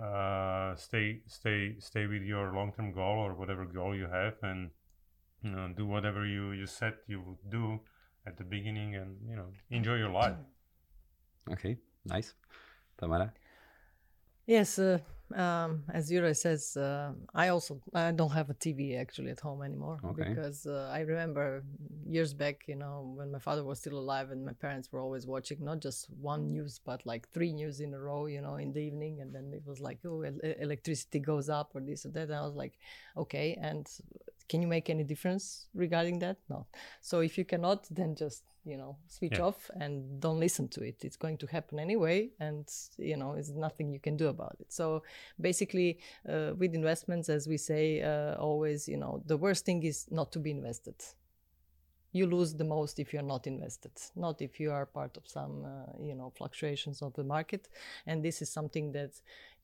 uh, 0.00 0.74
stay, 0.76 1.20
stay, 1.26 1.76
stay 1.78 2.06
with 2.06 2.22
your 2.22 2.52
long-term 2.52 2.92
goal 2.92 3.18
or 3.18 3.34
whatever 3.34 3.64
goal 3.64 3.94
you 3.94 4.06
have, 4.06 4.34
and 4.42 4.70
you 5.42 5.50
know, 5.50 5.72
do 5.76 5.86
whatever 5.86 6.26
you 6.26 6.52
you 6.52 6.66
said 6.66 6.94
you 7.06 7.20
would 7.20 7.50
do 7.50 7.80
at 8.26 8.36
the 8.36 8.44
beginning, 8.44 8.96
and 8.96 9.16
you 9.28 9.36
know, 9.36 9.46
enjoy 9.70 9.96
your 9.96 10.10
life. 10.10 10.36
okay, 11.52 11.76
nice. 12.04 12.34
Tamara. 12.98 13.32
Yes, 14.46 14.78
uh, 14.78 14.98
um, 15.34 15.82
as 15.92 16.08
Jure 16.08 16.32
says, 16.34 16.76
uh, 16.76 17.12
I 17.34 17.48
also 17.48 17.80
I 17.92 18.12
don't 18.12 18.30
have 18.30 18.48
a 18.48 18.54
TV 18.54 18.96
actually 18.96 19.30
at 19.30 19.40
home 19.40 19.62
anymore 19.62 19.98
Okay. 20.04 20.34
because 20.34 20.66
uh, 20.66 20.88
I 20.92 21.00
remember 21.00 21.64
years 22.06 22.32
back, 22.32 22.62
you 22.68 22.76
know, 22.76 23.12
when 23.16 23.32
my 23.32 23.40
father 23.40 23.64
was 23.64 23.80
still 23.80 23.98
alive 23.98 24.30
and 24.30 24.44
my 24.44 24.52
parents 24.52 24.92
were 24.92 25.00
always 25.00 25.26
watching 25.26 25.64
not 25.64 25.80
just 25.80 26.08
one 26.20 26.46
news 26.46 26.80
but 26.84 27.04
like 27.04 27.28
three 27.32 27.52
news 27.52 27.80
in 27.80 27.92
a 27.92 27.98
row, 27.98 28.26
you 28.26 28.40
know, 28.40 28.54
in 28.56 28.72
the 28.72 28.80
evening, 28.80 29.20
and 29.20 29.34
then 29.34 29.52
it 29.52 29.62
was 29.66 29.80
like, 29.80 29.98
oh, 30.06 30.22
el- 30.22 30.38
electricity 30.60 31.18
goes 31.18 31.48
up 31.48 31.70
or 31.74 31.80
this 31.80 32.06
or 32.06 32.10
that, 32.10 32.28
and 32.30 32.34
I 32.34 32.42
was 32.42 32.54
like, 32.54 32.74
okay, 33.16 33.58
and 33.60 33.86
can 34.48 34.62
you 34.62 34.68
make 34.68 34.90
any 34.90 35.04
difference 35.04 35.66
regarding 35.74 36.18
that? 36.20 36.38
No. 36.48 36.66
So 37.00 37.20
if 37.20 37.36
you 37.38 37.44
cannot, 37.44 37.86
then 37.90 38.14
just 38.14 38.44
you 38.64 38.76
know 38.76 38.96
switch 39.06 39.38
Yeah. 39.38 39.46
off 39.46 39.70
and 39.80 40.20
don't 40.20 40.40
listen 40.40 40.68
to 40.68 40.82
it. 40.82 41.04
It's 41.04 41.16
going 41.16 41.38
to 41.38 41.46
happen 41.46 41.78
anyway, 41.78 42.30
and 42.40 42.68
you 42.98 43.16
know 43.16 43.32
it's 43.34 43.50
nothing 43.50 43.90
you 43.92 44.00
can 44.00 44.16
do 44.16 44.28
about 44.28 44.56
it. 44.60 44.72
So 44.72 45.02
basically, 45.40 45.98
uh, 46.28 46.52
with 46.58 46.74
investments, 46.74 47.28
as 47.28 47.46
we 47.48 47.56
say 47.58 48.02
uh, 48.02 48.34
always, 48.36 48.88
you 48.88 48.96
know 48.96 49.22
the 49.26 49.36
worst 49.36 49.64
thing 49.64 49.82
is 49.84 50.06
not 50.10 50.32
to 50.32 50.38
be 50.38 50.50
invested. 50.50 50.96
You 52.12 52.26
lose 52.26 52.54
the 52.54 52.64
most 52.64 52.98
if 52.98 53.12
you're 53.12 53.22
not 53.34 53.46
invested, 53.46 53.92
not 54.14 54.40
if 54.40 54.58
you 54.58 54.72
are 54.72 54.86
part 54.86 55.18
of 55.18 55.24
some 55.28 55.64
uh, 55.64 55.92
you 56.02 56.14
know 56.14 56.32
fluctuations 56.36 57.02
of 57.02 57.12
the 57.14 57.24
market, 57.24 57.68
and 58.06 58.24
this 58.24 58.40
is 58.40 58.50
something 58.50 58.92
that 58.92 59.10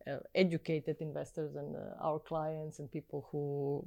uh, 0.06 0.18
educated 0.34 0.96
investors 1.00 1.54
and 1.56 1.76
uh, 1.76 1.80
our 2.00 2.18
clients 2.18 2.78
and 2.78 2.90
people 2.90 3.28
who 3.30 3.84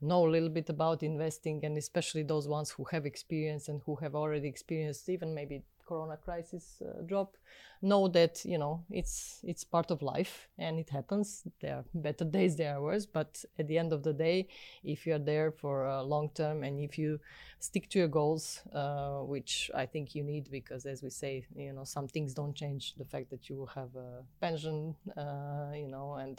know 0.00 0.26
a 0.26 0.30
little 0.30 0.48
bit 0.48 0.68
about 0.70 1.02
investing 1.02 1.64
and 1.64 1.76
especially 1.76 2.22
those 2.22 2.48
ones 2.48 2.70
who 2.70 2.84
have 2.84 3.06
experience 3.06 3.68
and 3.68 3.80
who 3.86 3.96
have 3.96 4.14
already 4.14 4.48
experienced 4.48 5.08
even 5.08 5.34
maybe 5.34 5.62
corona 5.86 6.16
crisis 6.16 6.82
uh, 6.82 7.02
drop 7.02 7.36
know 7.82 8.08
that 8.08 8.44
you 8.44 8.56
know 8.58 8.82
it's 8.90 9.40
it's 9.44 9.62
part 9.62 9.90
of 9.90 10.00
life 10.00 10.48
and 10.58 10.78
it 10.78 10.88
happens. 10.88 11.42
There 11.60 11.76
are 11.76 11.84
better 11.94 12.24
days 12.38 12.56
there 12.56 12.74
are 12.74 12.82
worse 12.82 13.06
but 13.06 13.44
at 13.58 13.68
the 13.68 13.78
end 13.78 13.92
of 13.92 14.02
the 14.02 14.12
day 14.12 14.48
if 14.82 15.06
you're 15.06 15.18
there 15.18 15.52
for 15.52 15.84
a 15.84 16.02
long 16.02 16.30
term 16.34 16.64
and 16.64 16.80
if 16.80 16.98
you 16.98 17.20
stick 17.58 17.88
to 17.90 17.98
your 17.98 18.08
goals 18.08 18.60
uh, 18.74 19.20
which 19.20 19.70
i 19.74 19.86
think 19.86 20.14
you 20.14 20.22
need 20.22 20.50
because 20.50 20.84
as 20.86 21.02
we 21.02 21.10
say 21.10 21.46
you 21.56 21.72
know 21.72 21.84
some 21.84 22.08
things 22.08 22.34
don't 22.34 22.54
change 22.54 22.94
the 22.98 23.04
fact 23.04 23.30
that 23.30 23.48
you 23.48 23.56
will 23.56 23.72
have 23.80 23.94
a 23.96 24.22
pension 24.40 24.94
uh, 25.34 25.74
you 25.82 25.88
know 25.88 26.14
and 26.14 26.38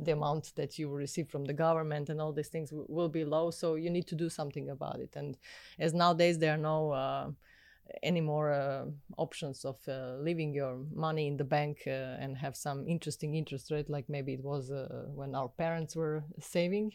the 0.00 0.12
amount 0.12 0.52
that 0.56 0.78
you 0.78 0.86
receive 1.04 1.28
from 1.28 1.44
the 1.44 1.52
government 1.64 2.08
and 2.10 2.20
all 2.20 2.32
these 2.32 2.52
things 2.54 2.70
w- 2.70 2.86
will 2.88 3.08
be 3.08 3.24
low 3.24 3.50
so 3.50 3.74
you 3.74 3.90
need 3.90 4.06
to 4.06 4.14
do 4.14 4.28
something 4.28 4.70
about 4.70 4.98
it. 5.00 5.12
And 5.16 5.36
as 5.78 5.92
nowadays 5.94 6.38
there 6.38 6.54
are 6.54 6.64
no 6.72 6.78
uh, 6.92 7.30
any 8.02 8.20
more 8.20 8.52
uh, 8.52 8.84
options 9.16 9.64
of 9.64 9.76
uh, 9.88 10.16
leaving 10.18 10.54
your 10.54 10.78
money 10.94 11.26
in 11.26 11.36
the 11.36 11.44
bank 11.44 11.82
uh, 11.86 12.22
and 12.22 12.36
have 12.36 12.56
some 12.56 12.88
interesting 12.88 13.34
interest 13.34 13.70
rate 13.70 13.90
like 13.90 14.08
maybe 14.08 14.32
it 14.32 14.42
was 14.42 14.70
uh, 14.70 15.06
when 15.14 15.34
our 15.34 15.48
parents 15.48 15.94
were 15.96 16.24
saving 16.40 16.92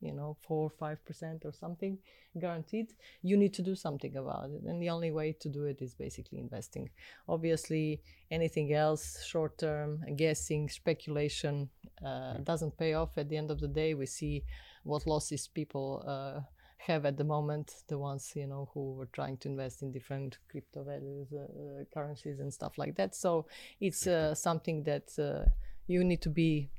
you 0.00 0.12
know 0.12 0.36
four 0.46 0.64
or 0.64 0.70
five 0.70 1.04
percent 1.04 1.44
or 1.44 1.52
something 1.52 1.98
guaranteed 2.38 2.92
you 3.22 3.36
need 3.36 3.52
to 3.54 3.62
do 3.62 3.74
something 3.74 4.16
about 4.16 4.50
it. 4.50 4.62
And 4.66 4.80
the 4.80 4.90
only 4.90 5.10
way 5.10 5.32
to 5.40 5.48
do 5.48 5.64
it 5.64 5.82
is 5.82 5.94
basically 5.94 6.38
investing. 6.38 6.90
Obviously 7.28 8.00
anything 8.30 8.72
else 8.72 9.24
short 9.24 9.58
term 9.58 10.04
guessing 10.16 10.68
speculation 10.68 11.68
uh, 12.04 12.34
doesn't 12.44 12.76
pay 12.78 12.94
off. 12.94 13.18
At 13.18 13.28
the 13.28 13.36
end 13.36 13.50
of 13.50 13.60
the 13.60 13.68
day 13.68 13.94
we 13.94 14.06
see 14.06 14.44
what 14.84 15.06
losses 15.06 15.48
people 15.48 16.04
uh, 16.06 16.40
have 16.78 17.04
at 17.04 17.16
the 17.16 17.24
moment 17.24 17.74
the 17.88 17.98
ones 17.98 18.32
you 18.36 18.46
know 18.46 18.70
who 18.72 18.94
were 18.94 19.08
trying 19.12 19.36
to 19.38 19.48
invest 19.48 19.82
in 19.82 19.90
different 19.90 20.38
crypto 20.48 20.84
values 20.84 21.28
uh, 21.32 21.40
uh, 21.40 21.84
currencies 21.92 22.38
and 22.40 22.52
stuff 22.52 22.78
like 22.78 22.94
that. 22.96 23.14
So 23.14 23.46
it's 23.80 24.06
uh, 24.06 24.34
something 24.34 24.84
that 24.84 25.08
uh, 25.18 25.50
you 25.86 26.04
need 26.04 26.22
to 26.22 26.30
be 26.30 26.70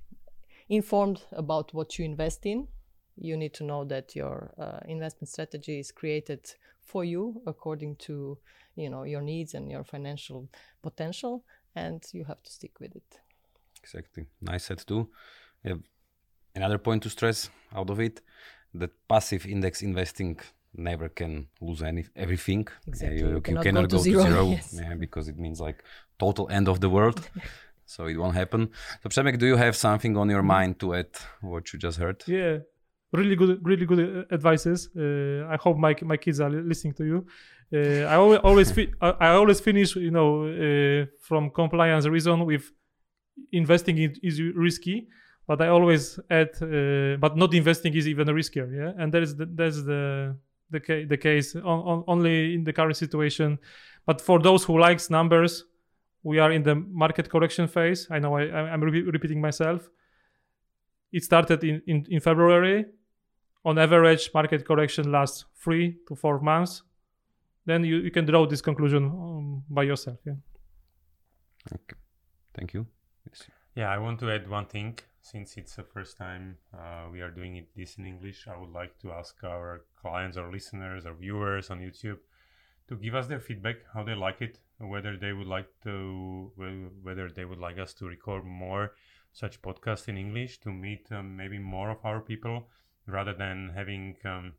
informed 0.69 1.21
about 1.31 1.73
what 1.73 1.97
you 1.97 2.05
invest 2.05 2.45
in 2.45 2.67
you 3.19 3.37
need 3.37 3.53
to 3.53 3.63
know 3.63 3.83
that 3.85 4.15
your 4.15 4.51
uh, 4.57 4.79
investment 4.87 5.29
strategy 5.29 5.79
is 5.79 5.91
created 5.91 6.53
for 6.81 7.03
you 7.03 7.41
according 7.45 7.95
to 7.95 8.37
you 8.75 8.89
know 8.89 9.03
your 9.03 9.21
needs 9.21 9.53
and 9.53 9.69
your 9.71 9.83
financial 9.83 10.47
potential 10.81 11.43
and 11.75 12.03
you 12.13 12.23
have 12.23 12.41
to 12.43 12.51
stick 12.51 12.79
with 12.79 12.95
it 12.95 13.19
Exactly. 13.83 14.25
Nice 14.41 14.65
set 14.65 14.85
too. 14.85 15.09
Yeah. 15.63 15.75
Another 16.55 16.77
point 16.77 17.03
to 17.03 17.09
stress 17.09 17.49
out 17.75 17.89
of 17.89 17.99
it 17.99 18.21
that 18.73 18.91
passive 19.07 19.45
index 19.45 19.81
investing 19.81 20.39
never 20.73 21.09
can 21.09 21.47
lose 21.61 21.81
any 21.81 22.05
everything. 22.15 22.67
Yeah, 22.67 22.89
Exactly. 22.89 23.19
you, 23.19 23.27
You 23.27 23.35
you 23.35 23.41
cannot 23.41 23.63
cannot, 23.63 23.81
go 23.81 23.87
to 23.87 23.95
go, 23.95 24.01
zero, 24.01 24.23
to 24.23 24.29
zero. 24.29 24.43
yes. 24.57 24.79
Yeah, 24.81 24.95
because 24.95 25.27
it 25.27 25.37
means 25.37 25.59
like 25.59 25.83
total 26.17 26.49
end 26.49 26.67
of 26.67 26.79
the 26.79 26.89
world. 26.89 27.29
so 27.85 28.05
it 28.05 28.17
won't 28.17 28.35
happen. 28.35 28.69
So 29.01 29.09
Przemek, 29.09 29.39
do 29.39 29.47
you 29.47 29.57
have 29.57 29.75
something 29.75 30.17
on 30.17 30.29
your 30.29 30.43
mm. 30.43 30.53
mind 30.55 30.79
to 30.79 30.93
add 30.93 31.13
what 31.41 31.73
you 31.73 31.79
just 31.79 31.97
heard? 31.97 32.23
Yeah, 32.27 32.59
really 33.11 33.35
good, 33.35 33.59
really 33.63 33.85
good 33.85 33.99
uh, 33.99 34.33
advices. 34.33 34.89
Uh, 34.95 35.47
I 35.49 35.57
hope 35.57 35.77
my 35.77 35.95
my 36.01 36.17
kids 36.17 36.39
are 36.39 36.49
listening 36.49 36.93
to 36.95 37.05
you. 37.05 37.25
Uh, 37.73 38.05
I 38.07 38.15
always 38.15 38.39
always 38.43 38.71
fi- 38.71 38.91
I 39.01 39.29
always 39.29 39.59
finish, 39.59 39.95
you 39.95 40.11
know, 40.11 40.45
uh, 40.45 41.05
from 41.21 41.49
compliance 41.51 42.07
reason 42.07 42.45
with 42.45 42.71
investing 43.51 43.97
in 43.97 44.13
is 44.23 44.41
risky, 44.55 45.07
but 45.47 45.61
I 45.61 45.67
always 45.67 46.19
add, 46.29 46.49
uh, 46.61 47.17
but 47.17 47.35
not 47.37 47.53
investing 47.53 47.93
is 47.95 48.07
even 48.07 48.27
riskier. 48.27 48.67
Yeah, 48.71 48.93
and 48.97 49.13
that 49.13 49.23
is 49.23 49.35
the, 49.35 49.45
that's 49.45 49.83
the 49.83 50.35
the, 50.71 50.79
ca- 50.79 51.05
the 51.05 51.17
case 51.17 51.55
on, 51.55 51.63
on, 51.63 52.03
only 52.07 52.53
in 52.53 52.63
the 52.63 52.73
current 52.73 52.95
situation. 52.97 53.57
But 54.05 54.21
for 54.21 54.39
those 54.39 54.63
who 54.63 54.79
likes 54.79 55.09
numbers, 55.09 55.65
we 56.23 56.37
are 56.39 56.51
in 56.51 56.63
the 56.63 56.75
market 56.75 57.29
correction 57.29 57.67
phase. 57.67 58.07
I 58.11 58.19
know 58.19 58.35
I- 58.37 58.71
I'm 58.71 58.81
re- 58.83 59.01
repeating 59.01 59.41
myself. 59.41 59.89
It 61.11 61.23
started 61.23 61.63
in, 61.63 61.81
in, 61.87 62.05
in 62.09 62.19
February. 62.19 62.85
On 63.65 63.77
average, 63.77 64.31
market 64.33 64.65
correction 64.65 65.11
lasts 65.11 65.45
three 65.55 65.97
to 66.07 66.15
four 66.15 66.39
months. 66.39 66.83
Then 67.65 67.83
you, 67.83 67.97
you 67.97 68.11
can 68.11 68.25
draw 68.25 68.47
this 68.47 68.61
conclusion 68.61 69.05
um, 69.05 69.63
by 69.69 69.83
yourself. 69.83 70.17
Yeah. 70.25 70.35
Thank 71.67 72.73
you. 72.73 72.87
Yeah, 73.75 73.89
I 73.93 73.97
want 73.97 74.19
to 74.21 74.31
add 74.31 74.49
one 74.49 74.65
thing. 74.65 74.97
Since 75.21 75.57
it's 75.57 75.75
the 75.75 75.83
first 75.83 76.17
time 76.17 76.57
uh, 76.73 77.07
we 77.11 77.21
are 77.21 77.29
doing 77.29 77.57
it 77.57 77.67
this 77.75 77.97
in 77.97 78.05
English, 78.05 78.47
I 78.47 78.57
would 78.57 78.71
like 78.71 78.97
to 78.99 79.11
ask 79.11 79.43
our 79.43 79.83
clients 80.01 80.37
or 80.37 80.51
listeners 80.51 81.05
or 81.05 81.13
viewers 81.13 81.69
on 81.69 81.79
YouTube 81.79 82.19
to 82.87 82.95
give 82.95 83.13
us 83.13 83.27
their 83.27 83.39
feedback, 83.39 83.75
how 83.93 84.03
they 84.03 84.15
like 84.15 84.41
it, 84.41 84.59
whether 84.79 85.17
they 85.17 85.33
would 85.33 85.47
like 85.47 85.67
to, 85.83 86.51
whether 87.03 87.29
they 87.29 87.45
would 87.45 87.59
like 87.59 87.77
us 87.77 87.93
to 87.95 88.05
record 88.05 88.45
more 88.45 88.93
such 89.31 89.61
podcasts 89.61 90.07
in 90.07 90.17
English 90.17 90.59
to 90.61 90.71
meet 90.71 91.11
um, 91.11 91.37
maybe 91.37 91.59
more 91.59 91.91
of 91.91 92.03
our 92.03 92.21
people 92.21 92.67
rather 93.09 93.33
than 93.33 93.71
having 93.75 94.15
um, 94.25 94.53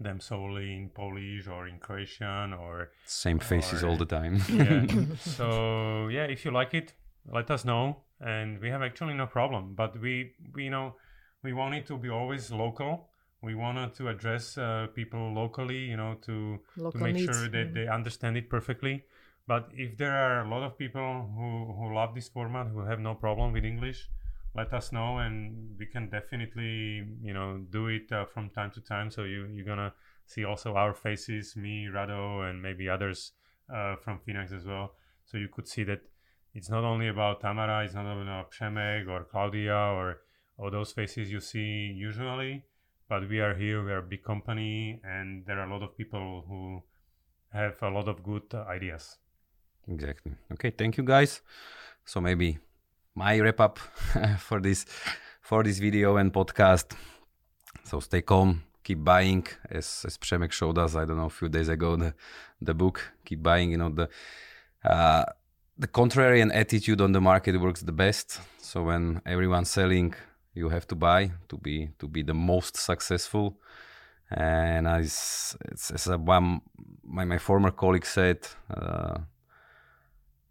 them 0.00 0.20
solely 0.20 0.76
in 0.76 0.90
Polish 0.90 1.46
or 1.46 1.68
in 1.68 1.78
Croatian 1.78 2.54
or 2.54 2.90
Same 3.04 3.38
faces 3.38 3.84
all 3.84 3.96
the 3.96 4.06
time. 4.06 4.42
yeah. 4.52 4.86
so 5.20 6.08
yeah, 6.08 6.24
if 6.24 6.44
you 6.44 6.50
like 6.50 6.74
it, 6.74 6.94
let 7.30 7.50
us 7.50 7.64
know, 7.64 7.98
and 8.20 8.60
we 8.60 8.70
have 8.70 8.82
actually 8.82 9.14
no 9.14 9.26
problem. 9.26 9.74
But 9.74 10.00
we, 10.00 10.32
we 10.54 10.64
you 10.64 10.70
know, 10.70 10.96
we 11.42 11.52
want 11.52 11.74
it 11.74 11.86
to 11.86 11.98
be 11.98 12.08
always 12.08 12.50
local. 12.50 13.08
We 13.42 13.54
wanted 13.54 13.94
to 13.94 14.08
address 14.08 14.58
uh, 14.58 14.88
people 14.94 15.32
locally, 15.32 15.78
you 15.78 15.96
know, 15.96 16.16
to 16.26 16.58
Local 16.76 16.92
to 16.92 17.04
make 17.04 17.14
needs, 17.14 17.24
sure 17.24 17.48
that 17.48 17.68
yeah. 17.68 17.72
they 17.72 17.88
understand 17.88 18.36
it 18.36 18.50
perfectly. 18.50 19.04
But 19.46 19.70
if 19.72 19.96
there 19.96 20.12
are 20.12 20.44
a 20.44 20.48
lot 20.48 20.62
of 20.62 20.78
people 20.78 21.30
who 21.34 21.72
who 21.72 21.94
love 21.94 22.14
this 22.14 22.28
format, 22.28 22.68
who 22.68 22.80
have 22.80 23.00
no 23.00 23.14
problem 23.14 23.52
with 23.52 23.64
English, 23.64 24.08
let 24.54 24.72
us 24.72 24.92
know, 24.92 25.18
and 25.18 25.76
we 25.78 25.86
can 25.86 26.08
definitely, 26.08 27.06
you 27.22 27.32
know, 27.32 27.60
do 27.70 27.86
it 27.86 28.10
uh, 28.12 28.24
from 28.24 28.50
time 28.50 28.70
to 28.72 28.80
time. 28.80 29.10
So 29.10 29.24
you 29.24 29.46
you're 29.52 29.64
gonna 29.64 29.92
see 30.26 30.44
also 30.44 30.74
our 30.74 30.94
faces, 30.94 31.56
me, 31.56 31.88
Rado, 31.92 32.48
and 32.48 32.60
maybe 32.60 32.88
others 32.88 33.32
uh, 33.72 33.96
from 33.96 34.20
Finax 34.26 34.52
as 34.52 34.64
well. 34.64 34.94
So 35.24 35.38
you 35.38 35.48
could 35.48 35.68
see 35.68 35.84
that 35.84 36.00
it's 36.54 36.68
not 36.68 36.84
only 36.84 37.08
about 37.08 37.40
Tamara, 37.40 37.84
it's 37.84 37.94
not 37.94 38.06
only 38.06 38.22
about 38.22 38.50
Przemek 38.50 39.08
or 39.08 39.24
Claudia 39.24 39.76
or 39.76 40.22
all 40.58 40.70
those 40.70 40.92
faces 40.92 41.30
you 41.30 41.40
see 41.40 41.92
usually, 41.96 42.64
but 43.08 43.28
we 43.28 43.40
are 43.40 43.54
here, 43.54 43.84
we 43.84 43.92
are 43.92 43.98
a 43.98 44.02
big 44.02 44.24
company, 44.24 45.00
and 45.04 45.46
there 45.46 45.58
are 45.60 45.66
a 45.66 45.72
lot 45.72 45.82
of 45.82 45.96
people 45.96 46.44
who 46.48 46.82
have 47.52 47.80
a 47.82 47.88
lot 47.88 48.08
of 48.08 48.22
good 48.22 48.52
ideas. 48.68 49.18
Exactly. 49.88 50.32
Okay, 50.52 50.70
thank 50.70 50.96
you 50.96 51.04
guys. 51.04 51.40
So 52.04 52.20
maybe 52.20 52.58
my 53.14 53.38
wrap 53.40 53.60
up 53.60 53.78
for 54.38 54.60
this 54.60 54.86
for 55.40 55.62
this 55.62 55.78
video 55.78 56.16
and 56.16 56.32
podcast. 56.32 56.96
So 57.84 58.00
stay 58.00 58.22
calm, 58.22 58.62
keep 58.82 59.04
buying, 59.04 59.46
as 59.70 60.04
as 60.06 60.18
Przemek 60.18 60.52
showed 60.52 60.78
us. 60.78 60.94
I 60.94 61.04
don't 61.04 61.16
know 61.16 61.26
a 61.26 61.30
few 61.30 61.48
days 61.48 61.68
ago 61.68 61.96
the 61.96 62.14
the 62.60 62.74
book. 62.74 63.12
Keep 63.24 63.42
buying. 63.42 63.70
You 63.70 63.78
know 63.78 63.90
the 63.90 64.08
uh, 64.84 65.24
the 65.78 65.88
contrarian 65.88 66.50
attitude 66.54 67.00
on 67.00 67.12
the 67.12 67.20
market 67.20 67.60
works 67.60 67.80
the 67.82 67.92
best. 67.92 68.40
So 68.58 68.84
when 68.84 69.20
everyone's 69.26 69.70
selling, 69.70 70.14
you 70.54 70.68
have 70.68 70.86
to 70.88 70.94
buy 70.94 71.32
to 71.48 71.56
be 71.56 71.90
to 71.98 72.08
be 72.08 72.22
the 72.22 72.34
most 72.34 72.76
successful. 72.76 73.58
And 74.30 74.86
as, 74.86 75.56
as, 75.72 75.90
as 75.90 76.16
one, 76.16 76.60
my, 77.02 77.24
my 77.24 77.38
former 77.38 77.72
colleague 77.72 78.06
said, 78.06 78.46
uh, 78.72 79.18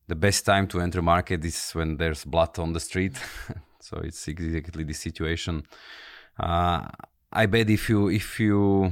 the 0.09 0.15
best 0.15 0.43
time 0.43 0.67
to 0.67 0.81
enter 0.81 1.01
market 1.01 1.45
is 1.45 1.71
when 1.73 1.97
there's 1.97 2.25
blood 2.25 2.57
on 2.57 2.73
the 2.73 2.79
street. 2.79 3.15
so 3.79 3.97
it's 4.03 4.27
exactly 4.27 4.83
the 4.83 4.93
situation. 4.93 5.63
Uh, 6.37 6.87
I 7.31 7.45
bet 7.45 7.69
if 7.69 7.89
you 7.89 8.09
if 8.09 8.39
you 8.39 8.91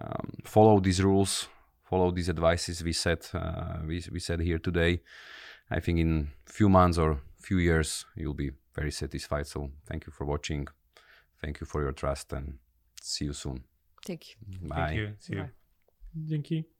um, 0.00 0.28
follow 0.44 0.80
these 0.80 1.02
rules, 1.02 1.48
follow 1.82 2.12
these 2.12 2.30
advices 2.30 2.84
we 2.84 2.92
said 2.92 3.26
uh, 3.34 3.78
we 3.86 4.02
we 4.12 4.20
said 4.20 4.40
here 4.40 4.60
today, 4.60 5.02
I 5.70 5.80
think 5.80 5.98
in 5.98 6.28
few 6.46 6.68
months 6.68 6.98
or 6.98 7.18
few 7.36 7.58
years 7.58 8.06
you'll 8.14 8.38
be 8.46 8.52
very 8.74 8.92
satisfied. 8.92 9.46
So 9.46 9.70
thank 9.88 10.06
you 10.06 10.12
for 10.12 10.24
watching. 10.24 10.68
Thank 11.40 11.60
you 11.60 11.66
for 11.66 11.82
your 11.82 11.92
trust 11.92 12.32
and 12.32 12.58
see 13.02 13.24
you 13.24 13.32
soon. 13.32 13.64
Thank 14.06 14.22
you. 14.30 14.68
Bye. 14.68 14.76
Thank 14.76 14.96
you. 14.98 15.08
See 15.18 15.34
you. 15.34 15.42
Bye. 15.42 15.50
Dzięki. 16.16 16.73